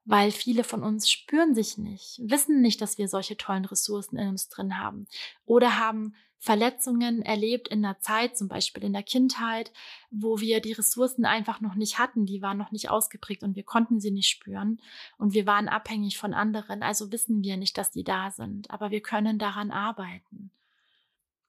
weil 0.09 0.31
viele 0.31 0.64
von 0.64 0.83
uns 0.83 1.11
spüren 1.11 1.55
sich 1.55 1.77
nicht, 1.77 2.19
wissen 2.23 2.62
nicht, 2.62 2.81
dass 2.81 2.97
wir 2.97 3.09
solche 3.09 3.37
tollen 3.37 3.66
Ressourcen 3.66 4.16
in 4.16 4.29
uns 4.29 4.49
drin 4.49 4.79
haben 4.79 5.07
oder 5.45 5.79
haben 5.79 6.14
Verletzungen 6.39 7.21
erlebt 7.21 7.69
in 7.69 7.83
der 7.83 8.01
Zeit, 8.01 8.39
zum 8.39 8.49
Beispiel 8.49 8.85
in 8.85 8.95
der 8.95 9.03
Kindheit, 9.03 9.71
wo 10.11 10.41
wir 10.41 10.61
die 10.61 10.73
Ressourcen 10.73 11.27
einfach 11.27 11.61
noch 11.61 11.75
nicht 11.75 11.99
hatten, 11.99 12.25
die 12.25 12.41
waren 12.41 12.57
noch 12.57 12.73
nicht 12.73 12.89
ausgeprägt 12.89 13.43
und 13.43 13.55
wir 13.55 13.64
konnten 13.64 14.01
sie 14.01 14.11
nicht 14.11 14.31
spüren 14.31 14.81
und 15.19 15.35
wir 15.35 15.45
waren 15.45 15.69
abhängig 15.69 16.16
von 16.16 16.33
anderen, 16.33 16.83
also 16.83 17.12
wissen 17.12 17.43
wir 17.43 17.59
nicht, 17.59 17.77
dass 17.77 17.91
die 17.91 18.05
da 18.05 18.31
sind, 18.31 18.71
aber 18.71 18.91
wir 18.91 19.03
können 19.03 19.39
daran 19.39 19.71
arbeiten. 19.71 20.51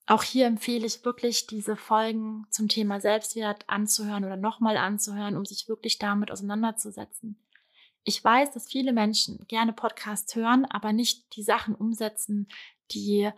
Auch 0.10 0.24
hier 0.24 0.47
empfehle 0.47 0.88
ich 0.88 1.05
wirklich, 1.05 1.45
diese 1.45 1.76
Folgen 1.76 2.47
zum 2.49 2.68
Thema 2.68 2.99
Selbstwert 2.99 3.64
anzuhören 3.68 4.26
oder 4.26 4.38
nochmal 4.38 4.76
anzuhören, 4.76 5.38
um 5.38 5.45
sich 5.45 5.70
wirklich 5.70 5.99
damit 5.99 6.32
auseinanderzusetzen. 6.32 7.38
Ich 8.03 8.24
weiß, 8.24 8.49
dass 8.49 8.68
viele 8.68 8.91
Menschen 8.91 9.45
gerne 9.47 9.72
Podcasts 9.72 10.34
hören, 10.34 10.66
aber 10.66 10.93
nicht 10.93 11.36
die 11.36 11.43
Sachen 11.43 11.76
umsetzen, 11.76 12.47
die 12.89 13.30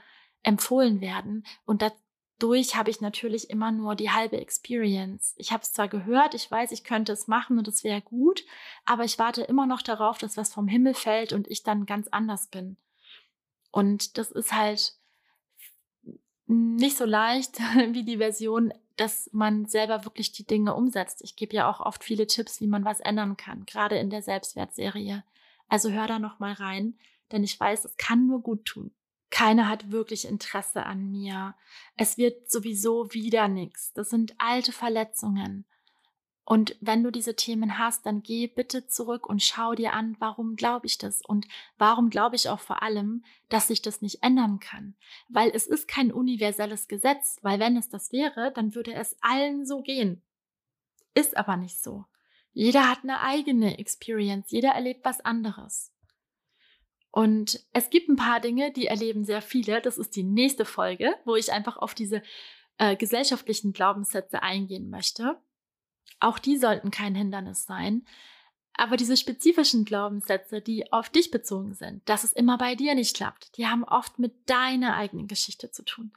empfohlen 0.44 1.02
werden. 1.02 1.44
Und 1.66 1.82
dadurch 1.82 2.78
habe 2.78 2.90
ich 2.90 3.02
natürlich 3.02 3.50
immer 3.50 3.74
nur 3.74 3.96
die 3.96 4.12
halbe 4.12 4.40
Experience. 4.40 5.34
Ich 5.36 5.52
habe 5.52 5.64
es 5.64 5.74
zwar 5.74 5.90
gehört, 5.90 6.36
ich 6.36 6.50
weiß, 6.50 6.72
ich 6.72 6.86
könnte 6.86 7.12
es 7.12 7.28
machen 7.28 7.58
und 7.58 7.68
es 7.68 7.84
wäre 7.84 8.02
gut, 8.02 8.46
aber 8.86 9.04
ich 9.04 9.20
warte 9.20 9.42
immer 9.42 9.66
noch 9.66 9.82
darauf, 9.82 10.20
dass 10.20 10.38
was 10.38 10.54
vom 10.54 10.70
Himmel 10.70 10.94
fällt 10.94 11.34
und 11.34 11.50
ich 11.50 11.64
dann 11.64 11.86
ganz 11.86 12.08
anders 12.08 12.48
bin. 12.48 12.78
Und 13.72 14.18
das 14.18 14.32
ist 14.32 14.54
halt 14.54 14.96
nicht 16.52 16.98
so 16.98 17.06
leicht 17.06 17.60
wie 17.92 18.04
die 18.04 18.18
Version 18.18 18.74
dass 19.02 19.30
man 19.34 19.66
selber 19.66 20.06
wirklich 20.06 20.32
die 20.32 20.46
Dinge 20.46 20.76
umsetzt. 20.76 21.24
Ich 21.24 21.36
gebe 21.36 21.56
ja 21.56 21.68
auch 21.68 21.80
oft 21.80 22.04
viele 22.04 22.28
Tipps, 22.28 22.62
wie 22.62 22.68
man 22.68 22.86
was 22.86 23.00
ändern 23.00 23.36
kann, 23.36 23.66
gerade 23.66 23.98
in 23.98 24.12
der 24.12 24.22
Selbstwertserie. 24.22 25.24
Also 25.68 25.90
hör 25.90 26.06
da 26.06 26.20
noch 26.20 26.38
mal 26.38 26.54
rein, 26.54 27.00
denn 27.32 27.44
ich 27.44 27.60
weiß, 27.60 27.86
es 27.86 27.98
kann 27.98 28.28
nur 28.28 28.44
gut 28.44 28.66
tun. 28.66 28.92
Keiner 29.32 29.68
hat 29.70 29.92
wirklich 29.92 30.28
Interesse 30.28 30.86
an 30.86 31.10
mir. 31.10 31.56
Es 31.98 32.20
wird 32.20 32.52
sowieso 32.52 33.12
wieder 33.12 33.48
nichts. 33.48 33.92
Das 33.94 34.12
sind 34.12 34.36
alte 34.38 34.72
Verletzungen. 34.72 35.66
Und 36.52 36.76
wenn 36.82 37.02
du 37.02 37.12
diese 37.12 37.38
Themen 37.38 37.78
hast, 37.78 38.06
dann 38.06 38.24
geh 38.24 38.46
bitte 38.46 38.86
zurück 38.86 39.26
und 39.26 39.42
schau 39.42 39.74
dir 39.74 39.94
an, 39.94 40.18
warum 40.20 40.58
glaube 40.58 40.86
ich 40.86 40.98
das 40.98 41.22
und 41.26 41.48
warum 41.78 42.10
glaube 42.10 42.36
ich 42.36 42.50
auch 42.50 42.60
vor 42.60 42.84
allem, 42.84 43.24
dass 43.48 43.70
sich 43.70 43.82
das 43.82 44.02
nicht 44.02 44.22
ändern 44.22 44.60
kann. 44.60 44.96
Weil 45.30 45.52
es 45.54 45.66
ist 45.66 45.88
kein 45.88 46.12
universelles 46.12 46.90
Gesetz, 46.90 47.38
weil 47.42 47.62
wenn 47.62 47.78
es 47.78 47.88
das 47.88 48.12
wäre, 48.12 48.52
dann 48.54 48.76
würde 48.76 48.94
es 48.94 49.16
allen 49.22 49.66
so 49.66 49.82
gehen. 49.82 50.22
Ist 51.14 51.38
aber 51.38 51.56
nicht 51.56 51.82
so. 51.82 52.04
Jeder 52.52 52.90
hat 52.90 53.04
eine 53.04 53.22
eigene 53.22 53.80
Experience, 53.80 54.52
jeder 54.52 54.72
erlebt 54.72 55.06
was 55.06 55.22
anderes. 55.22 55.94
Und 57.12 57.66
es 57.72 57.90
gibt 57.90 58.10
ein 58.10 58.18
paar 58.18 58.42
Dinge, 58.42 58.74
die 58.74 58.88
erleben 58.88 59.24
sehr 59.24 59.42
viele. 59.42 59.80
Das 59.80 59.98
ist 59.98 60.18
die 60.18 60.24
nächste 60.24 60.66
Folge, 60.66 61.16
wo 61.24 61.38
ich 61.38 61.54
einfach 61.54 61.78
auf 61.78 61.94
diese 61.94 62.22
äh, 62.78 62.98
gesellschaftlichen 62.98 63.72
Glaubenssätze 63.72 64.44
eingehen 64.44 64.90
möchte. 64.90 65.40
Auch 66.20 66.40
die 66.40 66.58
sollten 66.58 66.92
kein 66.92 67.16
Hindernis 67.16 67.66
sein. 67.66 68.06
Aber 68.74 68.98
diese 68.98 69.18
spezifischen 69.18 69.86
Glaubenssätze, 69.86 70.62
die 70.62 70.92
auf 70.92 71.10
dich 71.10 71.30
bezogen 71.30 71.74
sind, 71.74 72.08
dass 72.08 72.24
es 72.24 72.34
immer 72.34 72.58
bei 72.58 72.76
dir 72.76 72.96
nicht 72.96 73.16
klappt, 73.16 73.58
die 73.58 73.68
haben 73.68 73.84
oft 73.84 74.18
mit 74.18 74.50
deiner 74.50 74.96
eigenen 74.96 75.28
Geschichte 75.28 75.72
zu 75.72 75.84
tun. 75.84 76.12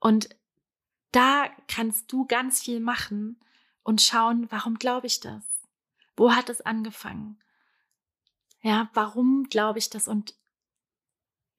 Und 0.00 0.28
da 1.12 1.48
kannst 1.68 2.12
du 2.12 2.26
ganz 2.26 2.60
viel 2.60 2.80
machen 2.80 3.40
und 3.82 4.02
schauen, 4.02 4.50
warum 4.50 4.78
glaube 4.78 5.06
ich 5.06 5.20
das? 5.20 5.44
Wo 6.16 6.32
hat 6.34 6.50
es 6.50 6.60
angefangen? 6.60 7.38
Ja, 8.60 8.90
warum 8.92 9.44
glaube 9.48 9.78
ich 9.78 9.88
das 9.88 10.08
und 10.08 10.34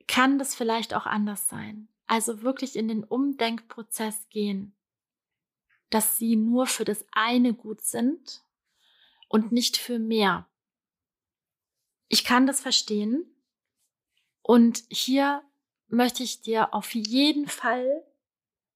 kann 0.08 0.38
das 0.38 0.54
vielleicht 0.54 0.94
auch 0.94 1.06
anders 1.06 1.48
sein? 1.48 1.88
Also 2.08 2.42
wirklich 2.42 2.76
in 2.76 2.88
den 2.88 3.04
Umdenkprozess 3.04 4.28
gehen 4.30 4.76
dass 5.90 6.18
sie 6.18 6.36
nur 6.36 6.68
für 6.68 6.86
das 6.86 7.06
eine 7.12 7.54
gut 7.54 7.82
sind 7.82 8.44
und 9.28 9.52
nicht 9.52 9.78
für 9.78 10.00
mehr. 10.00 10.48
Ich 12.08 12.24
kann 12.24 12.48
das 12.48 12.62
verstehen. 12.62 13.26
Und 14.42 14.84
hier 14.90 15.44
möchte 15.88 16.24
ich 16.24 16.42
dir 16.42 16.74
auf 16.74 16.94
jeden 16.96 17.48
Fall 17.48 18.04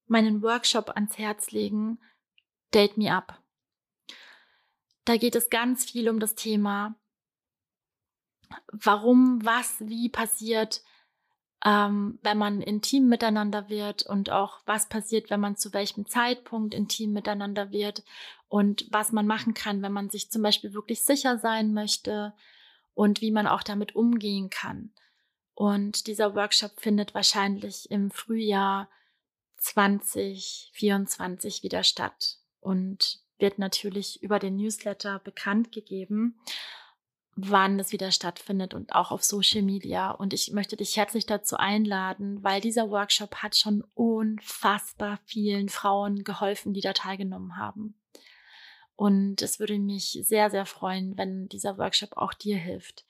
meinen 0.05 0.41
Workshop 0.41 0.91
ans 0.91 1.17
Herz 1.17 1.51
legen, 1.51 1.99
Date 2.73 2.97
Me 2.97 3.11
Up. 3.11 3.41
Da 5.05 5.17
geht 5.17 5.35
es 5.35 5.49
ganz 5.49 5.85
viel 5.89 6.09
um 6.09 6.19
das 6.19 6.35
Thema, 6.35 6.95
warum, 8.71 9.43
was, 9.43 9.79
wie 9.79 10.09
passiert, 10.09 10.83
ähm, 11.65 12.19
wenn 12.21 12.37
man 12.37 12.61
intim 12.61 13.07
miteinander 13.07 13.69
wird 13.69 14.03
und 14.03 14.29
auch 14.29 14.59
was 14.65 14.89
passiert, 14.89 15.29
wenn 15.29 15.39
man 15.39 15.55
zu 15.55 15.71
welchem 15.73 16.05
Zeitpunkt 16.05 16.73
intim 16.73 17.13
miteinander 17.13 17.71
wird 17.71 18.03
und 18.49 18.85
was 18.91 19.13
man 19.13 19.27
machen 19.27 19.53
kann, 19.53 19.81
wenn 19.81 19.93
man 19.93 20.09
sich 20.09 20.29
zum 20.29 20.41
Beispiel 20.41 20.73
wirklich 20.73 21.03
sicher 21.03 21.37
sein 21.37 21.73
möchte 21.73 22.33
und 22.93 23.21
wie 23.21 23.31
man 23.31 23.47
auch 23.47 23.63
damit 23.63 23.95
umgehen 23.95 24.49
kann. 24.49 24.91
Und 25.55 26.07
dieser 26.07 26.35
Workshop 26.35 26.77
findet 26.79 27.13
wahrscheinlich 27.13 27.89
im 27.91 28.11
Frühjahr 28.11 28.89
2024 29.57 31.63
wieder 31.63 31.83
statt 31.83 32.39
und 32.59 33.19
wird 33.37 33.59
natürlich 33.59 34.21
über 34.21 34.39
den 34.39 34.57
Newsletter 34.57 35.19
bekannt 35.19 35.71
gegeben 35.71 36.37
wann 37.35 37.79
es 37.79 37.91
wieder 37.91 38.11
stattfindet 38.11 38.73
und 38.73 38.93
auch 38.93 39.11
auf 39.11 39.23
Social 39.23 39.63
Media. 39.63 40.11
Und 40.11 40.33
ich 40.33 40.51
möchte 40.51 40.75
dich 40.75 40.95
herzlich 40.97 41.25
dazu 41.25 41.57
einladen, 41.57 42.43
weil 42.43 42.61
dieser 42.61 42.89
Workshop 42.91 43.35
hat 43.37 43.55
schon 43.55 43.83
unfassbar 43.95 45.19
vielen 45.25 45.69
Frauen 45.69 46.23
geholfen, 46.23 46.73
die 46.73 46.81
da 46.81 46.93
teilgenommen 46.93 47.57
haben. 47.57 47.95
Und 48.95 49.41
es 49.41 49.59
würde 49.59 49.79
mich 49.79 50.19
sehr, 50.23 50.51
sehr 50.51 50.65
freuen, 50.65 51.17
wenn 51.17 51.49
dieser 51.49 51.77
Workshop 51.77 52.15
auch 52.15 52.33
dir 52.33 52.57
hilft. 52.57 53.05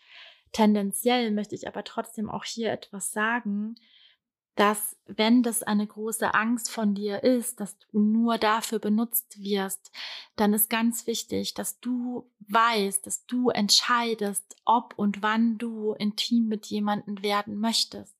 Tendenziell 0.53 1.31
möchte 1.31 1.55
ich 1.55 1.67
aber 1.67 1.83
trotzdem 1.83 2.29
auch 2.29 2.45
hier 2.45 2.71
etwas 2.71 3.11
sagen, 3.11 3.75
dass 4.55 4.95
wenn 5.07 5.41
das 5.41 5.63
eine 5.63 5.87
große 5.87 6.33
Angst 6.33 6.69
von 6.69 6.93
dir 6.93 7.23
ist, 7.23 7.59
dass 7.59 7.77
du 7.77 7.99
nur 7.99 8.37
dafür 8.37 8.79
benutzt 8.79 9.39
wirst, 9.41 9.91
dann 10.35 10.53
ist 10.53 10.69
ganz 10.69 11.07
wichtig, 11.07 11.53
dass 11.55 11.79
du 11.79 12.29
weißt, 12.49 13.05
dass 13.05 13.25
du 13.25 13.49
entscheidest, 13.49 14.55
ob 14.63 14.93
und 14.97 15.21
wann 15.21 15.57
du 15.57 15.93
intim 15.93 16.47
mit 16.47 16.67
jemandem 16.67 17.23
werden 17.23 17.59
möchtest. 17.59 18.15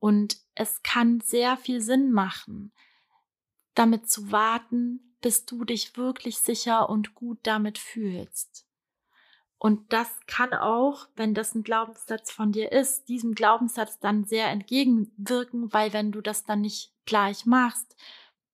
Und 0.00 0.38
es 0.54 0.82
kann 0.82 1.20
sehr 1.20 1.56
viel 1.56 1.80
Sinn 1.80 2.12
machen, 2.12 2.72
damit 3.74 4.10
zu 4.10 4.32
warten, 4.32 5.16
bis 5.20 5.44
du 5.44 5.64
dich 5.64 5.96
wirklich 5.96 6.38
sicher 6.38 6.88
und 6.88 7.14
gut 7.14 7.38
damit 7.42 7.78
fühlst. 7.78 8.67
Und 9.58 9.92
das 9.92 10.08
kann 10.26 10.54
auch, 10.54 11.08
wenn 11.16 11.34
das 11.34 11.54
ein 11.54 11.64
Glaubenssatz 11.64 12.30
von 12.30 12.52
dir 12.52 12.70
ist, 12.70 13.08
diesem 13.08 13.34
Glaubenssatz 13.34 13.98
dann 13.98 14.24
sehr 14.24 14.48
entgegenwirken, 14.48 15.72
weil 15.72 15.92
wenn 15.92 16.12
du 16.12 16.20
das 16.20 16.44
dann 16.44 16.60
nicht 16.60 16.92
gleich 17.06 17.44
machst, 17.44 17.96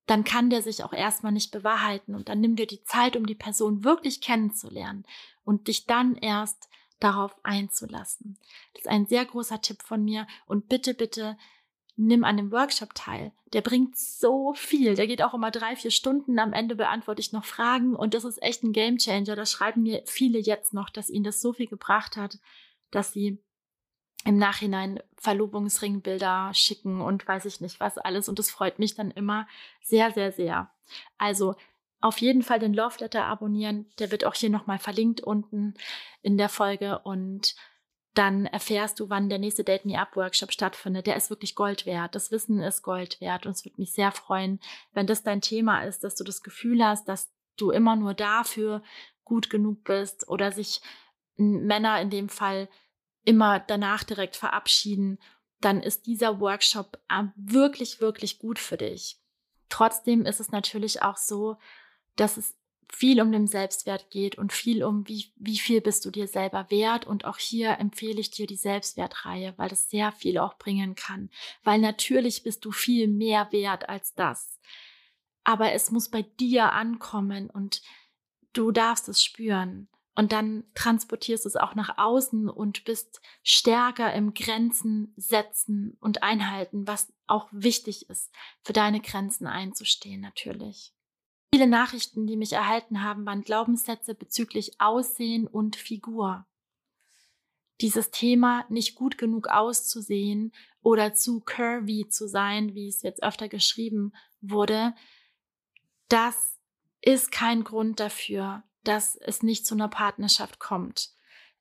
dann 0.07 0.24
kann 0.24 0.50
der 0.50 0.62
sich 0.62 0.82
auch 0.82 0.92
erstmal 0.92 1.32
nicht 1.32 1.50
bewahrheiten 1.50 2.14
und 2.14 2.28
dann 2.28 2.40
nimm 2.40 2.57
dir 2.57 2.66
die 2.66 2.82
Zeit, 2.84 3.16
um 3.16 3.26
die 3.26 3.34
Person 3.34 3.84
wirklich 3.84 4.20
kennenzulernen 4.20 5.05
und 5.44 5.68
dich 5.68 5.86
dann 5.86 6.16
erst 6.16 6.68
darauf 7.00 7.34
einzulassen. 7.42 8.38
Das 8.72 8.82
ist 8.82 8.88
ein 8.88 9.07
sehr 9.07 9.24
großer 9.24 9.61
Tipp 9.61 9.82
von 9.82 10.05
mir 10.05 10.26
und 10.46 10.68
bitte, 10.68 10.94
bitte 10.94 11.36
nimm 11.97 12.24
an 12.24 12.36
dem 12.36 12.51
Workshop 12.51 12.95
teil. 12.95 13.32
Der 13.53 13.61
bringt 13.61 13.97
so 13.97 14.53
viel. 14.55 14.95
Der 14.95 15.07
geht 15.07 15.22
auch 15.22 15.34
immer 15.34 15.51
drei, 15.51 15.76
vier 15.76 15.90
Stunden. 15.90 16.38
Am 16.38 16.53
Ende 16.53 16.74
beantworte 16.74 17.20
ich 17.20 17.32
noch 17.32 17.45
Fragen 17.45 17.95
und 17.95 18.14
das 18.14 18.24
ist 18.24 18.42
echt 18.42 18.62
ein 18.64 18.72
Game 18.72 18.99
Changer. 18.99 19.36
Da 19.36 19.47
schreiben 19.47 19.82
mir 19.82 20.03
viele 20.07 20.38
jetzt 20.38 20.74
noch, 20.74 20.90
dass 20.90 21.11
ihnen 21.11 21.24
das 21.24 21.40
so 21.40 21.53
viel 21.53 21.68
gebracht 21.68 22.16
hat, 22.16 22.38
dass 22.90 23.12
sie 23.12 23.38
im 24.24 24.38
Nachhinein 24.38 25.01
Verlobungsringbilder 25.16 26.51
schicken 26.55 27.01
und 27.01 27.26
weiß 27.28 27.45
ich 27.45 27.61
nicht 27.61 27.78
was 27.78 27.99
alles. 27.99 28.28
Und 28.28 28.38
das 28.38 28.51
freut 28.51 28.78
mich 28.78 28.95
dann 28.95 29.11
immer 29.11 29.47
sehr, 29.82 30.11
sehr, 30.12 30.32
sehr. 30.32 30.70
Also 31.18 31.55
auf 32.01 32.18
jeden 32.18 32.42
Fall 32.42 32.59
den 32.59 32.74
Love 32.74 32.97
Letter 33.01 33.24
abonnieren. 33.24 33.86
Der 33.99 34.11
wird 34.11 34.24
auch 34.24 34.34
hier 34.34 34.51
nochmal 34.51 34.78
verlinkt 34.78 35.20
unten 35.20 35.74
in 36.22 36.36
der 36.38 36.49
Folge 36.49 36.99
und 37.01 37.55
dann 38.14 38.46
erfährst 38.46 39.00
du, 39.00 39.10
wann 39.10 39.28
der 39.28 39.38
nächste 39.38 39.64
Date 39.64 39.84
Me 39.84 39.98
Up 39.98 40.14
Workshop 40.16 40.52
stattfindet. 40.52 41.06
Der 41.06 41.16
ist 41.16 41.30
wirklich 41.30 41.56
Gold 41.56 41.84
wert. 41.84 42.14
Das 42.14 42.30
Wissen 42.30 42.62
ist 42.62 42.82
Gold 42.82 43.20
wert. 43.20 43.44
Und 43.44 43.52
es 43.52 43.64
würde 43.64 43.80
mich 43.80 43.92
sehr 43.92 44.12
freuen, 44.12 44.60
wenn 44.92 45.08
das 45.08 45.24
dein 45.24 45.40
Thema 45.40 45.82
ist, 45.82 46.04
dass 46.04 46.14
du 46.14 46.22
das 46.22 46.42
Gefühl 46.42 46.84
hast, 46.84 47.08
dass 47.08 47.32
du 47.56 47.70
immer 47.70 47.96
nur 47.96 48.14
dafür 48.14 48.82
gut 49.24 49.50
genug 49.50 49.82
bist 49.84 50.28
oder 50.28 50.52
sich 50.52 50.80
Männer 51.36 52.00
in 52.00 52.10
dem 52.10 52.28
Fall 52.28 52.68
immer 53.24 53.58
danach 53.58 54.04
direkt 54.04 54.36
verabschieden, 54.36 55.18
dann 55.60 55.80
ist 55.80 56.06
dieser 56.06 56.40
Workshop 56.40 57.00
wirklich, 57.36 58.00
wirklich 58.00 58.38
gut 58.38 58.58
für 58.58 58.76
dich. 58.76 59.18
Trotzdem 59.70 60.24
ist 60.26 60.40
es 60.40 60.52
natürlich 60.52 61.02
auch 61.02 61.16
so, 61.16 61.56
dass 62.16 62.36
es 62.36 62.54
viel 62.95 63.20
um 63.20 63.32
den 63.32 63.49
Selbstwert 63.49 64.11
geht 64.11 64.38
und 64.38 64.53
viel 64.53 64.84
um, 64.84 65.09
wie, 65.09 65.32
wie 65.36 65.59
viel 65.59 65.80
bist 65.80 66.05
du 66.05 66.11
dir 66.11 66.28
selber 66.28 66.66
wert. 66.70 67.07
Und 67.07 67.24
auch 67.24 67.38
hier 67.38 67.78
empfehle 67.80 68.20
ich 68.20 68.30
dir 68.30 68.47
die 68.47 68.57
Selbstwertreihe, 68.57 69.53
weil 69.57 69.68
das 69.68 69.90
sehr 69.90 70.12
viel 70.12 70.38
auch 70.38 70.57
bringen 70.59 70.95
kann. 70.95 71.28
Weil 71.64 71.80
natürlich 71.80 72.45
bist 72.45 72.64
du 72.64 72.70
viel 72.70 73.09
mehr 73.09 73.51
wert 73.51 73.88
als 73.88 74.14
das. 74.14 74.61
Aber 75.42 75.72
es 75.72 75.90
muss 75.90 76.09
bei 76.09 76.22
dir 76.22 76.72
ankommen 76.72 77.51
und 77.51 77.82
du 78.53 78.70
darfst 78.70 79.09
es 79.09 79.22
spüren. 79.22 79.88
Und 80.14 80.30
dann 80.30 80.62
transportierst 80.74 81.45
du 81.45 81.49
es 81.49 81.57
auch 81.57 81.74
nach 81.74 81.99
außen 81.99 82.49
und 82.49 82.84
bist 82.84 83.20
stärker 83.42 84.14
im 84.14 84.32
Grenzen 84.32 85.12
setzen 85.16 85.97
und 86.01 86.22
einhalten, 86.22 86.86
was 86.86 87.12
auch 87.26 87.49
wichtig 87.51 88.09
ist, 88.09 88.32
für 88.62 88.72
deine 88.72 89.01
Grenzen 89.01 89.49
einzustehen 89.49 90.20
natürlich. 90.20 90.92
Viele 91.55 91.68
Nachrichten, 91.68 92.26
die 92.26 92.36
mich 92.36 92.52
erhalten 92.52 93.05
haben, 93.05 93.24
waren 93.26 93.42
Glaubenssätze 93.42 94.16
bezüglich 94.16 94.80
Aussehen 94.80 95.46
und 95.46 95.76
Figur. 95.76 96.48
Dieses 97.80 98.11
Thema, 98.11 98.64
nicht 98.70 98.96
gut 98.96 99.18
genug 99.18 99.46
auszusehen 99.46 100.52
oder 100.82 101.14
zu 101.14 101.38
curvy 101.38 102.09
zu 102.09 102.26
sein, 102.26 102.74
wie 102.74 102.88
es 102.88 103.02
jetzt 103.02 103.22
öfter 103.22 103.48
geschrieben 103.48 104.12
wurde, 104.40 104.96
das 106.09 106.59
ist 107.00 107.30
kein 107.30 107.62
Grund 107.62 108.00
dafür, 108.00 108.64
dass 108.82 109.14
es 109.14 109.44
nicht 109.44 109.64
zu 109.64 109.76
einer 109.76 109.86
Partnerschaft 109.86 110.59
kommt. 110.59 111.11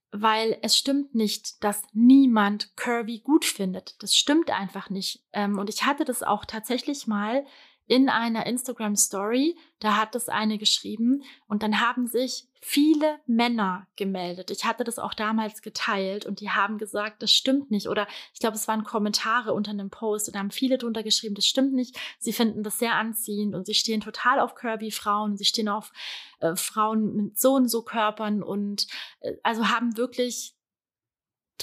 Weil 0.09 0.57
es 0.63 0.75
stimmt 0.75 1.13
nicht, 1.13 1.63
dass 1.63 1.83
niemand 1.93 2.75
Curvy 2.77 3.19
gut 3.19 3.45
findet. 3.45 4.01
Das 4.01 4.15
stimmt 4.15 4.49
einfach 4.49 4.89
nicht. 4.89 5.23
Ähm, 5.33 5.59
und 5.59 5.69
ich 5.69 5.85
hatte 5.85 6.03
das 6.03 6.23
auch 6.23 6.45
tatsächlich 6.45 7.05
mal 7.05 7.45
in 7.85 8.09
einer 8.09 8.45
Instagram 8.45 8.95
Story, 8.95 9.57
da 9.79 9.97
hat 9.97 10.15
es 10.15 10.29
eine 10.29 10.57
geschrieben 10.57 11.23
und 11.47 11.63
dann 11.63 11.81
haben 11.81 12.07
sich 12.07 12.47
viele 12.61 13.19
Männer 13.25 13.87
gemeldet. 13.97 14.49
Ich 14.49 14.63
hatte 14.63 14.85
das 14.85 14.97
auch 14.97 15.13
damals 15.13 15.61
geteilt 15.61 16.25
und 16.25 16.39
die 16.39 16.49
haben 16.49 16.77
gesagt, 16.77 17.21
das 17.21 17.31
stimmt 17.31 17.71
nicht. 17.71 17.89
Oder 17.89 18.07
ich 18.33 18.39
glaube, 18.39 18.55
es 18.55 18.67
waren 18.69 18.85
Kommentare 18.85 19.53
unter 19.53 19.71
einem 19.71 19.89
Post 19.89 20.27
und 20.27 20.35
da 20.35 20.39
haben 20.39 20.51
viele 20.51 20.77
drunter 20.77 21.03
geschrieben, 21.03 21.35
das 21.35 21.45
stimmt 21.45 21.73
nicht. 21.73 21.99
Sie 22.19 22.31
finden 22.31 22.63
das 22.63 22.79
sehr 22.79 22.95
anziehend 22.95 23.53
und 23.53 23.65
sie 23.65 23.73
stehen 23.73 23.99
total 23.99 24.39
auf 24.39 24.55
curvy 24.55 24.91
Frauen. 24.91 25.35
Sie 25.35 25.45
stehen 25.45 25.67
auf 25.67 25.91
äh, 26.39 26.55
Frauen 26.55 27.15
mit 27.15 27.37
so 27.37 27.53
und 27.53 27.67
so 27.67 27.81
Körpern 27.81 28.41
und 28.41 28.87
äh, 29.19 29.33
also 29.43 29.67
haben 29.67 29.97
wirklich 29.97 30.55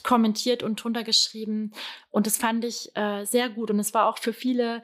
kommentiert 0.03 0.63
und 0.63 0.83
drunter 0.83 1.03
geschrieben. 1.03 1.73
Und 2.11 2.27
das 2.27 2.37
fand 2.37 2.65
ich 2.65 2.95
äh, 2.95 3.25
sehr 3.25 3.49
gut. 3.49 3.71
Und 3.71 3.79
es 3.79 3.95
war 3.95 4.07
auch 4.07 4.19
für 4.19 4.33
viele 4.33 4.83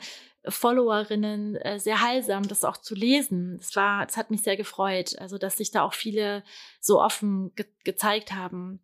Followerinnen 0.49 1.57
äh, 1.57 1.78
sehr 1.78 2.01
heilsam, 2.01 2.47
das 2.47 2.64
auch 2.64 2.76
zu 2.76 2.94
lesen. 2.94 3.59
Es 3.61 3.76
war, 3.76 4.07
es 4.07 4.16
hat 4.16 4.30
mich 4.30 4.42
sehr 4.42 4.57
gefreut, 4.57 5.18
also 5.18 5.38
dass 5.38 5.57
sich 5.57 5.70
da 5.70 5.82
auch 5.82 5.94
viele 5.94 6.44
so 6.80 7.01
offen 7.01 7.55
ge 7.55 7.66
gezeigt 7.84 8.32
haben. 8.32 8.80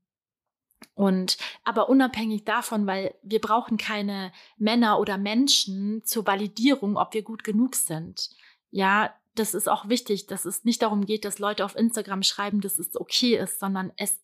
Und 0.95 1.39
aber 1.65 1.89
unabhängig 1.89 2.45
davon, 2.45 2.87
weil 2.87 3.15
wir 3.23 3.41
brauchen 3.41 3.77
keine 3.77 4.33
Männer 4.59 4.99
oder 4.99 5.17
Menschen 5.17 6.05
zur 6.05 6.27
Validierung, 6.27 6.97
ob 6.97 7.15
wir 7.15 7.23
gut 7.23 7.45
genug 7.45 7.77
sind. 7.77 8.31
Ja, 8.71 9.15
das 9.35 9.55
ist 9.55 9.69
auch 9.69 9.89
wichtig, 9.89 10.27
dass 10.27 10.45
es 10.45 10.65
nicht 10.65 10.83
darum 10.83 11.07
geht, 11.07 11.25
dass 11.25 11.39
Leute 11.39 11.65
auf 11.65 11.77
Instagram 11.77 12.23
schreiben, 12.23 12.61
dass 12.61 12.79
es 12.79 12.95
okay 13.01 13.37
ist, 13.37 13.61
sondern 13.61 13.93
es 13.97 14.21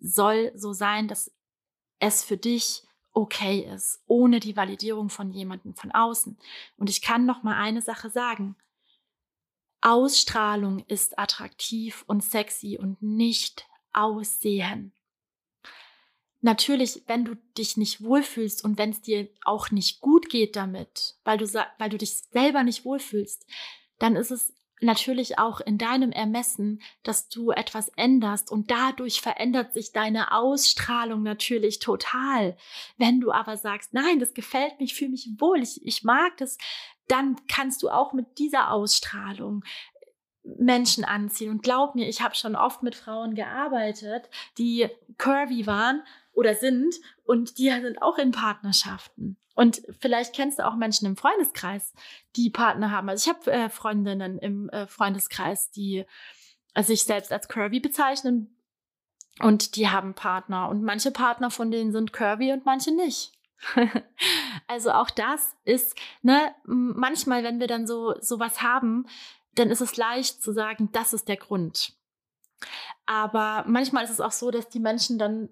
soll 0.00 0.52
so 0.54 0.72
sein, 0.72 1.08
dass 1.08 1.32
es 1.98 2.24
für 2.24 2.36
dich 2.36 2.85
okay 3.16 3.60
ist, 3.74 4.02
ohne 4.06 4.40
die 4.40 4.56
Validierung 4.56 5.08
von 5.08 5.32
jemandem 5.32 5.74
von 5.74 5.90
außen. 5.90 6.36
Und 6.76 6.90
ich 6.90 7.00
kann 7.00 7.24
noch 7.24 7.42
mal 7.42 7.56
eine 7.56 7.80
Sache 7.80 8.10
sagen. 8.10 8.56
Ausstrahlung 9.80 10.84
ist 10.86 11.18
attraktiv 11.18 12.04
und 12.06 12.22
sexy 12.22 12.78
und 12.78 13.00
nicht 13.02 13.66
Aussehen. 13.92 14.92
Natürlich, 16.42 17.04
wenn 17.06 17.24
du 17.24 17.36
dich 17.56 17.78
nicht 17.78 18.02
wohlfühlst 18.02 18.62
und 18.62 18.76
wenn 18.76 18.90
es 18.90 19.00
dir 19.00 19.30
auch 19.42 19.70
nicht 19.70 20.02
gut 20.02 20.28
geht 20.28 20.54
damit, 20.54 21.16
weil 21.24 21.38
du, 21.38 21.46
weil 21.78 21.88
du 21.88 21.96
dich 21.96 22.18
selber 22.30 22.62
nicht 22.62 22.84
wohlfühlst, 22.84 23.46
dann 23.98 24.16
ist 24.16 24.30
es 24.30 24.52
natürlich 24.80 25.38
auch 25.38 25.60
in 25.60 25.78
deinem 25.78 26.12
Ermessen, 26.12 26.82
dass 27.02 27.28
du 27.28 27.50
etwas 27.50 27.88
änderst 27.96 28.50
und 28.50 28.70
dadurch 28.70 29.20
verändert 29.20 29.72
sich 29.72 29.92
deine 29.92 30.32
Ausstrahlung 30.32 31.22
natürlich 31.22 31.78
total. 31.78 32.56
Wenn 32.98 33.20
du 33.20 33.32
aber 33.32 33.56
sagst, 33.56 33.94
nein, 33.94 34.18
das 34.18 34.34
gefällt 34.34 34.78
mir, 34.78 34.84
ich 34.84 34.94
fühle 34.94 35.10
mich 35.10 35.28
wohl, 35.38 35.62
ich, 35.62 35.84
ich 35.84 36.04
mag 36.04 36.36
das, 36.36 36.58
dann 37.08 37.36
kannst 37.48 37.82
du 37.82 37.88
auch 37.88 38.12
mit 38.12 38.38
dieser 38.38 38.70
Ausstrahlung 38.70 39.64
Menschen 40.58 41.04
anziehen. 41.04 41.50
Und 41.50 41.62
glaub 41.62 41.94
mir, 41.94 42.08
ich 42.08 42.20
habe 42.20 42.34
schon 42.34 42.54
oft 42.54 42.82
mit 42.82 42.94
Frauen 42.94 43.34
gearbeitet, 43.34 44.28
die 44.58 44.88
curvy 45.18 45.66
waren 45.66 46.02
oder 46.32 46.54
sind 46.54 46.94
und 47.24 47.58
die 47.58 47.70
sind 47.70 48.02
auch 48.02 48.18
in 48.18 48.30
Partnerschaften. 48.30 49.36
Und 49.56 49.82
vielleicht 49.98 50.34
kennst 50.34 50.58
du 50.58 50.66
auch 50.66 50.76
Menschen 50.76 51.06
im 51.06 51.16
Freundeskreis, 51.16 51.94
die 52.36 52.50
Partner 52.50 52.90
haben. 52.90 53.08
Also 53.08 53.28
ich 53.28 53.34
habe 53.34 53.50
äh, 53.50 53.68
Freundinnen 53.70 54.38
im 54.38 54.68
äh, 54.68 54.86
Freundeskreis, 54.86 55.70
die 55.70 56.04
äh, 56.74 56.82
sich 56.82 57.04
selbst 57.04 57.32
als 57.32 57.48
curvy 57.48 57.80
bezeichnen 57.80 58.54
und 59.40 59.76
die 59.76 59.88
haben 59.88 60.14
Partner. 60.14 60.68
Und 60.68 60.82
manche 60.82 61.10
Partner 61.10 61.50
von 61.50 61.70
denen 61.70 61.90
sind 61.90 62.12
curvy 62.12 62.52
und 62.52 62.66
manche 62.66 62.94
nicht. 62.94 63.32
also 64.68 64.90
auch 64.92 65.08
das 65.08 65.56
ist, 65.64 65.96
ne, 66.20 66.54
manchmal, 66.64 67.42
wenn 67.42 67.58
wir 67.58 67.66
dann 67.66 67.86
so 67.86 68.14
sowas 68.20 68.60
haben, 68.60 69.06
dann 69.54 69.70
ist 69.70 69.80
es 69.80 69.96
leicht 69.96 70.42
zu 70.42 70.52
sagen, 70.52 70.90
das 70.92 71.14
ist 71.14 71.28
der 71.28 71.38
Grund. 71.38 71.94
Aber 73.06 73.64
manchmal 73.66 74.04
ist 74.04 74.10
es 74.10 74.20
auch 74.20 74.32
so, 74.32 74.50
dass 74.50 74.68
die 74.68 74.80
Menschen 74.80 75.18
dann 75.18 75.48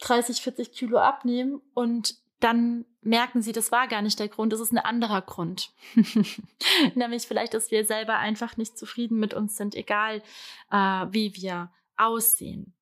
30, 0.00 0.40
40 0.40 0.72
Kilo 0.72 0.98
abnehmen 0.98 1.60
und 1.74 2.21
dann 2.42 2.84
merken 3.02 3.40
sie, 3.40 3.52
das 3.52 3.70
war 3.70 3.88
gar 3.88 4.02
nicht 4.02 4.18
der 4.18 4.28
Grund, 4.28 4.52
das 4.52 4.60
ist 4.60 4.72
ein 4.72 4.78
anderer 4.78 5.22
Grund. 5.22 5.72
Nämlich 6.94 7.26
vielleicht, 7.26 7.54
dass 7.54 7.70
wir 7.70 7.84
selber 7.84 8.18
einfach 8.18 8.56
nicht 8.56 8.76
zufrieden 8.76 9.18
mit 9.18 9.32
uns 9.32 9.56
sind, 9.56 9.74
egal 9.74 10.22
äh, 10.70 10.76
wie 10.76 11.34
wir 11.36 11.70
aussehen. 11.96 12.74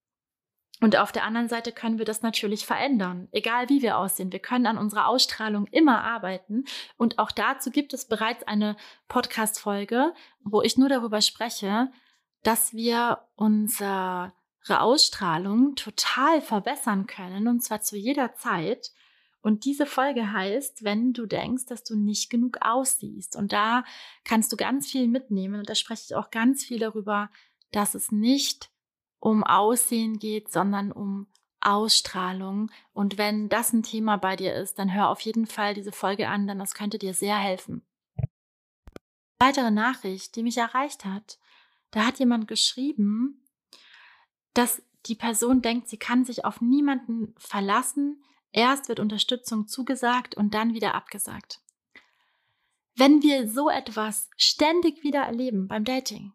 Und 0.82 0.96
auf 0.96 1.12
der 1.12 1.24
anderen 1.24 1.48
Seite 1.48 1.72
können 1.72 1.98
wir 1.98 2.06
das 2.06 2.22
natürlich 2.22 2.64
verändern, 2.64 3.28
egal 3.32 3.68
wie 3.68 3.82
wir 3.82 3.98
aussehen. 3.98 4.32
Wir 4.32 4.38
können 4.38 4.66
an 4.66 4.78
unserer 4.78 5.08
Ausstrahlung 5.08 5.66
immer 5.66 6.02
arbeiten. 6.02 6.64
Und 6.96 7.18
auch 7.18 7.30
dazu 7.30 7.70
gibt 7.70 7.92
es 7.92 8.08
bereits 8.08 8.44
eine 8.44 8.76
Podcast-Folge, 9.08 10.14
wo 10.42 10.62
ich 10.62 10.78
nur 10.78 10.88
darüber 10.88 11.20
spreche, 11.20 11.92
dass 12.42 12.72
wir 12.72 13.26
unsere 13.36 14.32
Ausstrahlung 14.68 15.74
total 15.74 16.40
verbessern 16.40 17.06
können, 17.06 17.46
und 17.46 17.62
zwar 17.62 17.82
zu 17.82 17.96
jeder 17.96 18.34
Zeit. 18.34 18.90
Und 19.43 19.64
diese 19.64 19.86
Folge 19.86 20.32
heißt, 20.32 20.84
wenn 20.84 21.12
du 21.12 21.26
denkst, 21.26 21.66
dass 21.66 21.82
du 21.82 21.97
nicht 21.97 22.30
genug 22.30 22.59
aussiehst. 22.61 23.36
Und 23.36 23.53
da 23.53 23.84
kannst 24.24 24.53
du 24.53 24.57
ganz 24.57 24.91
viel 24.91 25.09
mitnehmen. 25.09 25.61
Und 25.61 25.70
da 25.70 25.74
spreche 25.74 26.03
ich 26.07 26.14
auch 26.14 26.30
ganz 26.30 26.64
viel 26.64 26.78
darüber, 26.78 27.30
dass 27.72 27.95
es 27.95 28.12
nicht 28.12 28.70
um 29.18 29.43
Aussehen 29.45 30.18
geht, 30.18 30.53
sondern 30.53 30.93
um 30.93 31.26
Ausstrahlung. 31.61 32.70
Und 32.93 33.18
wenn 33.18 33.49
das 33.49 33.72
ein 33.72 33.82
Thema 33.82 34.16
bei 34.16 34.36
dir 34.36 34.55
ist, 34.55 34.78
dann 34.78 34.93
hör 34.93 35.09
auf 35.09 35.20
jeden 35.20 35.47
Fall 35.47 35.74
diese 35.74 35.93
Folge 35.93 36.28
an, 36.28 36.47
denn 36.47 36.59
das 36.59 36.74
könnte 36.74 36.99
dir 36.99 37.14
sehr 37.14 37.36
helfen. 37.36 37.82
Weitere 39.38 39.70
Nachricht, 39.70 40.36
die 40.36 40.43
mich 40.43 40.59
erreicht 40.59 41.05
hat. 41.05 41.38
Da 41.91 42.07
hat 42.07 42.18
jemand 42.18 42.47
geschrieben, 42.47 43.43
dass 44.55 44.82
die 45.07 45.14
Person 45.14 45.62
denkt, 45.62 45.88
sie 45.88 45.97
kann 45.97 46.24
sich 46.24 46.45
auf 46.45 46.61
niemanden 46.61 47.34
verlassen, 47.38 48.22
Erst 48.53 48.88
wird 48.88 49.01
Unterstützung 49.01 49.68
zugesagt 49.68 50.36
und 50.36 50.55
dann 50.55 50.74
wieder 50.74 50.94
abgesagt. 50.94 51.61
Wenn 52.96 53.22
wir 53.22 53.48
so 53.48 53.70
etwas 53.70 54.28
ständig 54.36 55.03
wieder 55.03 55.20
erleben 55.20 55.68
beim 55.68 55.84
Dating, 55.84 56.32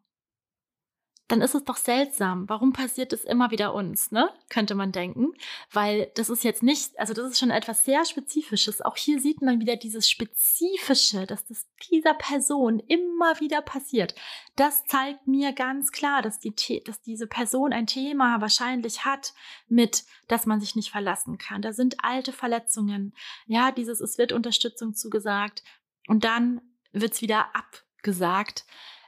dann 1.28 1.41
ist 1.41 1.55
es 1.55 1.63
doch 1.63 1.78
seltsam. 1.78 2.47
Warum 2.47 2.71
passiert 2.71 3.11
es 3.11 3.23
immer 3.23 3.49
wieder 3.49 3.73
uns, 3.73 4.11
ne? 4.11 4.30
Könnte 4.49 4.76
man 4.76 4.91
denken. 4.91 5.34
Weil 5.71 6.11
das 6.15 6.30
ist 6.30 6.43
jetzt 6.43 6.61
nicht, 6.61 6.99
also 6.99 7.13
das 7.13 7.32
ist 7.32 7.39
schon 7.39 7.49
etwas 7.49 7.84
sehr 7.84 8.05
Spezifisches. 8.05 8.82
Auch 8.82 8.95
hier 8.95 9.19
sieht 9.19 9.41
man 9.41 9.59
wieder 9.59 9.76
dieses 9.76 10.07
Spezifische, 10.07 11.26
dass 11.26 11.43
das 11.45 11.67
dieser 11.89 12.13
Person 12.13 12.80
immer 12.80 13.39
wieder 13.39 13.63
passiert. 13.63 14.13
Das 14.55 14.84
zeigt 14.86 15.26
mir 15.28 15.53
ganz 15.53 15.91
klar, 15.91 16.21
dass, 16.21 16.39
die, 16.39 16.53
dass 16.86 17.01
diese 17.01 17.26
Person 17.26 17.73
ein 17.73 17.88
Thema 17.88 18.39
wahrscheinlich 18.39 19.03
hat 19.03 19.34
mit, 19.67 20.03
dass 20.28 20.45
man 20.45 20.59
sich 20.59 20.76
nicht 20.76 20.91
verlassen 20.91 21.39
kann. 21.39 21.63
Da 21.63 21.73
sind 21.73 22.03
alte 22.03 22.34
Verletzungen. 22.34 23.15
Ja, 23.47 23.71
dieses, 23.71 23.99
es 23.99 24.19
wird 24.19 24.32
Unterstützung 24.32 24.93
zugesagt 24.93 25.63
und 26.07 26.23
dann 26.23 26.61
wird's 26.91 27.21
wieder 27.21 27.47
abgesagt. 27.55 28.65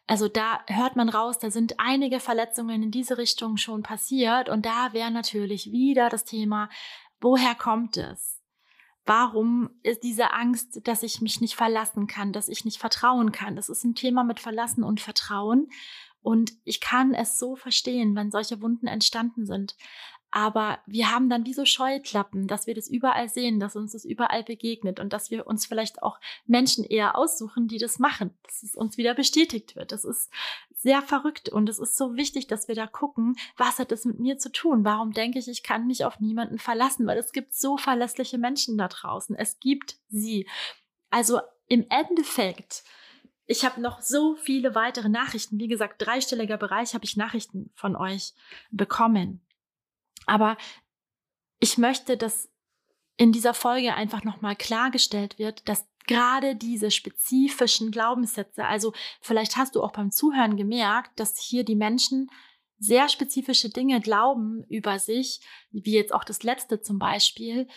Also 0.08 0.30
da 0.30 0.62
hört 0.68 0.96
man 0.96 1.10
raus, 1.10 1.38
da 1.38 1.52
sind 1.52 1.80
einige 1.80 2.22
Verletzungen 2.22 2.82
in 2.82 2.92
diese 2.92 3.18
Richtung 3.18 3.58
schon 3.58 3.84
passiert 3.84 4.48
und 4.48 4.66
da 4.66 4.94
wäre 4.94 5.12
natürlich 5.12 5.72
wieder 5.72 6.08
das 6.08 6.24
Thema, 6.24 6.70
woher 7.20 7.56
kommt 7.56 7.98
es? 7.98 8.42
Warum 9.06 9.70
ist 9.84 10.04
diese 10.04 10.34
Angst, 10.34 10.82
dass 10.86 11.04
ich 11.04 11.22
mich 11.22 11.40
nicht 11.42 11.56
verlassen 11.56 12.08
kann, 12.08 12.34
dass 12.34 12.50
ich 12.50 12.66
nicht 12.66 12.78
vertrauen 12.78 13.32
kann? 13.32 13.56
Das 13.56 13.70
ist 13.70 13.84
ein 13.84 13.96
Thema 13.96 14.24
mit 14.24 14.40
Verlassen 14.40 14.84
und 14.84 15.00
Vertrauen. 15.00 15.70
Und 16.22 16.52
ich 16.66 16.82
kann 16.82 17.14
es 17.14 17.40
so 17.40 17.56
verstehen, 17.56 18.16
wenn 18.16 18.32
solche 18.32 18.62
Wunden 18.62 18.88
entstanden 18.88 19.46
sind. 19.46 19.78
Aber 20.30 20.80
wir 20.86 21.12
haben 21.12 21.30
dann 21.30 21.46
wie 21.46 21.54
so 21.54 21.64
Scheuklappen, 21.64 22.48
dass 22.48 22.68
wir 22.68 22.76
das 22.76 22.90
überall 22.90 23.30
sehen, 23.30 23.60
dass 23.60 23.76
uns 23.76 23.94
das 23.94 24.04
überall 24.04 24.44
begegnet 24.44 25.00
und 25.00 25.14
dass 25.14 25.32
wir 25.32 25.48
uns 25.48 25.66
vielleicht 25.66 26.04
auch 26.04 26.20
Menschen 26.46 26.84
eher 26.84 27.18
aussuchen, 27.18 27.68
die 27.68 27.78
das 27.78 27.98
machen, 27.98 28.38
dass 28.44 28.62
es 28.62 28.76
uns 28.76 28.98
wieder 28.98 29.14
bestätigt 29.14 29.76
wird. 29.76 29.92
Das 29.92 30.04
ist 30.04 30.30
sehr 30.76 31.02
verrückt 31.02 31.50
und 31.50 31.70
es 31.70 31.80
ist 31.80 31.96
so 31.96 32.16
wichtig, 32.16 32.48
dass 32.48 32.68
wir 32.68 32.76
da 32.76 32.88
gucken, 32.88 33.38
was 33.56 33.80
hat 33.80 33.92
es 33.92 34.06
mit 34.06 34.20
mir 34.20 34.38
zu 34.38 34.52
tun? 34.52 34.84
Warum 34.84 35.14
denke 35.14 35.40
ich, 35.40 35.48
ich 35.48 35.64
kann 35.64 35.88
mich 35.88 36.04
auf 36.04 36.20
niemanden 36.20 36.60
verlassen? 36.60 37.08
Weil 37.08 37.18
es 37.18 37.32
gibt 37.32 37.54
so 37.54 37.78
verlässliche 37.78 38.38
Menschen 38.38 38.78
da 38.78 38.90
draußen. 38.90 39.36
Es 39.36 39.60
gibt 39.60 39.96
sie. 40.10 40.48
Also 41.10 41.40
im 41.68 41.86
Endeffekt 41.90 42.84
ich 43.50 43.64
habe 43.64 43.80
noch 43.80 44.02
so 44.02 44.36
viele 44.36 44.76
weitere 44.76 45.08
Nachrichten. 45.08 45.58
Wie 45.58 45.70
gesagt, 45.70 46.06
dreistelliger 46.06 46.58
Bereich 46.58 46.94
habe 46.94 47.06
ich 47.06 47.16
Nachrichten 47.16 47.72
von 47.76 47.96
euch 47.96 48.34
bekommen. 48.72 49.42
Aber 50.28 50.58
ich 51.60 51.78
möchte, 51.80 52.18
dass 52.18 52.50
in 53.18 53.32
dieser 53.32 53.56
Folge 53.56 53.96
einfach 53.96 54.24
nochmal 54.24 54.56
klargestellt 54.56 55.40
wird, 55.40 55.68
dass 55.68 55.88
gerade 56.06 56.56
diese 56.56 56.92
spezifischen 56.92 57.92
Glaubenssätze, 57.92 58.66
also 58.66 58.94
vielleicht 59.22 59.58
hast 59.58 59.76
du 59.76 59.84
auch 59.84 59.92
beim 59.92 60.12
Zuhören 60.12 60.56
gemerkt, 60.56 61.20
dass 61.20 61.40
hier 61.40 61.66
die 61.66 61.76
Menschen 61.76 62.30
sehr 62.80 63.10
spezifische 63.10 63.70
Dinge 63.70 64.00
glauben 64.00 64.64
über 64.70 65.00
sich, 65.00 65.42
wie 65.72 65.94
jetzt 65.94 66.14
auch 66.14 66.24
das 66.24 66.44
letzte 66.44 66.82
zum 66.82 67.00
Beispiel, 67.00 67.68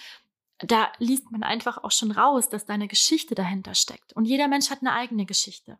da 0.59 0.93
liest 0.99 1.31
man 1.31 1.43
einfach 1.43 1.83
auch 1.83 1.91
schon 1.91 2.11
raus, 2.11 2.51
dass 2.51 2.67
da 2.67 2.75
eine 2.75 2.89
Geschichte 2.89 3.35
dahinter 3.35 3.75
steckt. 3.75 4.13
Und 4.13 4.27
jeder 4.27 4.47
Mensch 4.47 4.69
hat 4.71 4.81
eine 4.81 4.93
eigene 4.93 5.25
Geschichte. 5.25 5.79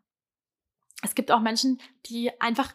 Es 1.03 1.13
gibt 1.15 1.31
auch 1.31 1.39
Menschen, 1.39 1.79
die 2.07 2.39
einfach 2.41 2.73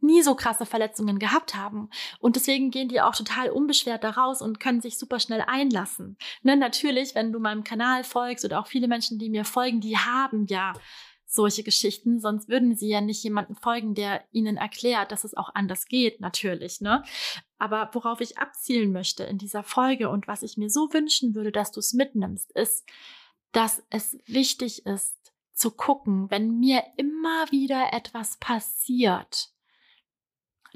nie 0.00 0.22
so 0.22 0.34
krasse 0.34 0.66
Verletzungen 0.66 1.18
gehabt 1.18 1.54
haben. 1.54 1.90
Und 2.20 2.36
deswegen 2.36 2.70
gehen 2.70 2.88
die 2.88 3.00
auch 3.00 3.14
total 3.14 3.50
unbeschwert 3.50 4.04
da 4.04 4.10
raus 4.10 4.42
und 4.42 4.60
können 4.60 4.80
sich 4.80 4.98
super 4.98 5.20
schnell 5.20 5.42
einlassen. 5.46 6.16
Ne, 6.42 6.56
natürlich, 6.56 7.14
wenn 7.14 7.32
du 7.32 7.38
meinem 7.38 7.64
Kanal 7.64 8.04
folgst 8.04 8.44
oder 8.44 8.60
auch 8.60 8.66
viele 8.66 8.88
Menschen, 8.88 9.18
die 9.18 9.30
mir 9.30 9.44
folgen, 9.44 9.80
die 9.80 9.96
haben 9.96 10.46
ja 10.46 10.72
solche 11.26 11.62
Geschichten, 11.62 12.20
sonst 12.20 12.48
würden 12.48 12.76
sie 12.76 12.88
ja 12.88 13.00
nicht 13.00 13.24
jemanden 13.24 13.54
folgen, 13.54 13.94
der 13.94 14.22
ihnen 14.32 14.58
erklärt, 14.58 15.12
dass 15.12 15.24
es 15.24 15.34
auch 15.34 15.54
anders 15.54 15.86
geht, 15.86 16.20
natürlich, 16.20 16.82
ne? 16.82 17.02
Aber 17.58 17.88
worauf 17.92 18.20
ich 18.20 18.36
abzielen 18.38 18.92
möchte 18.92 19.24
in 19.24 19.38
dieser 19.38 19.62
Folge 19.62 20.10
und 20.10 20.28
was 20.28 20.42
ich 20.42 20.58
mir 20.58 20.68
so 20.68 20.92
wünschen 20.92 21.34
würde, 21.34 21.50
dass 21.50 21.72
du 21.72 21.80
es 21.80 21.94
mitnimmst, 21.94 22.52
ist, 22.52 22.84
dass 23.52 23.82
es 23.88 24.18
wichtig 24.26 24.84
ist, 24.84 25.16
zu 25.54 25.70
gucken, 25.70 26.30
wenn 26.30 26.58
mir 26.58 26.82
immer 26.96 27.50
wieder 27.50 27.92
etwas 27.92 28.36
passiert, 28.38 29.51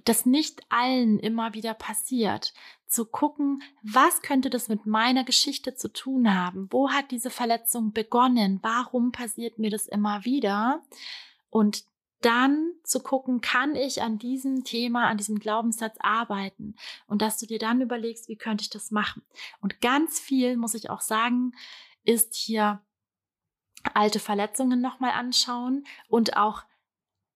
das 0.09 0.25
nicht 0.25 0.63
allen 0.69 1.19
immer 1.19 1.55
wieder 1.55 1.75
passiert, 1.75 2.55
zu 2.87 3.05
gucken, 3.05 3.63
was 3.83 4.23
könnte 4.23 4.49
das 4.49 4.69
mit 4.69 4.87
meiner 4.87 5.25
Geschichte 5.25 5.75
zu 5.75 5.93
tun 5.93 6.33
haben? 6.33 6.69
Wo 6.71 6.91
hat 6.91 7.11
diese 7.11 7.31
Verletzung 7.31 7.93
begonnen? 7.93 8.61
Warum 8.63 9.13
passiert 9.13 9.59
mir 9.59 9.71
das 9.71 9.87
immer 9.87 10.25
wieder? 10.25 10.83
Und 11.51 11.85
dann 12.21 12.73
zu 12.83 13.01
gucken, 13.03 13.41
kann 13.41 13.75
ich 13.75 14.03
an 14.03 14.19
diesem 14.19 14.65
Thema, 14.65 15.09
an 15.09 15.17
diesem 15.17 15.39
Glaubenssatz 15.39 15.97
arbeiten? 15.99 16.77
Und 17.07 17.21
dass 17.21 17.39
du 17.39 17.47
dir 17.47 17.59
dann 17.59 17.81
überlegst, 17.81 18.29
wie 18.29 18.37
könnte 18.37 18.63
ich 18.63 18.71
das 18.71 18.91
machen? 18.91 19.23
Und 19.61 19.81
ganz 19.81 20.21
viel, 20.21 20.57
muss 20.57 20.75
ich 20.75 20.89
auch 20.89 21.01
sagen, 21.01 21.53
ist 22.05 22.35
hier 22.35 22.81
alte 23.95 24.21
Verletzungen 24.21 24.81
nochmal 24.81 25.13
anschauen 25.13 25.85
und 26.09 26.37
auch 26.37 26.63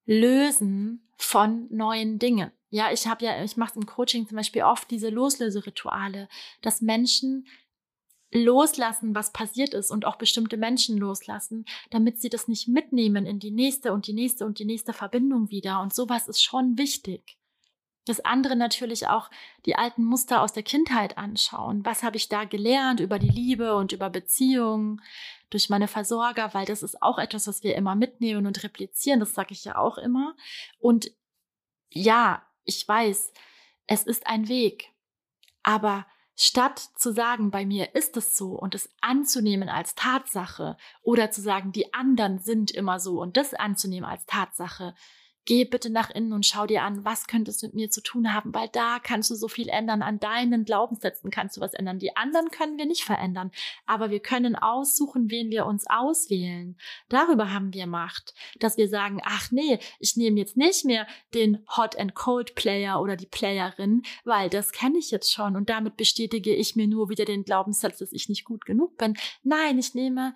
lösen 0.07 1.10
von 1.23 1.67
neuen 1.71 2.19
Dingen. 2.19 2.51
Ja, 2.71 2.93
ich 2.93 3.07
habe 3.07 3.25
ja, 3.25 3.43
ich 3.43 3.57
mache 3.57 3.79
im 3.79 3.87
Coaching 3.87 4.27
zum 4.29 4.37
Beispiel 4.37 4.63
oft 4.63 4.91
diese 4.91 5.11
Loslöserituale, 5.11 6.29
dass 6.63 6.81
Menschen 6.81 7.47
loslassen, 8.33 9.15
was 9.15 9.33
passiert 9.33 9.75
ist 9.75 9.91
und 9.91 10.05
auch 10.05 10.17
bestimmte 10.17 10.57
Menschen 10.57 10.97
loslassen, 10.97 11.65
damit 11.91 12.21
sie 12.21 12.29
das 12.29 12.47
nicht 12.47 12.69
mitnehmen 12.69 13.27
in 13.27 13.41
die 13.41 13.51
nächste 13.51 13.93
und 13.93 14.07
die 14.07 14.13
nächste 14.13 14.47
und 14.47 14.61
die 14.61 14.65
nächste 14.65 14.93
Verbindung 14.93 15.51
wieder. 15.51 15.81
Und 15.81 15.93
sowas 15.93 16.29
ist 16.29 16.43
schon 16.43 16.79
wichtig. 16.79 17.40
Das 18.11 18.25
andere 18.25 18.57
natürlich 18.57 19.07
auch 19.07 19.31
die 19.67 19.77
alten 19.77 20.05
Muster 20.05 20.43
aus 20.43 20.53
der 20.53 20.65
Kindheit 20.65 21.17
anschauen. 21.17 21.85
Was 21.87 22.03
habe 22.03 22.17
ich 22.17 22.29
da 22.29 22.45
gelernt 22.45 22.99
über 23.01 23.19
die 23.19 23.29
Liebe 23.29 23.77
und 23.77 23.93
über 23.93 24.11
Beziehungen, 24.11 25.01
durch 25.51 25.69
meine 25.69 25.89
Versorger, 25.89 26.55
weil 26.55 26.65
das 26.65 26.83
ist 26.83 27.03
auch 27.03 27.19
etwas, 27.19 27.47
was 27.47 27.63
wir 27.63 27.75
immer 27.75 27.97
mitnehmen 27.97 28.47
und 28.47 28.63
replizieren. 28.63 29.21
Das 29.21 29.35
sage 29.35 29.53
ich 29.53 29.65
ja 29.65 29.77
auch 29.77 29.99
immer. 29.99 30.37
Und 30.79 31.13
ja, 31.91 32.47
ich 32.65 32.87
weiß, 32.87 33.33
es 33.87 34.05
ist 34.05 34.27
ein 34.29 34.49
Weg. 34.49 34.93
Aber 35.65 36.07
statt 36.37 36.79
zu 36.97 37.13
sagen, 37.13 37.51
bei 37.51 37.67
mir 37.67 37.95
ist 37.95 38.17
es 38.17 38.37
so 38.37 38.53
und 38.53 38.75
es 38.75 38.89
anzunehmen 39.01 39.69
als 39.69 39.97
Tatsache 39.97 40.77
oder 41.03 41.31
zu 41.31 41.43
sagen, 41.43 41.73
die 41.73 41.93
anderen 41.93 42.39
sind 42.39 42.71
immer 42.71 43.01
so 43.01 43.21
und 43.21 43.37
das 43.37 43.53
anzunehmen 43.53 44.09
als 44.09 44.25
Tatsache, 44.27 44.95
Geh 45.47 45.65
bitte 45.65 45.91
nach 45.91 46.11
innen 46.11 46.33
und 46.33 46.45
schau 46.45 46.67
dir 46.67 46.83
an, 46.83 47.05
was 47.05 47.27
könnte 47.27 47.51
es 47.51 47.63
mit 47.63 47.75
mir 47.75 47.91
zu 47.91 48.03
tun 48.03 48.33
haben, 48.35 48.55
weil 48.55 48.69
da 48.69 48.99
kannst 48.99 49.31
du 49.31 49.35
so 49.35 49.49
viel 49.49 49.69
ändern. 49.69 50.03
An 50.03 50.21
deinen 50.21 50.65
Glaubenssätzen 50.65 51.31
kannst 51.31 51.57
du 51.57 51.61
was 51.61 51.73
ändern. 51.73 51.99
Die 51.99 52.15
anderen 52.17 52.51
können 52.51 52.77
wir 52.79 52.87
nicht 52.87 53.05
verändern, 53.05 53.51
aber 53.87 54.11
wir 54.11 54.21
können 54.21 54.55
aussuchen, 54.55 55.31
wen 55.31 55.51
wir 55.51 55.67
uns 55.67 55.87
auswählen. 55.89 56.77
Darüber 57.09 57.53
haben 57.53 57.73
wir 57.73 57.87
Macht, 57.87 58.35
dass 58.59 58.77
wir 58.77 58.89
sagen, 58.89 59.21
ach 59.25 59.51
nee, 59.51 59.79
ich 59.99 60.17
nehme 60.17 60.39
jetzt 60.39 60.57
nicht 60.57 60.85
mehr 60.85 61.07
den 61.35 61.65
Hot 61.77 61.99
and 61.99 62.15
Cold 62.15 62.55
Player 62.55 63.01
oder 63.01 63.17
die 63.17 63.27
Playerin, 63.27 64.03
weil 64.25 64.51
das 64.51 64.73
kenne 64.73 64.99
ich 64.99 65.11
jetzt 65.11 65.33
schon 65.33 65.57
und 65.57 65.71
damit 65.71 65.97
bestätige 65.97 66.55
ich 66.55 66.77
mir 66.77 66.87
nur 66.87 67.09
wieder 67.09 67.25
den 67.25 67.45
Glaubenssatz, 67.45 67.99
dass 67.99 68.13
ich 68.13 68.29
nicht 68.29 68.45
gut 68.45 68.67
genug 68.67 68.97
bin. 68.99 69.17
Nein, 69.43 69.79
ich 69.79 69.95
nehme 69.95 70.35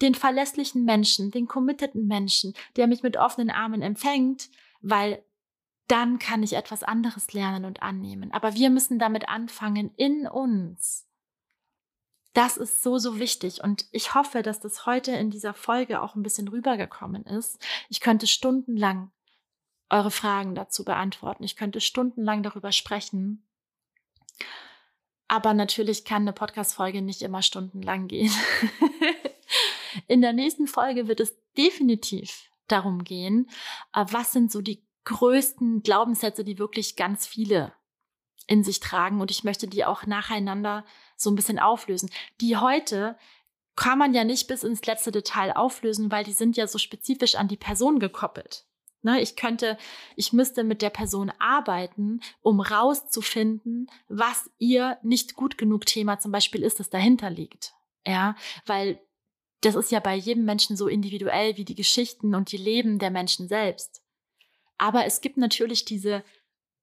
den 0.00 0.14
verlässlichen 0.14 0.84
Menschen, 0.84 1.30
den 1.30 1.48
committeden 1.48 2.06
Menschen, 2.06 2.54
der 2.76 2.86
mich 2.86 3.02
mit 3.02 3.16
offenen 3.16 3.50
Armen 3.50 3.82
empfängt, 3.82 4.50
weil 4.80 5.22
dann 5.88 6.18
kann 6.18 6.42
ich 6.42 6.52
etwas 6.52 6.82
anderes 6.82 7.32
lernen 7.32 7.64
und 7.64 7.82
annehmen. 7.82 8.30
Aber 8.32 8.54
wir 8.54 8.70
müssen 8.70 8.98
damit 8.98 9.28
anfangen 9.28 9.90
in 9.96 10.26
uns. 10.26 11.06
Das 12.34 12.56
ist 12.56 12.82
so, 12.82 12.98
so 12.98 13.18
wichtig. 13.18 13.64
Und 13.64 13.86
ich 13.90 14.14
hoffe, 14.14 14.42
dass 14.42 14.60
das 14.60 14.86
heute 14.86 15.12
in 15.12 15.30
dieser 15.30 15.54
Folge 15.54 16.02
auch 16.02 16.14
ein 16.14 16.22
bisschen 16.22 16.46
rübergekommen 16.46 17.24
ist. 17.24 17.58
Ich 17.88 18.00
könnte 18.00 18.26
stundenlang 18.26 19.10
eure 19.90 20.10
Fragen 20.10 20.54
dazu 20.54 20.84
beantworten. 20.84 21.42
Ich 21.42 21.56
könnte 21.56 21.80
stundenlang 21.80 22.42
darüber 22.42 22.70
sprechen. 22.70 23.42
Aber 25.26 25.54
natürlich 25.54 26.04
kann 26.04 26.22
eine 26.22 26.32
Podcast-Folge 26.32 27.02
nicht 27.02 27.22
immer 27.22 27.42
stundenlang 27.42 28.08
gehen. 28.08 28.32
In 30.08 30.22
der 30.22 30.32
nächsten 30.32 30.66
Folge 30.66 31.06
wird 31.06 31.20
es 31.20 31.36
definitiv 31.56 32.50
darum 32.66 33.04
gehen, 33.04 33.48
äh, 33.94 34.04
was 34.10 34.32
sind 34.32 34.50
so 34.50 34.60
die 34.60 34.84
größten 35.04 35.82
Glaubenssätze, 35.82 36.44
die 36.44 36.58
wirklich 36.58 36.96
ganz 36.96 37.26
viele 37.26 37.72
in 38.46 38.64
sich 38.64 38.80
tragen. 38.80 39.20
Und 39.20 39.30
ich 39.30 39.44
möchte 39.44 39.68
die 39.68 39.84
auch 39.84 40.06
nacheinander 40.06 40.84
so 41.16 41.30
ein 41.30 41.36
bisschen 41.36 41.58
auflösen. 41.58 42.10
Die 42.40 42.56
heute 42.56 43.16
kann 43.76 43.98
man 43.98 44.12
ja 44.12 44.24
nicht 44.24 44.48
bis 44.48 44.64
ins 44.64 44.84
letzte 44.86 45.12
Detail 45.12 45.52
auflösen, 45.52 46.10
weil 46.10 46.24
die 46.24 46.32
sind 46.32 46.56
ja 46.56 46.66
so 46.66 46.78
spezifisch 46.78 47.36
an 47.36 47.48
die 47.48 47.56
Person 47.56 48.00
gekoppelt. 48.00 48.64
Ne, 49.02 49.20
ich 49.20 49.36
könnte, 49.36 49.78
ich 50.16 50.32
müsste 50.32 50.64
mit 50.64 50.82
der 50.82 50.90
Person 50.90 51.30
arbeiten, 51.38 52.20
um 52.40 52.60
rauszufinden, 52.60 53.88
was 54.08 54.50
ihr 54.58 54.98
nicht 55.02 55.36
gut 55.36 55.56
genug 55.56 55.86
Thema 55.86 56.18
zum 56.18 56.32
Beispiel 56.32 56.64
ist, 56.64 56.80
das 56.80 56.90
dahinter 56.90 57.30
liegt. 57.30 57.74
Ja, 58.04 58.34
weil 58.66 59.00
das 59.60 59.74
ist 59.74 59.90
ja 59.90 60.00
bei 60.00 60.14
jedem 60.14 60.44
Menschen 60.44 60.76
so 60.76 60.86
individuell 60.86 61.56
wie 61.56 61.64
die 61.64 61.74
Geschichten 61.74 62.34
und 62.34 62.52
die 62.52 62.56
Leben 62.58 62.98
der 62.98 63.10
Menschen 63.10 63.48
selbst. 63.48 64.02
Aber 64.76 65.04
es 65.04 65.20
gibt 65.20 65.36
natürlich 65.36 65.84
diese 65.84 66.22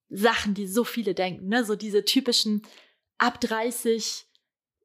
Sachen, 0.09 0.53
die 0.53 0.67
so 0.67 0.83
viele 0.83 1.15
denken, 1.15 1.47
ne? 1.47 1.63
so 1.63 1.75
diese 1.75 2.03
typischen 2.03 2.61
ab 3.17 3.39
30 3.41 4.27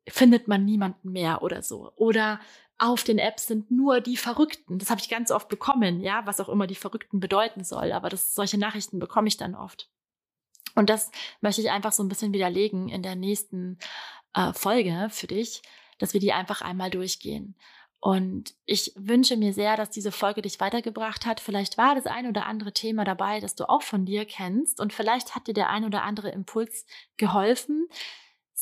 findet 0.09 0.49
man 0.49 0.64
niemanden 0.64 1.12
mehr 1.12 1.43
oder 1.43 1.62
so. 1.62 1.93
Oder 1.97 2.41
auf 2.78 3.05
den 3.05 3.18
Apps 3.18 3.47
sind 3.47 3.70
nur 3.70 4.01
die 4.01 4.16
Verrückten. 4.16 4.78
Das 4.78 4.88
habe 4.91 5.01
ich 5.01 5.11
ganz 5.11 5.30
oft 5.30 5.49
bekommen, 5.49 6.01
ja, 6.01 6.24
was 6.24 6.41
auch 6.41 6.49
immer 6.49 6.66
die 6.66 6.74
Verrückten 6.74 7.20
bedeuten 7.20 7.62
soll. 7.62 7.93
Aber 7.93 8.09
das, 8.09 8.34
solche 8.34 8.57
Nachrichten 8.57 8.99
bekomme 8.99 9.28
ich 9.28 9.36
dann 9.36 9.55
oft. 9.55 9.91
Und 10.74 10.88
das 10.88 11.11
möchte 11.41 11.61
ich 11.61 11.70
einfach 11.70 11.93
so 11.93 12.03
ein 12.03 12.09
bisschen 12.09 12.32
widerlegen 12.32 12.88
in 12.88 13.03
der 13.03 13.16
nächsten 13.16 13.78
äh, 14.34 14.53
Folge 14.55 15.09
für 15.11 15.26
dich, 15.26 15.61
dass 15.99 16.14
wir 16.14 16.20
die 16.20 16.32
einfach 16.32 16.62
einmal 16.62 16.91
durchgehen. 16.91 17.55
Und 18.01 18.55
ich 18.64 18.92
wünsche 18.96 19.36
mir 19.36 19.53
sehr, 19.53 19.76
dass 19.76 19.90
diese 19.90 20.11
Folge 20.11 20.40
dich 20.40 20.59
weitergebracht 20.59 21.26
hat. 21.26 21.38
Vielleicht 21.38 21.76
war 21.76 21.94
das 21.94 22.07
ein 22.07 22.26
oder 22.26 22.46
andere 22.46 22.72
Thema 22.72 23.05
dabei, 23.05 23.40
das 23.40 23.55
du 23.55 23.68
auch 23.68 23.82
von 23.82 24.07
dir 24.07 24.24
kennst. 24.24 24.80
Und 24.80 24.94
vielleicht 24.94 25.34
hat 25.34 25.46
dir 25.46 25.55
der 25.55 25.68
ein 25.68 25.84
oder 25.84 26.03
andere 26.03 26.30
Impuls 26.30 26.86
geholfen. 27.18 27.88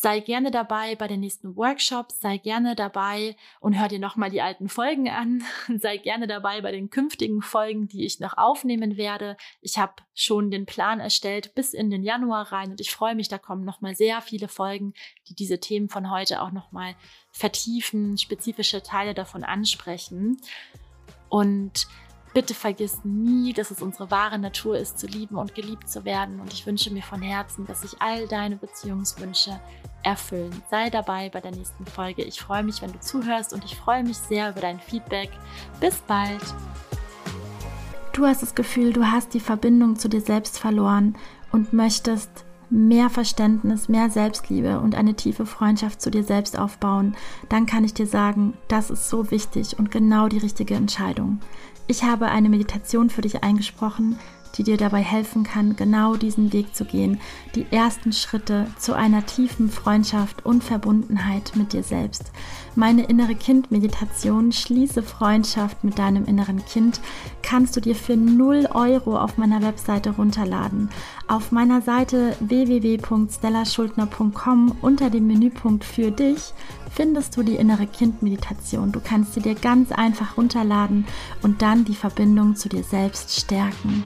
Sei 0.00 0.20
gerne 0.20 0.52
dabei 0.52 0.94
bei 0.94 1.08
den 1.08 1.18
nächsten 1.18 1.56
Workshops, 1.56 2.20
sei 2.20 2.38
gerne 2.38 2.76
dabei 2.76 3.34
und 3.58 3.72
hör 3.72 3.88
dir 3.88 3.98
nochmal 3.98 4.30
die 4.30 4.40
alten 4.40 4.68
Folgen 4.68 5.08
an. 5.08 5.42
sei 5.80 5.96
gerne 5.96 6.28
dabei 6.28 6.60
bei 6.60 6.70
den 6.70 6.88
künftigen 6.88 7.42
Folgen, 7.42 7.88
die 7.88 8.04
ich 8.04 8.20
noch 8.20 8.38
aufnehmen 8.38 8.96
werde. 8.96 9.36
Ich 9.60 9.76
habe 9.76 9.94
schon 10.14 10.52
den 10.52 10.66
Plan 10.66 11.00
erstellt 11.00 11.52
bis 11.56 11.74
in 11.74 11.90
den 11.90 12.04
Januar 12.04 12.52
rein 12.52 12.70
und 12.70 12.80
ich 12.80 12.92
freue 12.92 13.16
mich, 13.16 13.26
da 13.26 13.38
kommen 13.38 13.64
nochmal 13.64 13.96
sehr 13.96 14.20
viele 14.20 14.46
Folgen, 14.46 14.94
die 15.26 15.34
diese 15.34 15.58
Themen 15.58 15.88
von 15.88 16.12
heute 16.12 16.42
auch 16.42 16.52
nochmal 16.52 16.94
vertiefen, 17.32 18.18
spezifische 18.18 18.84
Teile 18.84 19.14
davon 19.14 19.42
ansprechen. 19.42 20.40
Und 21.28 21.88
Bitte 22.34 22.54
vergiss 22.54 23.00
nie, 23.04 23.52
dass 23.52 23.70
es 23.70 23.82
unsere 23.82 24.10
wahre 24.10 24.38
Natur 24.38 24.78
ist, 24.78 24.98
zu 24.98 25.06
lieben 25.06 25.36
und 25.36 25.54
geliebt 25.54 25.88
zu 25.88 26.04
werden. 26.04 26.40
Und 26.40 26.52
ich 26.52 26.66
wünsche 26.66 26.92
mir 26.92 27.02
von 27.02 27.22
Herzen, 27.22 27.66
dass 27.66 27.82
sich 27.82 28.00
all 28.00 28.28
deine 28.28 28.56
Beziehungswünsche 28.56 29.58
erfüllen. 30.02 30.62
Sei 30.70 30.90
dabei 30.90 31.30
bei 31.30 31.40
der 31.40 31.52
nächsten 31.52 31.86
Folge. 31.86 32.22
Ich 32.22 32.40
freue 32.40 32.62
mich, 32.62 32.82
wenn 32.82 32.92
du 32.92 33.00
zuhörst 33.00 33.52
und 33.52 33.64
ich 33.64 33.76
freue 33.76 34.04
mich 34.04 34.18
sehr 34.18 34.50
über 34.50 34.60
dein 34.60 34.78
Feedback. 34.78 35.30
Bis 35.80 35.96
bald. 35.96 36.42
Du 38.12 38.26
hast 38.26 38.42
das 38.42 38.54
Gefühl, 38.54 38.92
du 38.92 39.04
hast 39.04 39.34
die 39.34 39.40
Verbindung 39.40 39.96
zu 39.96 40.08
dir 40.08 40.20
selbst 40.20 40.58
verloren 40.58 41.16
und 41.52 41.72
möchtest 41.72 42.44
mehr 42.70 43.10
Verständnis, 43.10 43.88
mehr 43.88 44.10
Selbstliebe 44.10 44.80
und 44.80 44.94
eine 44.94 45.14
tiefe 45.14 45.46
Freundschaft 45.46 46.00
zu 46.00 46.10
dir 46.10 46.22
selbst 46.22 46.58
aufbauen, 46.58 47.16
dann 47.48 47.66
kann 47.66 47.84
ich 47.84 47.94
dir 47.94 48.06
sagen, 48.06 48.54
das 48.68 48.90
ist 48.90 49.08
so 49.08 49.30
wichtig 49.30 49.78
und 49.78 49.90
genau 49.90 50.28
die 50.28 50.38
richtige 50.38 50.74
Entscheidung. 50.74 51.40
Ich 51.90 52.02
habe 52.02 52.26
eine 52.26 52.50
Meditation 52.50 53.08
für 53.08 53.22
dich 53.22 53.42
eingesprochen, 53.42 54.18
die 54.56 54.62
dir 54.62 54.76
dabei 54.76 55.00
helfen 55.00 55.42
kann, 55.42 55.74
genau 55.74 56.16
diesen 56.16 56.52
Weg 56.52 56.76
zu 56.76 56.84
gehen, 56.84 57.18
die 57.54 57.66
ersten 57.70 58.12
Schritte 58.12 58.66
zu 58.78 58.94
einer 58.94 59.24
tiefen 59.24 59.70
Freundschaft 59.70 60.44
und 60.44 60.62
Verbundenheit 60.62 61.52
mit 61.54 61.72
dir 61.72 61.82
selbst. 61.82 62.30
Meine 62.78 63.04
innere 63.06 63.34
Kind-Meditation 63.34 64.52
Schließe 64.52 65.02
Freundschaft 65.02 65.82
mit 65.82 65.98
deinem 65.98 66.26
inneren 66.26 66.64
Kind 66.64 67.00
kannst 67.42 67.74
du 67.74 67.80
dir 67.80 67.96
für 67.96 68.16
0 68.16 68.68
Euro 68.72 69.18
auf 69.18 69.36
meiner 69.36 69.60
Webseite 69.62 70.10
runterladen. 70.10 70.88
Auf 71.26 71.50
meiner 71.50 71.82
Seite 71.82 72.36
www.stellaschuldner.com 72.38 74.76
unter 74.80 75.10
dem 75.10 75.26
Menüpunkt 75.26 75.82
für 75.82 76.12
dich 76.12 76.52
findest 76.92 77.36
du 77.36 77.42
die 77.42 77.56
innere 77.56 77.88
Kind-Meditation. 77.88 78.92
Du 78.92 79.00
kannst 79.00 79.34
sie 79.34 79.40
dir 79.40 79.56
ganz 79.56 79.90
einfach 79.90 80.36
runterladen 80.36 81.04
und 81.42 81.62
dann 81.62 81.84
die 81.84 81.96
Verbindung 81.96 82.54
zu 82.54 82.68
dir 82.68 82.84
selbst 82.84 83.40
stärken. 83.40 84.04